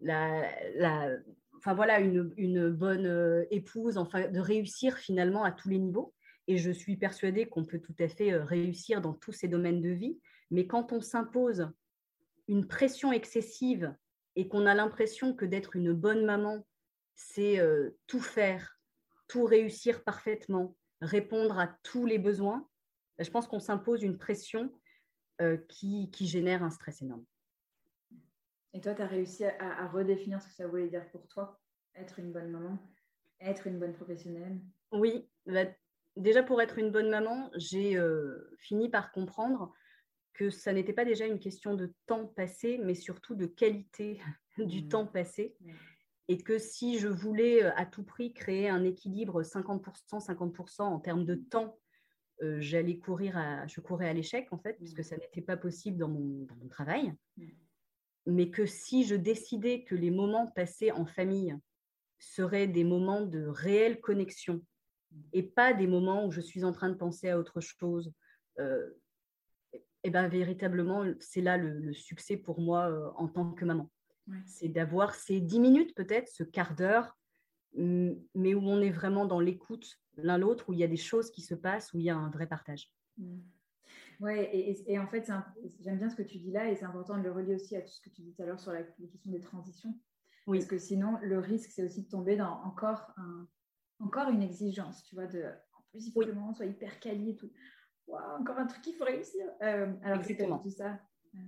la, 0.00 0.42
la 0.76 1.16
enfin 1.64 1.74
voilà, 1.74 1.98
une, 1.98 2.70
bonne 2.70 3.06
euh, 3.06 3.46
épouse, 3.50 3.96
enfin 3.96 4.28
de 4.28 4.38
réussir 4.38 4.98
finalement 4.98 5.44
à 5.44 5.50
tous 5.50 5.70
les 5.70 5.78
niveaux. 5.78 6.12
Et 6.46 6.58
je 6.58 6.70
suis 6.70 6.98
persuadée 6.98 7.46
qu'on 7.46 7.64
peut 7.64 7.78
tout 7.78 7.94
à 7.98 8.08
fait 8.08 8.34
euh, 8.34 8.44
réussir 8.44 9.00
dans 9.00 9.14
tous 9.14 9.32
ces 9.32 9.48
domaines 9.48 9.80
de 9.80 9.88
vie. 9.88 10.18
Mais 10.50 10.66
quand 10.66 10.92
on 10.92 11.00
s'impose 11.00 11.70
une 12.48 12.66
pression 12.66 13.12
excessive 13.12 13.94
et 14.36 14.46
qu'on 14.46 14.66
a 14.66 14.74
l'impression 14.74 15.34
que 15.34 15.46
d'être 15.46 15.74
une 15.74 15.94
bonne 15.94 16.26
maman, 16.26 16.66
c'est 17.14 17.58
euh, 17.60 17.96
tout 18.06 18.20
faire, 18.20 18.78
tout 19.28 19.44
réussir 19.44 20.04
parfaitement, 20.04 20.76
répondre 21.00 21.58
à 21.58 21.68
tous 21.82 22.06
les 22.06 22.18
besoins, 22.18 22.68
je 23.18 23.30
pense 23.30 23.46
qu'on 23.46 23.60
s'impose 23.60 24.02
une 24.02 24.18
pression 24.18 24.72
qui, 25.68 26.08
génère 26.20 26.62
un 26.62 26.70
stress 26.70 27.02
énorme. 27.02 27.24
Et 28.72 28.80
toi, 28.80 28.94
tu 28.94 29.02
as 29.02 29.06
réussi 29.06 29.44
à, 29.44 29.86
redéfinir 29.88 30.42
ce 30.42 30.48
que 30.48 30.54
ça 30.54 30.66
voulait 30.66 30.88
dire 30.88 31.08
pour 31.10 31.26
toi, 31.28 31.60
être 31.94 32.18
une 32.18 32.32
bonne 32.32 32.50
maman, 32.50 32.78
être 33.40 33.66
une 33.68 33.78
bonne 33.78 33.92
professionnelle? 33.92 34.60
Oui, 34.90 35.28
bah, 35.46 35.66
déjà 36.16 36.42
pour 36.42 36.60
être 36.60 36.78
une 36.78 36.90
bonne 36.90 37.08
maman, 37.08 37.50
j'ai 37.56 37.96
euh, 37.96 38.50
fini 38.58 38.88
par 38.88 39.12
comprendre 39.12 39.72
que 40.32 40.50
ça 40.50 40.72
n'était 40.72 40.92
pas 40.92 41.04
déjà 41.04 41.26
une 41.26 41.38
question 41.38 41.74
de 41.74 41.92
temps 42.06 42.26
passé, 42.26 42.78
mais 42.82 42.94
surtout 42.94 43.36
de 43.36 43.46
qualité 43.46 44.20
du 44.58 44.82
mmh. 44.82 44.88
temps 44.88 45.06
passé. 45.06 45.56
Et 46.28 46.38
que 46.38 46.58
si 46.58 46.98
je 46.98 47.08
voulais 47.08 47.64
euh, 47.64 47.72
à 47.76 47.86
tout 47.86 48.04
prix 48.04 48.32
créer 48.32 48.68
un 48.68 48.84
équilibre 48.84 49.42
50%, 49.42 50.24
50% 50.24 50.82
en 50.82 50.98
termes 51.00 51.24
de 51.24 51.34
temps, 51.34 51.78
euh, 52.42 52.60
j'allais 52.60 52.98
courir 52.98 53.36
à, 53.36 53.66
je 53.66 53.80
courais 53.80 54.08
à 54.08 54.12
l'échec 54.12 54.48
en 54.52 54.58
fait, 54.58 54.74
puisque 54.74 55.00
mmh. 55.00 55.04
ça 55.04 55.16
n'était 55.16 55.42
pas 55.42 55.56
possible 55.56 55.98
dans 55.98 56.08
mon, 56.08 56.44
dans 56.44 56.56
mon 56.56 56.68
travail. 56.68 57.12
Mmh 57.36 57.44
mais 58.26 58.50
que 58.50 58.66
si 58.66 59.04
je 59.04 59.14
décidais 59.14 59.84
que 59.84 59.94
les 59.94 60.10
moments 60.10 60.46
passés 60.46 60.92
en 60.92 61.04
famille 61.04 61.56
seraient 62.18 62.66
des 62.66 62.84
moments 62.84 63.22
de 63.22 63.46
réelle 63.46 64.00
connexion 64.00 64.62
et 65.32 65.42
pas 65.42 65.72
des 65.72 65.86
moments 65.86 66.26
où 66.26 66.32
je 66.32 66.40
suis 66.40 66.64
en 66.64 66.72
train 66.72 66.88
de 66.88 66.94
penser 66.94 67.28
à 67.28 67.38
autre 67.38 67.60
chose, 67.60 68.12
euh, 68.58 68.90
et 70.02 70.10
ben 70.10 70.28
véritablement, 70.28 71.04
c'est 71.20 71.40
là 71.40 71.56
le, 71.56 71.92
succès 71.94 72.36
pour 72.36 72.60
moi 72.60 72.90
euh, 72.90 73.10
en 73.16 73.28
tant 73.28 73.52
que 73.52 73.64
maman. 73.64 73.90
C'est 74.46 74.68
d'avoir 74.68 75.14
ces 75.14 75.40
dix 75.40 75.60
minutes 75.60 75.94
peut-être, 75.94 76.28
ce 76.28 76.44
quart 76.44 76.74
d'heure, 76.74 77.16
mais 77.74 78.54
où 78.54 78.60
on 78.62 78.80
est 78.80 78.90
vraiment 78.90 79.26
dans 79.26 79.40
l'écoute 79.40 79.98
l'un 80.16 80.38
l'autre, 80.38 80.68
où 80.68 80.72
il 80.72 80.78
y 80.78 80.84
a 80.84 80.88
des 80.88 80.96
choses 80.96 81.30
qui 81.30 81.42
se 81.42 81.54
passent, 81.54 81.92
où 81.92 81.98
il 81.98 82.04
y 82.04 82.10
a 82.10 82.16
un 82.16 82.30
vrai 82.30 82.46
partage. 82.46 82.92
Mmh. 83.18 83.38
Oui, 84.20 84.32
et, 84.86 84.98
en 84.98 85.08
fait, 85.08 85.30
j'aime 85.80 85.98
bien 85.98 86.08
ce 86.08 86.14
que 86.14 86.22
tu 86.22 86.38
dis 86.38 86.52
là, 86.52 86.70
et 86.70 86.76
c'est 86.76 86.84
important 86.84 87.18
de 87.18 87.22
le 87.22 87.32
relier 87.32 87.56
aussi 87.56 87.76
à 87.76 87.82
tout 87.82 87.90
ce 87.90 88.00
que 88.00 88.10
tu 88.10 88.22
dis 88.22 88.32
tout 88.32 88.42
à 88.42 88.46
l'heure 88.46 88.60
sur 88.60 88.72
la, 88.72 88.82
les 88.98 89.08
questions 89.08 89.30
des 89.30 89.40
transitions. 89.40 89.94
Oui. 90.46 90.58
Parce 90.58 90.68
que 90.68 90.78
sinon, 90.78 91.18
le 91.22 91.38
risque, 91.38 91.70
c'est 91.70 91.82
aussi 91.82 92.02
de 92.04 92.08
tomber 92.08 92.36
dans 92.36 92.62
encore, 92.62 93.12
un, 93.16 93.48
encore 93.98 94.28
une 94.28 94.42
exigence, 94.42 95.04
tu 95.04 95.14
vois, 95.14 95.26
de, 95.26 95.42
en 95.42 95.82
plus, 95.90 96.06
il 96.06 96.12
faut 96.12 96.20
que 96.20 96.26
le 96.26 96.34
moment 96.34 96.54
soit 96.54 96.66
hyper 96.66 97.00
quali 97.00 97.30
et 97.30 97.36
tout. 97.36 97.50
encore 98.08 98.58
un 98.58 98.66
truc 98.66 98.82
qu'il 98.82 98.94
faut 98.94 99.04
réussir. 99.04 99.44
Euh, 99.62 99.92
alors 100.02 100.24
c'est 100.24 100.36
tout 100.36 100.70
ça. 100.70 101.00
Euh, 101.34 101.38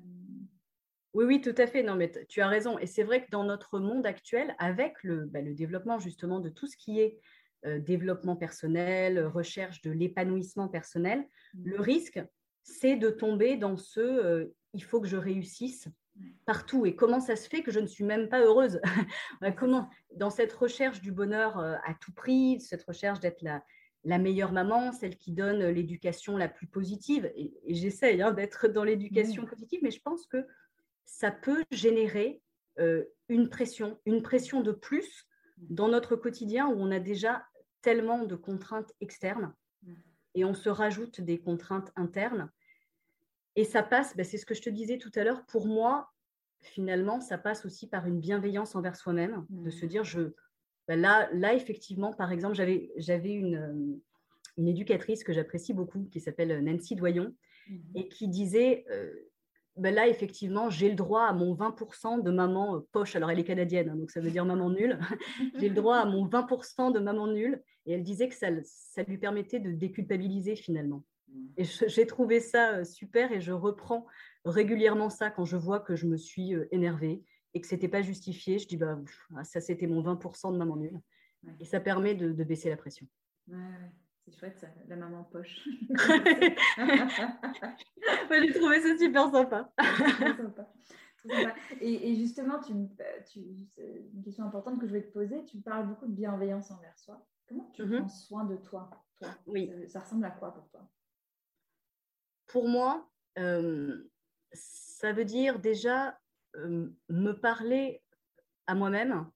oui, 1.16 1.24
oui, 1.24 1.40
tout 1.40 1.54
à 1.56 1.66
fait. 1.66 1.82
Non, 1.82 1.94
mais 1.94 2.12
tu 2.28 2.42
as 2.42 2.46
raison. 2.46 2.78
Et 2.78 2.86
c'est 2.86 3.02
vrai 3.02 3.24
que 3.24 3.30
dans 3.30 3.42
notre 3.42 3.78
monde 3.78 4.04
actuel, 4.04 4.54
avec 4.58 5.02
le, 5.02 5.24
bah, 5.24 5.40
le 5.40 5.54
développement 5.54 5.98
justement 5.98 6.40
de 6.40 6.50
tout 6.50 6.66
ce 6.66 6.76
qui 6.76 7.00
est 7.00 7.18
euh, 7.64 7.78
développement 7.78 8.36
personnel, 8.36 9.24
recherche 9.24 9.80
de 9.80 9.90
l'épanouissement 9.90 10.68
personnel, 10.68 11.20
mmh. 11.54 11.68
le 11.70 11.80
risque, 11.80 12.20
c'est 12.64 12.96
de 12.96 13.08
tomber 13.08 13.56
dans 13.56 13.78
ce 13.78 14.00
euh, 14.00 14.54
il 14.74 14.84
faut 14.84 15.00
que 15.00 15.08
je 15.08 15.16
réussisse 15.16 15.88
partout. 16.44 16.84
Et 16.84 16.94
comment 16.94 17.20
ça 17.20 17.34
se 17.34 17.48
fait 17.48 17.62
que 17.62 17.70
je 17.70 17.80
ne 17.80 17.86
suis 17.86 18.04
même 18.04 18.28
pas 18.28 18.42
heureuse? 18.42 18.78
Comment 19.58 19.88
Dans 20.16 20.28
cette 20.28 20.52
recherche 20.52 21.00
du 21.00 21.12
bonheur 21.12 21.58
euh, 21.58 21.76
à 21.86 21.94
tout 21.94 22.12
prix, 22.12 22.60
cette 22.60 22.82
recherche 22.82 23.20
d'être 23.20 23.40
la, 23.40 23.64
la 24.04 24.18
meilleure 24.18 24.52
maman, 24.52 24.92
celle 24.92 25.16
qui 25.16 25.32
donne 25.32 25.64
l'éducation 25.68 26.36
la 26.36 26.48
plus 26.48 26.66
positive, 26.66 27.32
et, 27.34 27.54
j'essaye 27.68 28.20
hein, 28.20 28.32
d'être 28.32 28.68
dans 28.68 28.84
l'éducation 28.84 29.46
positive, 29.46 29.80
mais 29.82 29.90
je 29.90 30.02
pense 30.02 30.26
que 30.26 30.46
ça 31.06 31.30
peut 31.30 31.64
générer 31.70 32.42
euh, 32.78 33.04
une 33.28 33.48
pression, 33.48 33.98
une 34.04 34.22
pression 34.22 34.60
de 34.60 34.72
plus 34.72 35.26
dans 35.56 35.88
notre 35.88 36.16
quotidien 36.16 36.68
où 36.68 36.74
on 36.78 36.90
a 36.90 37.00
déjà 37.00 37.44
tellement 37.80 38.24
de 38.24 38.36
contraintes 38.36 38.92
externes 39.00 39.54
et 40.34 40.44
on 40.44 40.54
se 40.54 40.68
rajoute 40.68 41.20
des 41.20 41.40
contraintes 41.40 41.90
internes. 41.96 42.50
Et 43.56 43.64
ça 43.64 43.82
passe, 43.82 44.14
ben, 44.16 44.24
c'est 44.24 44.36
ce 44.36 44.44
que 44.44 44.54
je 44.54 44.60
te 44.60 44.68
disais 44.68 44.98
tout 44.98 45.10
à 45.14 45.24
l'heure, 45.24 45.46
pour 45.46 45.66
moi, 45.66 46.10
finalement, 46.60 47.20
ça 47.20 47.38
passe 47.38 47.64
aussi 47.64 47.88
par 47.88 48.06
une 48.06 48.20
bienveillance 48.20 48.74
envers 48.74 48.96
soi-même, 48.96 49.46
de 49.48 49.70
se 49.70 49.86
mmh. 49.86 49.88
dire, 49.88 50.04
je, 50.04 50.34
ben 50.88 51.00
là, 51.00 51.28
là, 51.32 51.54
effectivement, 51.54 52.12
par 52.12 52.32
exemple, 52.32 52.54
j'avais, 52.54 52.92
j'avais 52.96 53.32
une, 53.32 53.98
une 54.58 54.68
éducatrice 54.68 55.24
que 55.24 55.32
j'apprécie 55.32 55.72
beaucoup, 55.72 56.04
qui 56.12 56.20
s'appelle 56.20 56.62
Nancy 56.62 56.96
Doyon, 56.96 57.34
mmh. 57.68 57.76
et 57.94 58.08
qui 58.08 58.28
disait, 58.28 58.84
euh, 58.90 59.10
ben 59.76 59.94
là, 59.94 60.08
effectivement, 60.08 60.70
j'ai 60.70 60.88
le 60.88 60.94
droit 60.94 61.24
à 61.24 61.32
mon 61.32 61.54
20% 61.54 62.22
de 62.22 62.30
maman 62.30 62.76
euh, 62.76 62.80
poche. 62.92 63.14
Alors, 63.16 63.30
elle 63.30 63.38
est 63.38 63.44
canadienne, 63.44 63.90
hein, 63.90 63.96
donc 63.96 64.10
ça 64.10 64.20
veut 64.20 64.30
dire 64.30 64.44
maman 64.44 64.70
nulle. 64.70 64.98
j'ai 65.58 65.68
le 65.68 65.74
droit 65.74 65.98
à 65.98 66.06
mon 66.06 66.26
20% 66.26 66.92
de 66.92 66.98
maman 66.98 67.26
nulle. 67.26 67.62
Et 67.84 67.92
elle 67.92 68.02
disait 68.02 68.28
que 68.28 68.34
ça, 68.34 68.48
ça 68.64 69.02
lui 69.02 69.18
permettait 69.18 69.60
de 69.60 69.72
déculpabiliser 69.72 70.56
finalement. 70.56 71.04
Et 71.56 71.64
j'ai 71.64 72.06
trouvé 72.06 72.40
ça 72.40 72.76
euh, 72.76 72.84
super 72.84 73.32
et 73.32 73.40
je 73.40 73.52
reprends 73.52 74.06
régulièrement 74.44 75.10
ça 75.10 75.30
quand 75.30 75.44
je 75.44 75.56
vois 75.56 75.80
que 75.80 75.96
je 75.96 76.06
me 76.06 76.16
suis 76.16 76.54
euh, 76.54 76.68
énervée 76.70 77.22
et 77.54 77.60
que 77.60 77.66
ce 77.66 77.74
n'était 77.74 77.88
pas 77.88 78.02
justifié. 78.02 78.58
Je 78.58 78.68
dis, 78.68 78.76
bah, 78.76 78.98
ah, 79.36 79.44
ça 79.44 79.60
c'était 79.60 79.86
mon 79.86 80.02
20% 80.02 80.52
de 80.52 80.58
maman 80.58 80.76
nulle. 80.76 81.00
Et 81.60 81.64
ça 81.64 81.80
permet 81.80 82.14
de, 82.14 82.32
baisser 82.44 82.68
la 82.70 82.76
pression. 82.76 83.06
C'est 84.26 84.36
chouette, 84.36 84.58
ça, 84.58 84.66
la 84.88 84.96
maman 84.96 85.22
poche. 85.24 85.64
J'ai 88.30 88.52
trouvé 88.54 88.80
ça 88.80 88.98
super 88.98 89.30
sympa. 89.30 89.72
Et, 91.80 92.14
justement, 92.16 92.60
tu, 92.60 92.72
tu, 93.30 93.40
une 94.12 94.24
question 94.24 94.44
importante 94.44 94.80
que 94.80 94.86
je 94.86 94.92
vais 94.92 95.02
te 95.02 95.12
poser, 95.12 95.44
tu 95.44 95.60
parles 95.60 95.86
beaucoup 95.86 96.06
de 96.06 96.12
bienveillance 96.12 96.72
envers 96.72 96.98
soi. 96.98 97.24
Comment 97.48 97.70
tu 97.72 97.84
mhm. 97.84 97.98
prends 97.98 98.08
soin 98.08 98.44
de 98.44 98.56
toi, 98.56 98.90
Oui. 99.46 99.70
Ça, 99.86 100.00
ressemble 100.00 100.24
à 100.24 100.30
quoi 100.30 100.52
pour 100.52 100.68
toi? 100.68 100.90
Pour 102.48 102.68
moi, 102.68 103.08
euh, 103.38 104.10
ça 104.52 105.12
veut 105.12 105.24
dire 105.24 105.60
déjà 105.60 106.18
euh, 106.56 106.88
me 107.08 107.32
parler 107.32 108.02
à 108.66 108.74
moi-même 108.74 109.30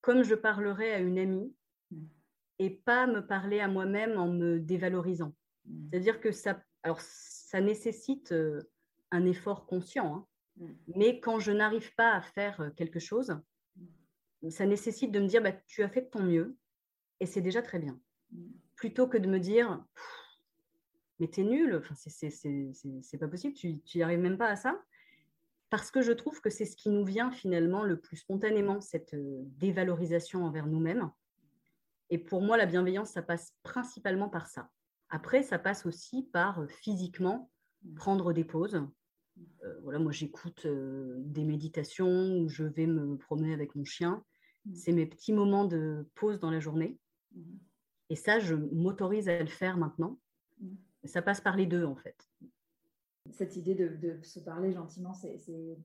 comme 0.00 0.22
je 0.22 0.34
parlerais 0.34 0.92
à 0.92 0.98
une 0.98 1.18
amie. 1.18 1.54
Et 2.60 2.70
pas 2.70 3.08
me 3.08 3.26
parler 3.26 3.58
à 3.58 3.66
moi-même 3.66 4.16
en 4.18 4.28
me 4.28 4.60
dévalorisant. 4.60 5.34
Mm. 5.64 5.88
C'est-à-dire 5.90 6.20
que 6.20 6.30
ça, 6.30 6.62
alors, 6.84 7.00
ça 7.00 7.60
nécessite 7.60 8.30
euh, 8.30 8.62
un 9.10 9.24
effort 9.24 9.66
conscient, 9.66 10.14
hein. 10.14 10.26
mm. 10.58 10.72
mais 10.94 11.20
quand 11.20 11.40
je 11.40 11.50
n'arrive 11.50 11.92
pas 11.96 12.12
à 12.12 12.20
faire 12.20 12.70
quelque 12.76 13.00
chose, 13.00 13.36
ça 14.48 14.64
nécessite 14.66 15.10
de 15.10 15.20
me 15.20 15.26
dire 15.26 15.42
bah, 15.42 15.52
tu 15.66 15.82
as 15.82 15.88
fait 15.88 16.02
de 16.02 16.10
ton 16.10 16.22
mieux 16.22 16.56
et 17.18 17.26
c'est 17.26 17.42
déjà 17.42 17.62
très 17.62 17.78
bien. 17.78 17.98
Plutôt 18.76 19.08
que 19.08 19.18
de 19.18 19.28
me 19.28 19.40
dire 19.40 19.84
mais 21.18 21.28
t'es 21.28 21.42
nul, 21.42 21.76
enfin, 21.76 21.94
c'est 21.94 23.18
pas 23.18 23.28
possible, 23.28 23.54
tu 23.54 23.80
n'y 23.94 24.02
arrives 24.02 24.20
même 24.20 24.38
pas 24.38 24.48
à 24.48 24.56
ça. 24.56 24.82
Parce 25.68 25.90
que 25.90 26.00
je 26.00 26.12
trouve 26.12 26.40
que 26.40 26.50
c'est 26.50 26.64
ce 26.64 26.76
qui 26.76 26.88
nous 26.88 27.04
vient 27.04 27.30
finalement 27.30 27.84
le 27.84 28.00
plus 28.00 28.16
spontanément, 28.16 28.80
cette 28.80 29.14
euh, 29.14 29.42
dévalorisation 29.58 30.44
envers 30.44 30.66
nous-mêmes. 30.66 31.10
Et 32.10 32.18
pour 32.18 32.42
moi, 32.42 32.56
la 32.56 32.66
bienveillance, 32.66 33.10
ça 33.10 33.22
passe 33.22 33.54
principalement 33.62 34.28
par 34.28 34.48
ça. 34.48 34.70
Après, 35.08 35.42
ça 35.42 35.58
passe 35.58 35.86
aussi 35.86 36.24
par 36.32 36.60
euh, 36.60 36.66
physiquement 36.66 37.50
prendre 37.96 38.32
des 38.32 38.44
pauses. 38.44 38.86
Euh, 39.64 39.80
voilà, 39.82 39.98
moi, 39.98 40.12
j'écoute 40.12 40.66
des 40.66 41.44
méditations 41.44 42.38
où 42.38 42.48
je 42.48 42.64
vais 42.64 42.86
me 42.86 43.16
promener 43.16 43.54
avec 43.54 43.74
mon 43.74 43.84
chien. 43.84 44.24
C'est 44.74 44.92
mes 44.92 45.06
petits 45.06 45.32
moments 45.32 45.64
de 45.64 46.06
pause 46.14 46.38
dans 46.40 46.50
la 46.50 46.60
journée. 46.60 46.98
Et 48.10 48.16
ça, 48.16 48.38
je 48.38 48.54
m'autorise 48.54 49.28
à 49.28 49.40
le 49.40 49.46
faire 49.46 49.78
maintenant 49.78 50.18
ça 51.04 51.22
passe 51.22 51.40
par 51.40 51.56
les 51.56 51.66
deux, 51.66 51.84
en 51.84 51.96
fait. 51.96 52.28
Cette 53.30 53.56
idée 53.56 53.74
de, 53.74 54.18
se 54.22 54.40
parler 54.40 54.72
gentiment, 54.72 55.14
c'est 55.14 55.36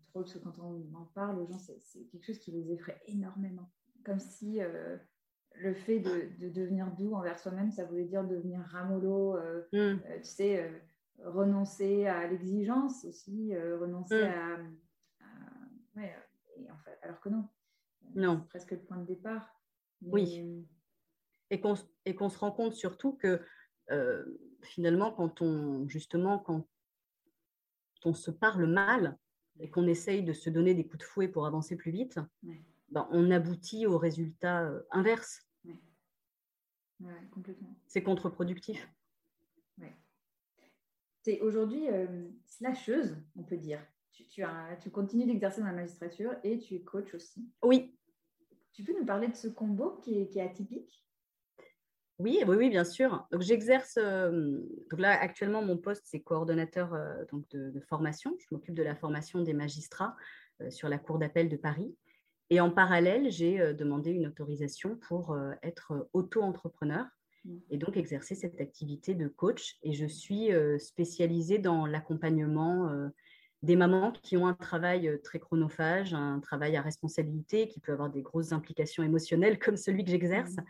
drôle 0.09 0.23
parce 0.23 0.33
que 0.33 0.39
quand 0.39 0.59
on 0.59 0.95
en 0.95 1.05
parle 1.13 1.39
aux 1.39 1.47
gens, 1.47 1.59
c'est 1.59 2.05
quelque 2.11 2.25
chose 2.25 2.39
qui 2.39 2.51
les 2.51 2.71
effraie 2.71 2.99
énormément. 3.07 3.71
Comme 4.03 4.19
si 4.19 4.61
euh, 4.61 4.97
le 5.57 5.73
fait 5.73 5.99
de, 5.99 6.49
devenir 6.49 6.91
doux 6.91 7.13
envers 7.13 7.39
soi-même, 7.39 7.71
ça 7.71 7.85
voulait 7.85 8.05
dire 8.05 8.23
devenir 8.23 8.61
ramolo, 8.61 9.37
euh, 9.37 9.61
mm. 9.73 9.77
euh, 9.77 9.99
tu 10.17 10.23
sais, 10.23 10.71
renoncer 11.23 12.07
à 12.07 12.27
l'exigence 12.27 13.05
aussi, 13.05 13.55
renoncer 13.55 14.23
mm. 14.23 14.27
à, 14.27 15.99
ouais, 15.99 16.15
et 16.57 16.71
en 16.71 16.77
fait, 16.77 16.97
alors 17.01 17.19
que 17.19 17.29
non. 17.29 17.47
Non. 18.13 18.39
C'est 18.43 18.49
presque 18.49 18.71
le 18.71 18.79
point 18.79 18.97
de 18.97 19.05
départ. 19.05 19.49
Oui. 20.01 20.65
Et 21.49 21.59
qu'on 21.61 21.75
se 21.75 22.37
rend 22.37 22.51
compte 22.51 22.73
surtout 22.73 23.13
que 23.13 23.41
finalement, 24.61 25.11
quand 25.11 25.41
on, 25.41 25.87
justement, 25.87 26.39
quand 26.39 26.67
on 28.03 28.13
se 28.13 28.31
parle 28.31 28.67
mal 28.67 29.17
et 29.59 29.69
qu'on 29.69 29.87
essaye 29.87 30.23
de 30.23 30.33
se 30.33 30.49
donner 30.49 30.73
des 30.73 30.85
coups 30.85 30.99
de 30.99 31.03
fouet 31.03 31.27
pour 31.27 31.45
avancer 31.45 31.75
plus 31.75 31.91
vite, 31.91 32.19
ben, 32.89 33.07
on 33.11 33.31
aboutit 33.31 33.85
au 33.85 33.97
résultat 33.97 34.63
euh, 34.63 34.81
inverse. 34.91 35.41
C'est 37.87 38.03
contre-productif. 38.03 38.87
C'est 41.23 41.41
aujourd'hui 41.41 41.89
euh, 41.89 42.27
slasheuse, 42.45 43.17
on 43.35 43.41
peut 43.41 43.57
dire. 43.57 43.83
Tu, 44.11 44.27
tu, 44.27 44.43
as, 44.43 44.77
tu 44.79 44.91
continues 44.91 45.25
d'exercer 45.25 45.59
dans 45.59 45.65
la 45.65 45.73
magistrature 45.73 46.35
et 46.43 46.59
tu 46.59 46.75
es 46.75 46.81
coach 46.81 47.15
aussi. 47.15 47.49
Oui. 47.63 47.97
Tu 48.73 48.83
peux 48.83 48.93
nous 48.97 49.05
parler 49.05 49.29
de 49.29 49.35
ce 49.35 49.47
combo 49.47 49.99
qui 50.03 50.19
est 50.19 50.39
atypique? 50.39 51.03
Oui, 52.19 52.43
oui, 52.47 52.55
oui, 52.55 52.69
bien 52.69 52.83
sûr. 52.83 53.27
Donc, 53.31 53.41
j'exerce. 53.41 53.95
donc 53.95 54.99
là, 54.99 55.19
actuellement, 55.19 55.63
mon 55.63 55.77
poste, 55.77 56.03
c'est 56.05 56.19
coordonnateur 56.19 56.95
donc 57.31 57.49
de, 57.49 57.79
formation. 57.79 58.37
Je 58.37 58.45
m'occupe 58.51 58.75
de 58.75 58.83
la 58.83 58.95
formation 58.95 59.41
des 59.41 59.53
magistrats 59.53 60.15
sur 60.69 60.89
la 60.89 60.99
Cour 60.99 61.17
d'appel 61.17 61.49
de 61.49 61.57
Paris. 61.57 61.97
Et 62.49 62.59
en 62.59 62.69
parallèle, 62.69 63.31
j'ai 63.31 63.73
demandé 63.73 64.11
une 64.11 64.27
autorisation 64.27 64.97
pour 64.97 65.35
être 65.63 66.09
auto-entrepreneur 66.13 67.05
mmh. 67.43 67.57
et 67.71 67.77
donc 67.77 67.97
exercer 67.97 68.35
cette 68.35 68.61
activité 68.61 69.15
de 69.15 69.27
coach. 69.27 69.77
Et 69.81 69.93
je 69.93 70.05
suis 70.05 70.49
spécialisée 70.77 71.57
dans 71.57 71.87
l'accompagnement 71.87 72.91
des 73.63 73.75
mamans 73.75 74.11
qui 74.11 74.37
ont 74.37 74.45
un 74.45 74.53
travail 74.53 75.19
très 75.23 75.39
chronophage, 75.39 76.13
un 76.13 76.39
travail 76.39 76.75
à 76.75 76.83
responsabilité 76.83 77.67
qui 77.67 77.79
peut 77.79 77.93
avoir 77.93 78.11
des 78.11 78.21
grosses 78.21 78.51
implications 78.51 79.01
émotionnelles 79.01 79.57
comme 79.59 79.77
celui 79.77 80.03
que 80.03 80.11
j'exerce. 80.11 80.55
Mmh 80.55 80.65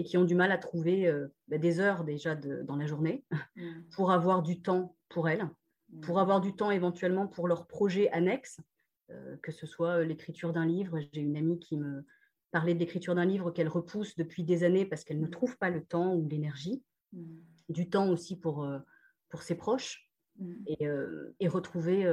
et 0.00 0.04
qui 0.04 0.16
ont 0.16 0.24
du 0.24 0.34
mal 0.34 0.50
à 0.50 0.58
trouver 0.58 1.06
euh, 1.06 1.28
bah, 1.48 1.58
des 1.58 1.78
heures 1.78 2.04
déjà 2.04 2.34
dans 2.34 2.76
la 2.76 2.86
journée 2.86 3.22
mmh. 3.56 3.82
pour 3.94 4.12
avoir 4.12 4.42
du 4.42 4.60
temps 4.62 4.96
pour 5.08 5.28
elles, 5.28 5.46
pour 6.02 6.18
avoir 6.18 6.40
du 6.40 6.54
temps 6.54 6.70
éventuellement 6.70 7.26
pour 7.26 7.48
leurs 7.48 7.66
projets 7.66 8.10
annexes, 8.10 8.60
euh, 8.60 8.62
que 9.42 9.52
ce 9.52 9.66
soit 9.66 9.98
euh, 9.98 10.04
l'écriture 10.04 10.52
d'un 10.52 10.66
livre. 10.66 10.98
J'ai 11.12 11.20
une 11.20 11.36
amie 11.36 11.58
qui 11.58 11.76
me 11.76 12.04
parlait 12.50 12.74
de 12.74 12.78
l'écriture 12.78 13.14
d'un 13.14 13.24
livre 13.24 13.50
qu'elle 13.50 13.68
repousse 13.68 14.16
depuis 14.16 14.44
des 14.44 14.64
années 14.64 14.84
parce 14.84 15.04
qu'elle 15.04 15.20
ne 15.20 15.26
mmh. 15.26 15.30
trouve 15.30 15.56
pas 15.58 15.70
le 15.70 15.84
temps 15.84 16.14
ou 16.14 16.28
l'énergie, 16.28 16.82
du 17.68 17.88
temps 17.88 18.10
aussi 18.10 18.38
pour, 18.38 18.68
pour 19.28 19.42
ses 19.42 19.54
proches, 19.54 20.10
et, 20.66 20.86
et, 21.38 21.48
retrouver 21.48 22.06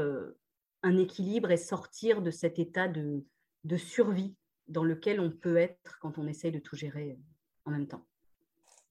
un 0.84 0.98
équilibre 0.98 1.50
et 1.50 1.58
sortir 1.58 2.22
de 2.22 2.30
cet 2.30 2.60
état 2.60 2.88
de, 2.88 3.26
de 3.64 3.78
survie 3.78 4.36
dans 4.68 4.84
lequel 4.84 5.20
on 5.20 5.32
peut 5.32 5.58
être 5.58 5.98
quand 6.00 6.20
on 6.20 6.28
essaye 6.28 6.52
de 6.52 6.60
tout 6.60 6.76
gérer 6.76 7.18
en 7.66 7.72
même 7.72 7.88
temps. 7.88 8.06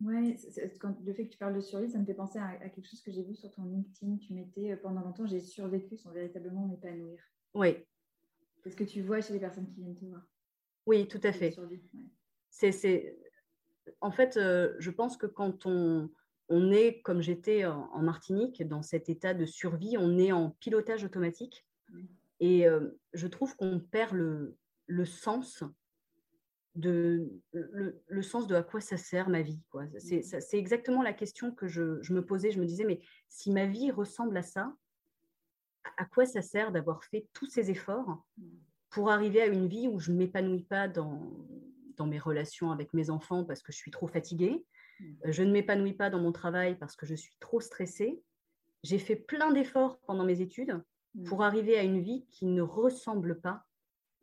Oui, 0.03 0.37
le 1.05 1.15
fait 1.15 1.27
que 1.27 1.33
tu 1.33 1.39
parles 1.39 1.55
de 1.55 1.61
survie, 1.61 1.91
ça 1.91 1.99
me 1.99 2.05
fait 2.05 2.15
penser 2.15 2.39
à, 2.39 2.69
quelque 2.69 2.87
chose 2.87 3.01
que 3.01 3.11
j'ai 3.11 3.23
vu 3.23 3.35
sur 3.35 3.51
ton 3.51 3.65
LinkedIn. 3.65 4.19
Tu 4.19 4.35
mettais 4.35 4.73
euh, 4.73 4.77
pendant 4.77 5.01
longtemps, 5.01 5.27
j'ai 5.27 5.41
survécu 5.41 5.97
sans 5.97 6.11
véritablement 6.11 6.67
m'épanouir. 6.67 7.19
Oui. 7.55 7.77
C'est 8.67 8.73
ce 8.73 8.77
que 8.77 8.83
tu 8.83 9.01
vois 9.01 9.21
chez 9.21 9.33
les 9.33 9.39
personnes 9.39 9.69
qui 9.69 9.81
viennent 9.81 9.95
te 9.95 10.05
voir. 10.05 10.27
Oui, 10.87 11.07
tout 11.07 11.21
à 11.23 11.31
fait. 11.31 11.55
C'est, 12.51 13.17
En 14.01 14.11
fait, 14.11 14.37
euh, 14.37 14.75
je 14.81 14.91
pense 14.91 15.17
que 15.17 15.27
quand 15.27 15.67
on, 15.67 16.11
on 16.49 16.73
est, 16.73 17.01
comme 17.03 17.23
j'étais 17.23 17.65
en, 17.65 18.03
Martinique, 18.03 18.67
dans 18.67 18.83
cet 18.83 19.09
état 19.09 19.35
de 19.35 19.47
survie, 19.47 19.97
on 19.97 20.19
est 20.19 20.33
en 20.33 20.51
pilotage 20.51 21.05
automatique. 21.05 21.65
Et 22.41 22.67
euh, 22.67 22.91
je 23.13 23.29
trouve 23.29 23.55
qu'on 23.55 23.79
perd 23.79 24.15
le, 24.15 24.57
le 24.89 25.05
sens 25.05 25.63
de 26.75 27.31
le, 27.53 28.23
sens 28.23 28.49
de 28.49 28.57
à 28.57 28.65
quoi 28.65 28.81
ça 28.81 28.97
sert 28.97 29.29
ma 29.29 29.43
vie. 29.43 29.61
Mmh. 29.75 30.21
C'est 30.23 30.59
exactement 30.59 31.03
la 31.05 31.13
question 31.13 31.53
que 31.53 31.69
je, 31.69 32.13
me 32.13 32.27
posais. 32.27 32.51
Je 32.51 32.59
me 32.59 32.67
disais, 32.67 32.85
mais 32.85 32.99
si 33.29 33.53
ma 33.53 33.67
vie 33.67 33.93
ressemble 33.93 34.37
à 34.37 34.43
ça, 34.43 34.75
à 35.97 36.05
quoi 36.05 36.27
ça 36.27 36.43
sert 36.43 36.73
d'avoir 36.73 37.05
fait 37.05 37.27
tous 37.33 37.47
ces 37.47 37.71
efforts 37.71 38.25
pour 38.91 39.11
arriver 39.11 39.43
à 39.43 39.47
une 39.47 39.67
vie 39.67 39.89
où 39.89 39.99
je 39.99 40.13
ne 40.13 40.19
m'épanouis 40.19 40.65
pas 40.65 40.89
dans, 40.89 41.47
dans 41.97 42.07
mes 42.07 42.19
relations 42.19 42.71
avec 42.71 42.95
mes 42.95 43.11
enfants 43.11 43.45
parce 43.45 43.63
que 43.63 43.73
je 43.73 43.77
suis 43.77 43.91
trop 43.91 44.07
fatiguée, 44.07 44.65
mmh. 45.01 45.05
je 45.25 45.43
ne 45.43 45.53
m'épanouis 45.53 45.95
pas 45.95 46.11
dans 46.11 46.21
mon 46.21 46.33
travail 46.33 46.77
parce 46.79 46.97
que 46.97 47.07
je 47.07 47.15
suis 47.15 47.37
trop 47.41 47.61
stressée. 47.61 48.23
J'ai 48.83 48.99
fait 48.99 49.17
plein 49.17 49.53
d'efforts 49.53 49.99
pendant 50.07 50.25
mes 50.25 50.41
études 50.41 50.81
pour 51.25 51.43
arriver 51.43 51.79
à 51.79 51.83
une 51.83 52.01
vie 52.01 52.27
qui 52.31 52.47
ne 52.47 52.63
ressemble 52.63 53.41
pas 53.41 53.65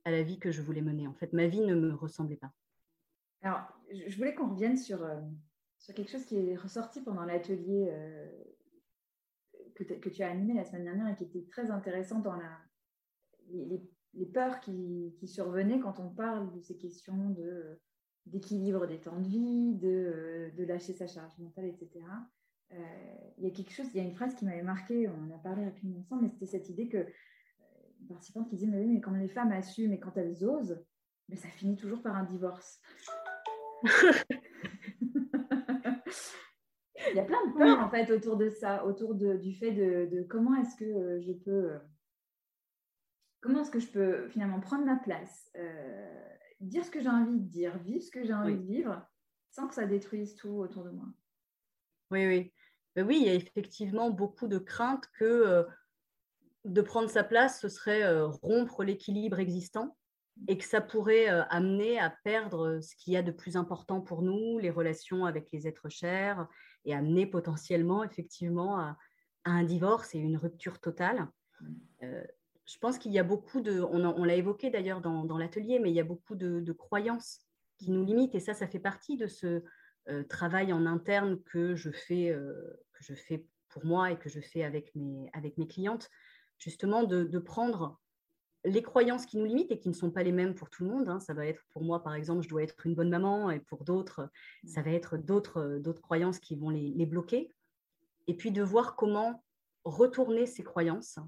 à 0.05 0.11
la 0.11 0.21
vie 0.21 0.39
que 0.39 0.51
je 0.51 0.61
voulais 0.61 0.81
mener. 0.81 1.07
En 1.07 1.13
fait, 1.13 1.33
ma 1.33 1.47
vie 1.47 1.61
ne 1.61 1.75
me 1.75 1.93
ressemblait 1.93 2.37
pas. 2.37 2.51
Alors, 3.41 3.61
je 3.91 4.15
voulais 4.15 4.35
qu'on 4.35 4.49
revienne 4.49 4.77
sur, 4.77 5.03
euh, 5.03 5.19
sur 5.79 5.93
quelque 5.93 6.11
chose 6.11 6.25
qui 6.25 6.37
est 6.37 6.55
ressorti 6.55 7.01
pendant 7.01 7.23
l'atelier 7.23 7.87
euh, 7.89 8.27
que, 9.75 10.09
tu 10.09 10.23
as 10.23 10.29
animé 10.29 10.53
la 10.53 10.65
semaine 10.65 10.83
dernière 10.83 11.07
et 11.07 11.15
qui 11.15 11.23
était 11.23 11.47
très 11.49 11.71
intéressant 11.71 12.19
dans 12.19 12.35
la, 12.35 12.57
les, 13.51 14.25
peurs 14.33 14.59
qui, 14.59 15.15
qui, 15.17 15.27
survenaient 15.27 15.79
quand 15.79 15.99
on 15.99 16.09
parle 16.09 16.53
de 16.53 16.61
ces 16.61 16.77
questions 16.77 17.31
de, 17.31 17.79
d'équilibre 18.25 18.87
des 18.87 18.99
temps 18.99 19.19
de 19.19 19.27
vie, 19.27 19.75
de, 19.75 20.51
de 20.55 20.63
lâcher 20.63 20.93
sa 20.93 21.07
charge 21.07 21.37
mentale, 21.39 21.65
etc. 21.65 21.89
Euh, 22.71 22.75
il 23.37 23.43
y 23.43 23.47
a 23.47 23.51
quelque 23.51 23.71
chose, 23.71 23.87
il 23.93 23.97
y 23.97 23.99
a 23.99 24.03
une 24.03 24.15
phrase 24.15 24.35
qui 24.35 24.45
m'avait 24.45 24.63
marqué, 24.63 25.07
on 25.07 25.25
en 25.25 25.31
a 25.31 25.37
parlé 25.39 25.65
rapidement 25.65 25.99
ensemble, 25.99 26.23
mais 26.23 26.29
c'était 26.29 26.45
cette 26.45 26.69
idée 26.69 26.87
que 26.87 27.05
participante 28.07 28.49
qui 28.49 28.55
disait 28.55 28.67
mais 28.67 28.79
oui, 28.79 28.87
mais 28.87 29.01
quand 29.01 29.11
les 29.11 29.27
femmes 29.27 29.51
assument 29.51 29.93
et 29.93 29.99
quand 29.99 30.17
elles 30.17 30.43
osent, 30.43 30.83
mais 31.29 31.35
ça 31.35 31.47
finit 31.49 31.75
toujours 31.75 32.01
par 32.01 32.15
un 32.15 32.23
divorce. 32.23 32.81
Il 37.11 37.15
y 37.15 37.19
a 37.19 37.25
plein 37.25 37.45
de 37.47 37.53
peurs 37.53 37.79
en 37.79 37.89
fait 37.89 38.11
autour 38.11 38.37
de 38.37 38.49
ça, 38.49 38.85
autour 38.85 39.15
de, 39.15 39.35
du 39.37 39.53
fait 39.53 39.71
de, 39.71 40.25
comment 40.29 40.55
est-ce 40.55 40.75
que 40.75 40.85
euh, 40.85 41.21
je 41.21 41.33
peux, 41.33 41.71
euh, 41.71 41.79
comment 43.41 43.61
est-ce 43.61 43.71
que 43.71 43.79
je 43.79 43.87
peux 43.87 44.27
finalement 44.29 44.59
prendre 44.59 44.85
ma 44.85 44.97
place, 44.97 45.49
euh, 45.57 46.23
dire 46.59 46.85
ce 46.85 46.91
que 46.91 47.01
j'ai 47.01 47.09
envie 47.09 47.39
de 47.39 47.49
dire, 47.49 47.77
vivre 47.79 48.03
ce 48.03 48.11
que 48.11 48.23
j'ai 48.23 48.33
envie 48.33 48.57
de 48.57 48.65
vivre, 48.65 49.05
sans 49.51 49.67
que 49.67 49.75
ça 49.75 49.85
détruise 49.85 50.35
tout 50.35 50.49
autour 50.49 50.83
de 50.83 50.91
moi. 50.91 51.05
Oui, 52.11 52.27
oui. 52.27 52.53
oui, 52.97 53.17
il 53.21 53.27
y 53.27 53.29
a 53.29 53.33
effectivement 53.33 54.09
beaucoup 54.09 54.47
de 54.47 54.57
craintes 54.57 55.07
que 55.17 55.65
de 56.65 56.81
prendre 56.81 57.09
sa 57.09 57.23
place, 57.23 57.59
ce 57.59 57.69
serait 57.69 58.21
rompre 58.21 58.83
l'équilibre 58.83 59.39
existant 59.39 59.97
et 60.47 60.57
que 60.57 60.63
ça 60.63 60.81
pourrait 60.81 61.27
amener 61.27 61.99
à 61.99 62.09
perdre 62.23 62.79
ce 62.81 62.95
qu'il 62.95 63.13
y 63.13 63.17
a 63.17 63.23
de 63.23 63.31
plus 63.31 63.57
important 63.57 64.01
pour 64.01 64.21
nous, 64.21 64.59
les 64.59 64.69
relations 64.69 65.25
avec 65.25 65.51
les 65.51 65.67
êtres 65.67 65.89
chers, 65.89 66.47
et 66.85 66.93
amener 66.93 67.25
potentiellement 67.25 68.03
effectivement 68.03 68.79
à, 68.79 68.97
un 69.45 69.63
divorce 69.63 70.15
et 70.15 70.19
une 70.19 70.37
rupture 70.37 70.79
totale. 70.79 71.27
je 72.01 72.77
pense 72.79 72.97
qu'il 72.97 73.11
y 73.11 73.19
a 73.19 73.23
beaucoup 73.23 73.59
de, 73.59 73.81
on, 73.81 74.23
l'a 74.23 74.35
évoqué 74.35 74.69
d'ailleurs 74.69 75.01
dans, 75.01 75.37
l'atelier, 75.37 75.79
mais 75.79 75.91
il 75.91 75.95
y 75.95 75.99
a 75.99 76.05
beaucoup 76.05 76.35
de, 76.35 76.71
croyances 76.71 77.41
qui 77.77 77.91
nous 77.91 78.05
limitent, 78.05 78.35
et 78.35 78.39
ça, 78.39 78.53
ça 78.53 78.67
fait 78.67 78.79
partie 78.79 79.17
de 79.17 79.27
ce 79.27 79.61
travail 80.29 80.71
en 80.71 80.85
interne 80.85 81.41
que 81.43 81.75
je 81.75 81.91
fais, 81.91 82.33
que 82.93 83.03
je 83.03 83.15
fais 83.15 83.45
pour 83.67 83.83
moi 83.85 84.11
et 84.11 84.17
que 84.17 84.29
je 84.29 84.39
fais 84.39 84.63
avec 84.63 84.95
mes 84.95 85.67
clientes 85.67 86.09
justement 86.63 87.03
de, 87.03 87.39
prendre 87.39 87.99
les 88.65 88.81
croyances 88.81 89.25
qui 89.25 89.37
nous 89.37 89.45
limitent 89.45 89.71
et 89.71 89.79
qui 89.79 89.89
ne 89.89 89.93
sont 89.93 90.11
pas 90.11 90.23
les 90.23 90.31
mêmes 90.31 90.55
pour 90.55 90.69
tout 90.69 90.83
le 90.83 90.89
monde. 90.89 91.09
Hein. 91.09 91.19
Ça 91.19 91.33
va 91.33 91.45
être 91.45 91.63
pour 91.71 91.83
moi, 91.83 92.01
par 92.03 92.15
exemple, 92.15 92.43
je 92.43 92.49
dois 92.49 92.63
être 92.63 92.85
une 92.85 92.95
bonne 92.95 93.09
maman, 93.09 93.51
et 93.51 93.59
pour 93.59 93.83
d'autres, 93.83 94.29
ça 94.65 94.81
va 94.81 94.91
être 94.91 95.17
d'autres, 95.17 95.79
d'autres 95.79 96.01
croyances 96.01 96.39
qui 96.39 96.55
vont 96.55 96.69
les, 96.69 96.91
les, 96.91 97.05
bloquer. 97.05 97.51
Et 98.27 98.35
puis 98.35 98.51
de 98.51 98.63
voir 98.63 98.95
comment 98.95 99.43
retourner 99.83 100.45
ces 100.45 100.63
croyances 100.63 101.19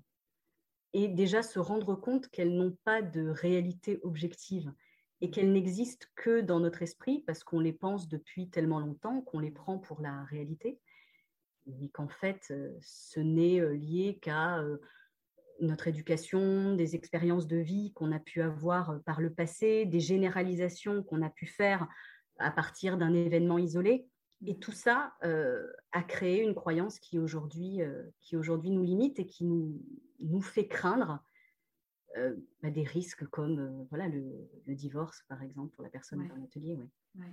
et 0.94 1.10
déjà 1.10 1.44
se 1.44 1.60
rendre 1.60 1.96
compte 1.96 2.30
qu'elles 2.30 2.56
n'ont 2.56 2.78
pas 2.86 3.02
de 3.02 3.28
réalité 3.28 4.00
objective 4.04 4.72
et 5.20 5.30
qu'elles 5.30 5.52
n'existent 5.52 6.08
que 6.16 6.40
dans 6.40 6.62
notre 6.62 6.82
esprit 6.82 7.20
parce 7.28 7.44
qu'on 7.44 7.60
les 7.60 7.74
pense 7.74 8.08
depuis 8.08 8.50
tellement 8.50 8.80
longtemps 8.80 9.22
qu'on 9.22 9.40
les 9.40 9.52
prend 9.52 9.78
pour 9.78 10.02
la 10.02 10.24
réalité 10.24 10.80
et 11.68 11.90
qu'en 11.90 12.08
fait, 12.08 12.48
euh, 12.52 12.72
ce 12.82 13.20
n'est 13.20 13.60
euh, 13.60 13.74
lié 13.74 14.20
qu'à 14.22 14.60
euh, 14.60 14.78
notre 15.62 15.88
éducation, 15.88 16.76
des 16.76 16.96
expériences 16.96 17.48
de 17.48 17.58
vie 17.58 17.94
qu'on 17.94 18.12
a 18.12 18.20
pu 18.20 18.42
avoir 18.42 18.92
euh, 18.92 19.00
par 19.00 19.22
le 19.22 19.34
passé, 19.34 19.86
des 19.86 20.00
généralisations 20.00 21.04
qu'on 21.04 21.22
a 21.22 21.30
pu 21.30 21.46
faire 21.46 21.88
à 22.40 22.52
partir 22.52 22.98
d'un 22.98 23.14
événement 23.14 23.58
isolé. 23.58 24.08
Et 24.46 24.60
tout 24.60 24.74
ça 24.74 25.14
euh, 25.24 25.72
a 25.92 26.04
créé 26.04 26.42
une 26.42 26.56
croyance 26.56 27.00
qui 27.00 27.18
aujourd'hui, 27.18 27.82
euh, 27.82 28.04
qui 28.20 28.36
aujourd'hui 28.36 28.72
nous 28.72 28.84
limite 28.84 29.20
et 29.20 29.26
qui 29.26 29.46
nous, 29.46 29.82
nous 30.20 30.42
fait 30.42 30.68
craindre 30.68 31.24
bah, 32.64 32.70
des 32.70 32.84
risques 32.84 33.26
comme 33.26 33.86
voilà, 33.90 34.08
le, 34.08 34.48
divorce, 34.68 35.26
par 35.28 35.44
exemple, 35.44 35.76
pour 35.76 35.84
la 35.84 35.90
personne 35.90 36.22
ouais. 36.22 36.30
dans 36.30 36.38
l'atelier. 36.38 36.80
Ouais. 37.16 37.26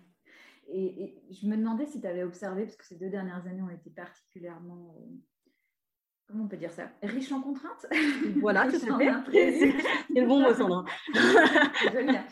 Et, 0.67 1.05
et, 1.05 1.23
je 1.31 1.47
me 1.47 1.57
demandais 1.57 1.87
si 1.87 2.01
tu 2.01 2.07
avais 2.09 2.25
observé, 2.25 2.65
parce 2.65 2.75
que 2.75 2.85
ces 2.85 2.97
deux 2.97 3.09
dernières 3.09 3.47
années 3.47 3.63
ont 3.63 3.71
été 3.71 3.91
particulièrement 3.91 4.97
comment 6.33 6.45
on 6.45 6.49
peut 6.49 6.57
dire 6.57 6.73
ça? 6.73 6.91
Riche 7.03 7.31
en 7.31 7.41
contraintes? 7.41 7.87
Voilà, 8.41 8.67
tout 8.71 8.77
à 8.77 8.99
fait. 8.99 9.53
C'est 10.13 10.21
le 10.21 10.27
bon 10.27 10.41
mot, 10.41 10.53
Sandra. 10.55 10.85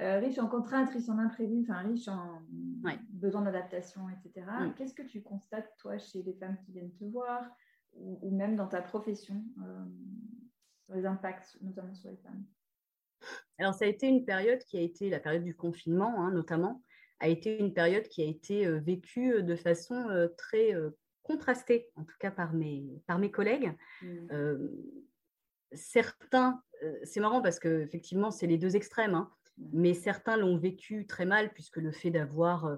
Euh, 0.00 0.18
riche 0.18 0.36
en 0.40 0.48
contraintes, 0.48 0.90
riche 0.90 1.08
en 1.08 1.16
imprévus, 1.16 1.60
enfin 1.62 1.78
riche 1.88 2.08
en 2.08 2.42
besoin 3.10 3.42
d'adaptation, 3.42 4.00
etc. 4.10 4.44
Mm. 4.48 4.74
Qu'est-ce 4.74 4.94
que 4.94 5.04
tu 5.04 5.22
constates, 5.22 5.72
toi, 5.78 5.96
chez 5.96 6.24
les 6.24 6.32
femmes 6.32 6.56
qui 6.66 6.72
viennent 6.72 6.92
te 6.92 7.04
voir 7.04 7.44
ou, 7.92 8.32
même 8.32 8.56
dans 8.56 8.66
ta 8.66 8.82
profession 8.82 9.44
euh, 9.62 9.84
sur 10.86 10.94
les 10.96 11.06
impacts, 11.06 11.56
notamment 11.62 11.94
sur 11.94 12.10
les 12.10 12.16
femmes? 12.16 12.44
Alors, 13.58 13.74
ça 13.74 13.84
a 13.84 13.88
été 13.88 14.08
une 14.08 14.24
période 14.24 14.58
qui 14.64 14.76
a 14.76 14.80
été 14.80 15.08
la 15.08 15.20
période 15.20 15.44
du 15.44 15.54
confinement, 15.54 16.20
hein, 16.20 16.32
notamment, 16.32 16.82
a 17.20 17.28
été 17.28 17.60
une 17.60 17.72
période 17.72 18.08
qui 18.08 18.22
a 18.22 18.26
été 18.26 18.66
euh, 18.66 18.80
vécue 18.80 19.44
de 19.44 19.54
façon 19.54 20.28
très 20.36 20.74
contrasté, 21.28 21.90
en 21.94 22.04
tout 22.04 22.16
cas 22.18 22.30
par 22.30 22.54
mes, 22.54 23.02
par 23.06 23.18
mes 23.18 23.30
collègues. 23.30 23.72
Mmh. 24.02 24.06
Euh, 24.32 24.68
certains, 25.72 26.62
euh, 26.82 26.98
c'est 27.04 27.20
marrant 27.20 27.42
parce 27.42 27.60
que 27.60 27.82
effectivement, 27.82 28.30
c'est 28.30 28.46
les 28.46 28.56
deux 28.56 28.74
extrêmes, 28.76 29.14
hein, 29.14 29.30
mmh. 29.58 29.64
mais 29.74 29.94
certains 29.94 30.38
l'ont 30.38 30.56
vécu 30.56 31.06
très 31.06 31.26
mal 31.26 31.52
puisque 31.52 31.76
le 31.76 31.92
fait 31.92 32.10
d'avoir 32.10 32.64
euh, 32.64 32.76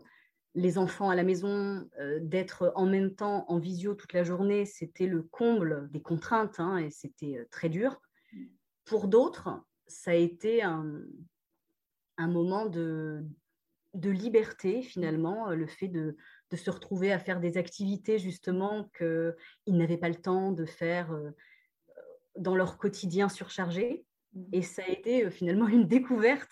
les 0.56 0.78
enfants 0.78 1.10
à 1.10 1.14
la 1.14 1.22
maison, 1.22 1.88
d'être 2.22 2.72
en 2.74 2.84
même 2.84 3.14
temps 3.14 3.44
en 3.46 3.60
visio 3.60 3.94
toute 3.94 4.12
la 4.12 4.24
journée, 4.24 4.66
c'était 4.66 5.06
le 5.06 5.22
comble 5.22 5.88
des 5.92 6.02
contraintes 6.02 6.58
hein, 6.58 6.76
et 6.78 6.90
c'était 6.90 7.46
très 7.52 7.68
dur. 7.68 8.02
Mmh. 8.32 8.46
Pour 8.84 9.06
d'autres, 9.06 9.48
ça 9.86 10.10
a 10.10 10.14
été 10.14 10.64
un, 10.64 11.04
un 12.16 12.26
moment 12.26 12.66
de, 12.66 13.22
de 13.94 14.10
liberté 14.10 14.82
finalement, 14.82 15.50
le 15.50 15.68
fait 15.68 15.86
de, 15.86 16.16
de 16.50 16.56
se 16.56 16.70
retrouver 16.70 17.12
à 17.12 17.18
faire 17.18 17.40
des 17.40 17.56
activités 17.56 18.18
justement 18.18 18.90
qu'ils 18.96 19.76
n'avaient 19.76 19.96
pas 19.96 20.08
le 20.08 20.20
temps 20.20 20.52
de 20.52 20.64
faire 20.64 21.12
euh, 21.12 21.30
dans 22.36 22.56
leur 22.56 22.76
quotidien 22.76 23.28
surchargé. 23.28 24.04
Mmh. 24.34 24.42
Et 24.52 24.62
ça 24.62 24.82
a 24.82 24.90
été 24.90 25.24
euh, 25.24 25.30
finalement 25.30 25.68
une 25.68 25.86
découverte. 25.86 26.50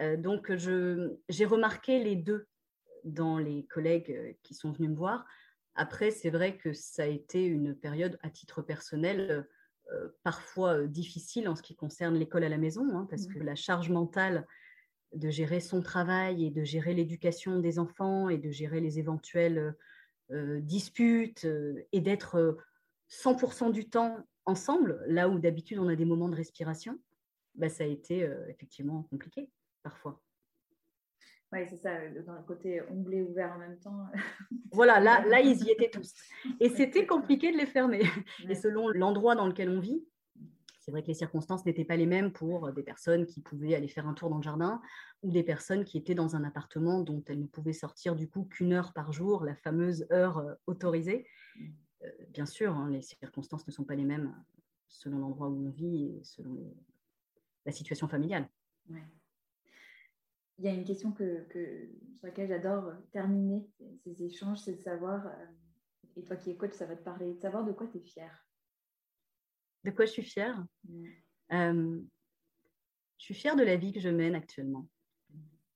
Euh, 0.00 0.16
donc, 0.16 0.52
j'ai 0.54 1.44
remarqué 1.44 2.02
les 2.02 2.16
deux 2.16 2.46
dans 3.04 3.38
les 3.38 3.64
collègues 3.66 4.36
qui 4.42 4.54
sont 4.54 4.72
venus 4.72 4.90
me 4.90 4.96
voir. 4.96 5.24
Après, 5.76 6.10
c'est 6.10 6.30
vrai 6.30 6.56
que 6.56 6.72
ça 6.72 7.04
a 7.04 7.06
été 7.06 7.44
une 7.44 7.74
période 7.74 8.18
à 8.22 8.30
titre 8.30 8.62
personnel 8.62 9.46
parfois 10.24 10.84
difficile 10.88 11.48
en 11.48 11.54
ce 11.54 11.62
qui 11.62 11.76
concerne 11.76 12.16
l'école 12.16 12.42
à 12.42 12.48
la 12.48 12.58
maison, 12.58 12.84
hein, 12.96 13.06
parce 13.08 13.28
mmh. 13.28 13.34
que 13.34 13.38
la 13.38 13.54
charge 13.54 13.88
mentale 13.88 14.44
de 15.16 15.30
gérer 15.30 15.60
son 15.60 15.82
travail 15.82 16.46
et 16.46 16.50
de 16.50 16.64
gérer 16.64 16.94
l'éducation 16.94 17.58
des 17.58 17.78
enfants 17.78 18.28
et 18.28 18.38
de 18.38 18.50
gérer 18.50 18.80
les 18.80 18.98
éventuelles 18.98 19.74
euh, 20.32 20.60
disputes 20.60 21.44
euh, 21.44 21.86
et 21.92 22.00
d'être 22.00 22.58
100% 23.10 23.70
du 23.70 23.88
temps 23.88 24.18
ensemble, 24.44 25.00
là 25.06 25.28
où 25.28 25.38
d'habitude 25.38 25.78
on 25.78 25.88
a 25.88 25.96
des 25.96 26.04
moments 26.04 26.28
de 26.28 26.36
respiration, 26.36 26.98
bah, 27.54 27.68
ça 27.68 27.84
a 27.84 27.86
été 27.86 28.24
euh, 28.24 28.48
effectivement 28.48 29.04
compliqué 29.04 29.50
parfois. 29.82 30.20
Oui, 31.52 31.60
c'est 31.70 31.76
ça, 31.76 31.96
dans 32.26 32.34
le 32.34 32.42
côté 32.42 32.82
onglet 32.90 33.22
ouvert 33.22 33.52
en 33.52 33.58
même 33.58 33.78
temps. 33.78 34.04
voilà, 34.72 34.98
là, 34.98 35.24
là, 35.26 35.40
ils 35.40 35.62
y 35.64 35.70
étaient 35.70 35.90
tous. 35.92 36.12
Et 36.58 36.70
c'était 36.70 37.06
compliqué 37.06 37.52
de 37.52 37.56
les 37.56 37.66
fermer. 37.66 38.02
Et 38.48 38.56
selon 38.56 38.88
l'endroit 38.88 39.36
dans 39.36 39.46
lequel 39.46 39.70
on 39.70 39.78
vit, 39.78 40.04
c'est 40.86 40.92
vrai 40.92 41.02
que 41.02 41.08
les 41.08 41.14
circonstances 41.14 41.66
n'étaient 41.66 41.84
pas 41.84 41.96
les 41.96 42.06
mêmes 42.06 42.32
pour 42.32 42.72
des 42.72 42.84
personnes 42.84 43.26
qui 43.26 43.40
pouvaient 43.40 43.74
aller 43.74 43.88
faire 43.88 44.06
un 44.06 44.14
tour 44.14 44.30
dans 44.30 44.36
le 44.36 44.42
jardin 44.44 44.80
ou 45.24 45.32
des 45.32 45.42
personnes 45.42 45.84
qui 45.84 45.98
étaient 45.98 46.14
dans 46.14 46.36
un 46.36 46.44
appartement 46.44 47.00
dont 47.00 47.24
elles 47.26 47.40
ne 47.40 47.48
pouvaient 47.48 47.72
sortir 47.72 48.14
du 48.14 48.28
coup 48.28 48.44
qu'une 48.44 48.72
heure 48.72 48.92
par 48.92 49.12
jour, 49.12 49.44
la 49.44 49.56
fameuse 49.56 50.06
heure 50.12 50.38
euh, 50.38 50.54
autorisée. 50.68 51.26
Euh, 52.04 52.10
bien 52.28 52.46
sûr, 52.46 52.72
hein, 52.72 52.88
les 52.88 53.02
circonstances 53.02 53.66
ne 53.66 53.72
sont 53.72 53.82
pas 53.82 53.96
les 53.96 54.04
mêmes 54.04 54.32
selon 54.86 55.18
l'endroit 55.18 55.48
où 55.48 55.66
on 55.66 55.70
vit 55.70 56.04
et 56.04 56.20
selon 56.22 56.72
la 57.64 57.72
situation 57.72 58.06
familiale. 58.06 58.48
Il 60.58 60.64
y 60.64 60.68
a 60.68 60.72
une 60.72 60.84
question 60.84 61.10
que, 61.10 61.48
sur 61.50 62.26
laquelle 62.26 62.46
j'adore 62.46 62.92
terminer 63.10 63.68
ces 64.04 64.22
échanges, 64.22 64.60
c'est 64.60 64.76
de 64.76 64.82
savoir, 64.82 65.26
euh, 65.26 65.46
et 66.14 66.22
toi 66.22 66.36
qui 66.36 66.50
es 66.50 66.56
coach, 66.56 66.74
ça 66.74 66.86
va 66.86 66.94
te 66.94 67.02
parler, 67.02 67.34
de 67.34 67.40
savoir 67.40 67.64
de 67.64 67.72
quoi 67.72 67.88
tu 67.88 67.98
es 67.98 68.02
fière 68.02 68.45
de 69.86 69.92
quoi 69.92 70.04
je 70.04 70.10
suis 70.10 70.24
fière? 70.24 70.64
Euh, 71.52 72.00
Je 73.18 73.24
suis 73.24 73.34
fière 73.34 73.56
de 73.56 73.62
la 73.62 73.76
vie 73.76 73.92
que 73.92 74.00
je 74.00 74.08
mène 74.08 74.34
actuellement. 74.34 74.88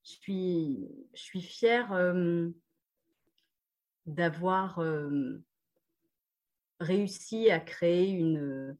Je 0.02 0.10
suis, 0.10 0.88
je 1.14 1.22
suis 1.22 1.42
fière 1.42 1.92
euh, 1.92 2.48
d'avoir 4.06 4.80
euh, 4.80 5.38
réussi 6.80 7.50
à 7.50 7.60
créer 7.60 8.10
une, 8.10 8.76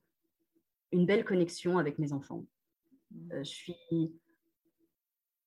une 0.90 1.06
belle 1.06 1.24
connexion 1.24 1.78
avec 1.78 1.98
mes 1.98 2.12
enfants. 2.12 2.44
je, 3.30 3.42
suis, 3.44 4.12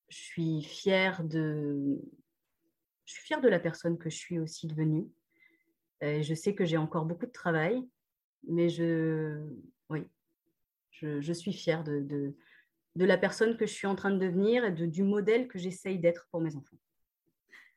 je 0.08 0.16
suis 0.16 0.62
fière 0.62 1.24
de... 1.24 2.00
Je 3.04 3.12
suis 3.12 3.24
fière 3.24 3.42
de 3.42 3.48
la 3.48 3.60
personne 3.60 3.98
que 3.98 4.08
je 4.08 4.16
suis 4.16 4.38
aussi 4.38 4.66
devenue. 4.66 5.06
je 6.00 6.34
sais 6.34 6.54
que 6.54 6.64
j'ai 6.64 6.78
encore 6.78 7.04
beaucoup 7.04 7.26
de 7.26 7.32
travail, 7.32 7.86
mais 8.44 8.70
je, 8.70 9.46
oui, 9.90 10.06
je, 10.90 11.32
suis 11.32 11.52
fière 11.52 11.84
de, 11.84 12.00
de, 12.00 13.04
la 13.04 13.18
personne 13.18 13.56
que 13.56 13.66
je 13.66 13.72
suis 13.72 13.86
en 13.86 13.94
train 13.94 14.10
de 14.10 14.18
devenir 14.18 14.64
et 14.64 14.72
de, 14.72 14.86
du 14.86 15.02
modèle 15.02 15.48
que 15.48 15.58
j'essaye 15.58 15.98
d'être 15.98 16.26
pour 16.30 16.40
mes 16.40 16.56
enfants. 16.56 16.76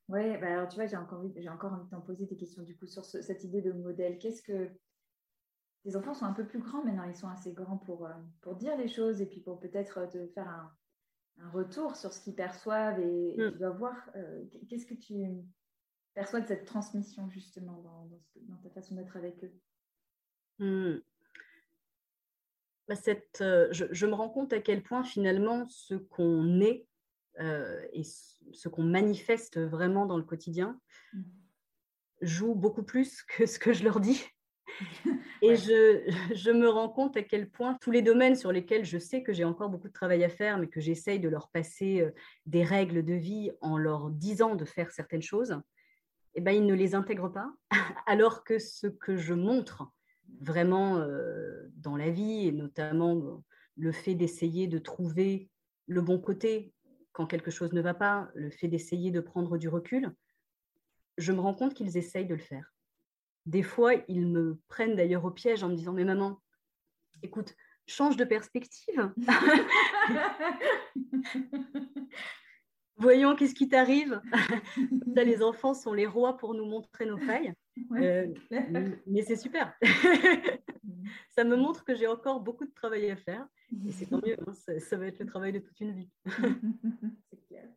Oui, 0.09 0.37
bah 0.37 0.53
alors 0.53 0.69
tu 0.69 0.75
vois, 0.75 0.85
j'ai 0.85 0.95
encore, 0.95 1.23
j'ai 1.35 1.49
encore 1.49 1.73
envie 1.73 1.85
de 1.85 1.89
t'en 1.89 2.01
poser 2.01 2.25
des 2.25 2.37
questions 2.37 2.63
du 2.63 2.77
coup 2.77 2.87
sur 2.87 3.03
cette 3.03 3.43
idée 3.43 3.61
de 3.61 3.73
modèle. 3.73 4.17
Qu'est-ce 4.19 4.41
que. 4.41 4.69
Les 5.85 5.95
enfants 5.95 6.13
sont 6.13 6.25
un 6.25 6.33
peu 6.33 6.45
plus 6.45 6.59
grands 6.59 6.83
maintenant, 6.83 7.05
ils 7.05 7.15
sont 7.15 7.29
assez 7.29 7.53
grands 7.53 7.77
pour, 7.77 8.07
euh, 8.07 8.13
pour 8.41 8.55
dire 8.55 8.75
les 8.77 8.89
choses 8.89 9.21
et 9.21 9.25
puis 9.25 9.39
pour 9.39 9.57
peut-être 9.57 10.05
te 10.09 10.27
faire 10.27 10.49
un, 10.49 10.69
un 11.39 11.49
retour 11.49 11.95
sur 11.95 12.13
ce 12.13 12.21
qu'ils 12.21 12.35
perçoivent 12.35 12.99
et, 12.99 13.35
mmh. 13.37 13.51
tu 13.51 13.57
dois 13.57 13.69
voir 13.69 13.95
euh, 14.15 14.43
qu'est-ce 14.69 14.85
que 14.85 14.95
tu 14.95 15.23
perçois 16.13 16.41
de 16.41 16.47
cette 16.47 16.65
transmission 16.65 17.29
justement 17.29 17.81
dans, 17.81 18.09
dans, 18.47 18.57
ta 18.57 18.69
façon 18.69 18.95
d'être 18.95 19.15
avec 19.17 19.43
eux? 19.43 19.53
Mmh. 20.59 20.99
Bah, 22.87 22.95
cette, 22.95 23.41
euh, 23.41 23.67
je, 23.71 24.05
me 24.05 24.13
rends 24.13 24.29
compte 24.29 24.53
à 24.53 24.59
quel 24.59 24.81
point 24.81 25.03
finalement 25.03 25.67
ce 25.69 25.95
qu'on 25.95 26.61
est 26.61 26.87
euh, 27.39 27.81
et 27.91 28.03
ce 28.03 28.69
qu'on 28.69 28.83
manifeste 28.83 29.59
vraiment 29.59 30.05
dans 30.05 30.17
le 30.17 30.23
quotidien, 30.23 30.79
mmh. 31.13 31.21
jouent 32.21 32.55
beaucoup 32.55 32.83
plus 32.83 33.23
que 33.23 33.45
ce 33.45 33.59
que 33.59 33.73
je 33.73 33.83
leur 33.83 33.99
dis. 33.99 34.23
Et 35.41 35.55
je, 35.55 36.11
je, 36.33 36.51
me 36.51 36.67
rends 36.67 36.89
compte 36.89 37.15
à 37.17 37.23
quel 37.23 37.49
point 37.49 37.77
tous 37.79 37.91
les 37.91 38.01
domaines 38.01 38.35
sur 38.35 38.51
lesquels 38.51 38.85
je 38.85 38.97
sais 38.97 39.23
que 39.23 39.33
j'ai 39.33 39.43
encore 39.43 39.69
beaucoup 39.69 39.87
de 39.87 39.93
travail 39.93 40.23
à 40.23 40.29
faire, 40.29 40.57
mais 40.57 40.67
que 40.67 40.79
j'essaye 40.79 41.19
de 41.19 41.29
leur 41.29 41.49
passer 41.49 42.01
euh, 42.01 42.11
des 42.45 42.63
règles 42.63 43.03
de 43.03 43.13
vie 43.13 43.51
en 43.61 43.77
leur 43.77 44.09
disant 44.09 44.55
de 44.55 44.65
faire 44.65 44.91
certaines 44.91 45.21
choses, 45.21 45.59
eh 46.35 46.41
ben, 46.41 46.51
ils 46.51 46.65
ne 46.65 46.73
les 46.73 46.95
intègrent 46.95 47.31
pas, 47.31 47.51
alors 48.07 48.43
que 48.43 48.59
ce 48.59 48.87
que 48.87 49.15
je 49.15 49.33
montre 49.33 49.85
vraiment 50.41 50.97
euh, 50.97 51.66
la 51.97 52.09
vie, 52.09 52.47
et 52.47 52.51
notamment 52.51 53.43
le 53.75 53.91
fait 53.91 54.15
d'essayer 54.15 54.67
de 54.67 54.79
trouver 54.79 55.49
le 55.87 56.01
bon 56.01 56.19
côté 56.19 56.73
quand 57.11 57.25
quelque 57.25 57.51
chose 57.51 57.73
ne 57.73 57.81
va 57.81 57.93
pas, 57.93 58.29
le 58.35 58.51
fait 58.51 58.67
d'essayer 58.67 59.09
de 59.09 59.19
prendre 59.19 59.57
du 59.57 59.69
recul, 59.69 60.13
je 61.17 61.31
me 61.31 61.39
rends 61.39 61.55
compte 61.55 61.73
qu'ils 61.73 61.97
essayent 61.97 62.27
de 62.27 62.35
le 62.35 62.41
faire. 62.41 62.71
Des 63.47 63.63
fois, 63.63 63.93
ils 64.07 64.27
me 64.27 64.59
prennent 64.67 64.95
d'ailleurs 64.95 65.25
au 65.25 65.31
piège 65.31 65.63
en 65.63 65.69
me 65.69 65.75
disant, 65.75 65.93
mais 65.93 66.03
maman, 66.03 66.39
écoute, 67.23 67.55
change 67.87 68.17
de 68.17 68.25
perspective. 68.25 69.11
Voyons 72.97 73.35
qu'est-ce 73.35 73.55
qui 73.55 73.69
t'arrive? 73.69 74.21
les 75.15 75.43
enfants 75.43 75.73
sont 75.73 75.93
les 75.93 76.07
rois 76.07 76.37
pour 76.37 76.53
nous 76.53 76.65
montrer 76.65 77.05
nos 77.05 77.17
failles. 77.17 77.53
Euh, 77.91 78.33
mais 79.05 79.21
c'est 79.21 79.35
super. 79.35 79.77
ça 81.29 81.43
me 81.43 81.55
montre 81.55 81.83
que 81.83 81.95
j'ai 81.95 82.07
encore 82.07 82.41
beaucoup 82.41 82.65
de 82.65 82.73
travail 82.73 83.09
à 83.11 83.15
faire. 83.15 83.47
Et 83.85 83.91
c'est 83.91 84.07
tant 84.07 84.21
mieux, 84.25 84.37
hein, 84.47 84.53
ça, 84.79 84.97
va 84.97 85.07
être 85.07 85.19
le 85.19 85.25
travail 85.25 85.51
de 85.51 85.59
toute 85.59 85.79
une 85.79 85.91
vie. 85.93 86.09
c'est 86.25 87.47
clair. 87.47 87.67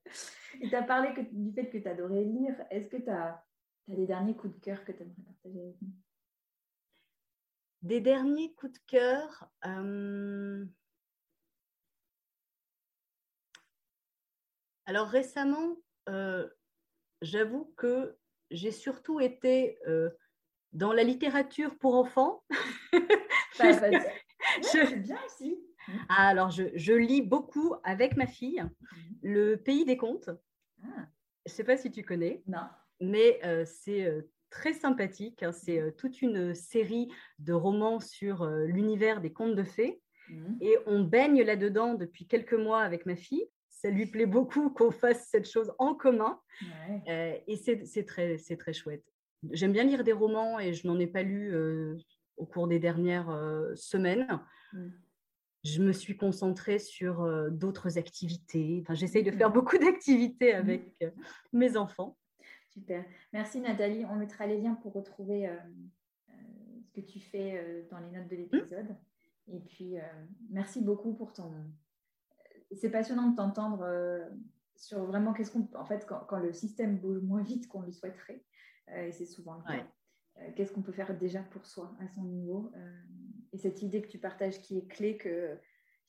Et 0.60 0.68
tu 0.68 0.74
as 0.74 0.82
parlé 0.82 1.12
que, 1.14 1.20
du 1.32 1.52
fait 1.52 1.68
que 1.68 1.78
tu 1.78 1.88
adorais 1.88 2.24
lire. 2.24 2.54
Est-ce 2.70 2.88
que 2.88 2.96
tu 2.96 3.10
as, 3.10 3.44
des 3.88 4.06
derniers 4.06 4.36
coups 4.36 4.54
de 4.54 4.60
cœur 4.60 4.84
que 4.84 4.92
tu 4.92 5.02
aimerais 5.02 5.22
partager 5.24 5.60
avec 5.60 5.82
nous? 5.82 5.92
Des 7.82 8.00
derniers 8.00 8.54
coups 8.54 8.72
de 8.74 8.78
cœur 8.86 9.50
euh, 9.66 10.64
Alors 14.90 15.06
récemment, 15.06 15.76
euh, 16.08 16.48
j'avoue 17.22 17.72
que 17.76 18.16
j'ai 18.50 18.72
surtout 18.72 19.20
été 19.20 19.78
euh, 19.86 20.10
dans 20.72 20.92
la 20.92 21.04
littérature 21.04 21.78
pour 21.78 21.94
enfants. 21.94 22.42
Bah, 23.58 23.72
je... 24.62 24.94
bien 24.96 25.18
aussi. 25.26 25.60
Ah, 26.08 26.28
alors, 26.28 26.50
je, 26.50 26.92
lis 26.94 27.20
beaucoup 27.20 27.74
avec 27.84 28.16
ma 28.16 28.26
fille 28.26 28.62
mhm. 28.62 29.18
Le 29.22 29.56
Pays 29.56 29.84
des 29.84 29.98
Contes. 29.98 30.30
Ah. 30.82 31.06
Je 31.44 31.52
ne 31.52 31.54
sais 31.54 31.64
pas 31.64 31.76
si 31.76 31.90
tu 31.90 32.02
connais. 32.02 32.42
Non. 32.46 32.66
Mais 33.00 33.38
euh, 33.44 33.64
c'est 33.66 34.06
euh, 34.06 34.22
très 34.48 34.72
sympathique. 34.72 35.42
Hein. 35.42 35.52
C'est 35.52 35.78
euh, 35.78 35.90
toute 35.90 36.22
une 36.22 36.54
série 36.54 37.12
de 37.38 37.52
romans 37.52 38.00
sur 38.00 38.46
l'univers 38.46 39.20
des 39.20 39.32
contes 39.32 39.56
de 39.56 39.64
fées. 39.64 40.00
Mhm. 40.30 40.58
Et 40.62 40.78
on 40.86 41.04
baigne 41.04 41.42
là-dedans 41.42 41.94
depuis 41.94 42.26
quelques 42.26 42.54
mois 42.54 42.80
avec 42.80 43.04
ma 43.04 43.14
fille. 43.14 43.46
Ça 43.80 43.90
lui 43.90 44.06
plaît 44.06 44.26
beaucoup 44.26 44.70
qu'on 44.76 44.90
fasse 44.90 45.28
cette 45.28 45.48
chose 45.48 45.72
en 45.78 45.94
commun. 45.94 46.40
et 47.06 47.56
c'est 47.56 48.04
très, 48.04 48.36
très 48.36 48.72
chouette. 48.72 49.04
J'aime 49.52 49.72
bien 49.72 49.84
lire 49.84 50.04
des 50.04 50.12
romans 50.12 50.58
et 50.58 50.74
je 50.74 50.86
n'en 50.86 50.98
ai 50.98 51.06
pas 51.06 51.22
lu 51.22 51.54
au 52.36 52.46
cours 52.46 52.68
des 52.68 52.78
dernières 52.78 53.30
semaines. 53.74 54.40
Mm 54.72 54.88
je 55.64 55.82
me 55.82 55.92
suis 55.92 56.16
concentrée 56.16 56.78
sur 56.78 57.22
euh, 57.22 57.50
d'autres 57.50 57.98
activités. 57.98 58.78
Enfin, 58.82 58.94
j'essaye 58.94 59.22
de 59.22 59.30
faire 59.30 59.50
mmh. 59.50 59.54
beaucoup 59.54 59.78
d'activités 59.78 60.54
mmh. 60.54 60.56
avec 60.56 60.94
euh, 61.02 61.10
mes 61.52 61.76
enfants. 61.76 62.16
Super. 62.70 63.04
Merci 63.32 63.60
Nathalie. 63.60 64.04
On 64.06 64.16
mettra 64.16 64.46
les 64.46 64.60
liens 64.60 64.74
pour 64.74 64.92
retrouver 64.92 65.48
euh, 65.48 65.56
ce 66.86 66.92
que 66.92 67.00
tu 67.00 67.20
fais 67.20 67.84
dans 67.90 67.98
les 67.98 68.10
notes 68.10 68.28
de 68.28 68.36
mmh. 68.36 68.38
l'épisode. 68.38 68.96
Et 69.52 69.58
puis, 69.58 69.96
merci 70.48 70.80
beaucoup 70.80 71.12
pour 71.14 71.32
ton... 71.32 71.50
C'est 72.72 72.90
passionnant 72.90 73.30
de 73.30 73.36
t'entendre 73.36 73.84
sur 74.76 75.04
vraiment 75.04 75.32
qu'est-ce 75.32 75.50
qu'on... 75.50 75.68
En 75.74 75.84
fait, 75.84 76.06
quand, 76.06 76.38
le 76.38 76.52
système 76.52 76.98
bouge 76.98 77.20
moins 77.20 77.42
vite 77.42 77.68
qu'on 77.68 77.82
le 77.82 77.92
souhaiterait, 77.92 78.44
et 78.94 79.12
c'est 79.12 79.26
souvent 79.26 79.56
le 79.56 79.62
cas, 79.62 80.52
qu'est-ce 80.54 80.72
qu'on 80.72 80.82
peut 80.82 80.92
faire 80.92 81.16
déjà 81.16 81.42
pour 81.42 81.66
soi 81.66 81.92
à 82.00 82.08
son 82.08 82.24
niveau 82.24 82.72
et 83.52 83.58
cette 83.58 83.82
idée 83.82 84.02
que 84.02 84.08
tu 84.08 84.18
partages 84.18 84.60
qui 84.60 84.78
est 84.78 84.86
clé 84.86 85.16
que 85.16 85.58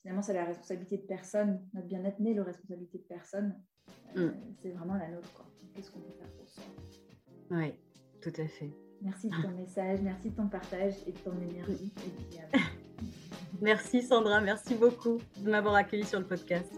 finalement 0.00 0.22
c'est 0.22 0.34
la 0.34 0.44
responsabilité 0.44 0.98
de 0.98 1.06
personne, 1.06 1.66
notre 1.74 1.86
bien-être 1.86 2.20
n'est 2.20 2.34
la 2.34 2.44
responsabilité 2.44 2.98
de 2.98 3.04
personne, 3.04 3.60
euh, 4.16 4.30
mm. 4.30 4.54
c'est 4.60 4.70
vraiment 4.70 4.94
la 4.94 5.08
nôtre. 5.08 5.44
Qu'est-ce 5.74 5.90
qu'on 5.90 6.00
peut 6.00 6.12
faire 6.12 6.30
pour 6.32 6.48
soi 6.48 6.64
Oui, 7.50 7.74
tout 8.20 8.40
à 8.40 8.46
fait. 8.46 8.70
Merci 9.00 9.28
de 9.28 9.42
ton 9.42 9.50
message, 9.50 10.00
merci 10.02 10.30
de 10.30 10.36
ton 10.36 10.48
partage 10.48 10.94
et 11.06 11.12
de 11.12 11.18
ton 11.18 11.40
énergie. 11.40 11.92
merci 13.60 14.02
Sandra, 14.02 14.40
merci 14.40 14.74
beaucoup 14.74 15.18
de 15.38 15.50
m'avoir 15.50 15.74
accueilli 15.74 16.04
sur 16.04 16.18
le 16.18 16.26
podcast. 16.26 16.72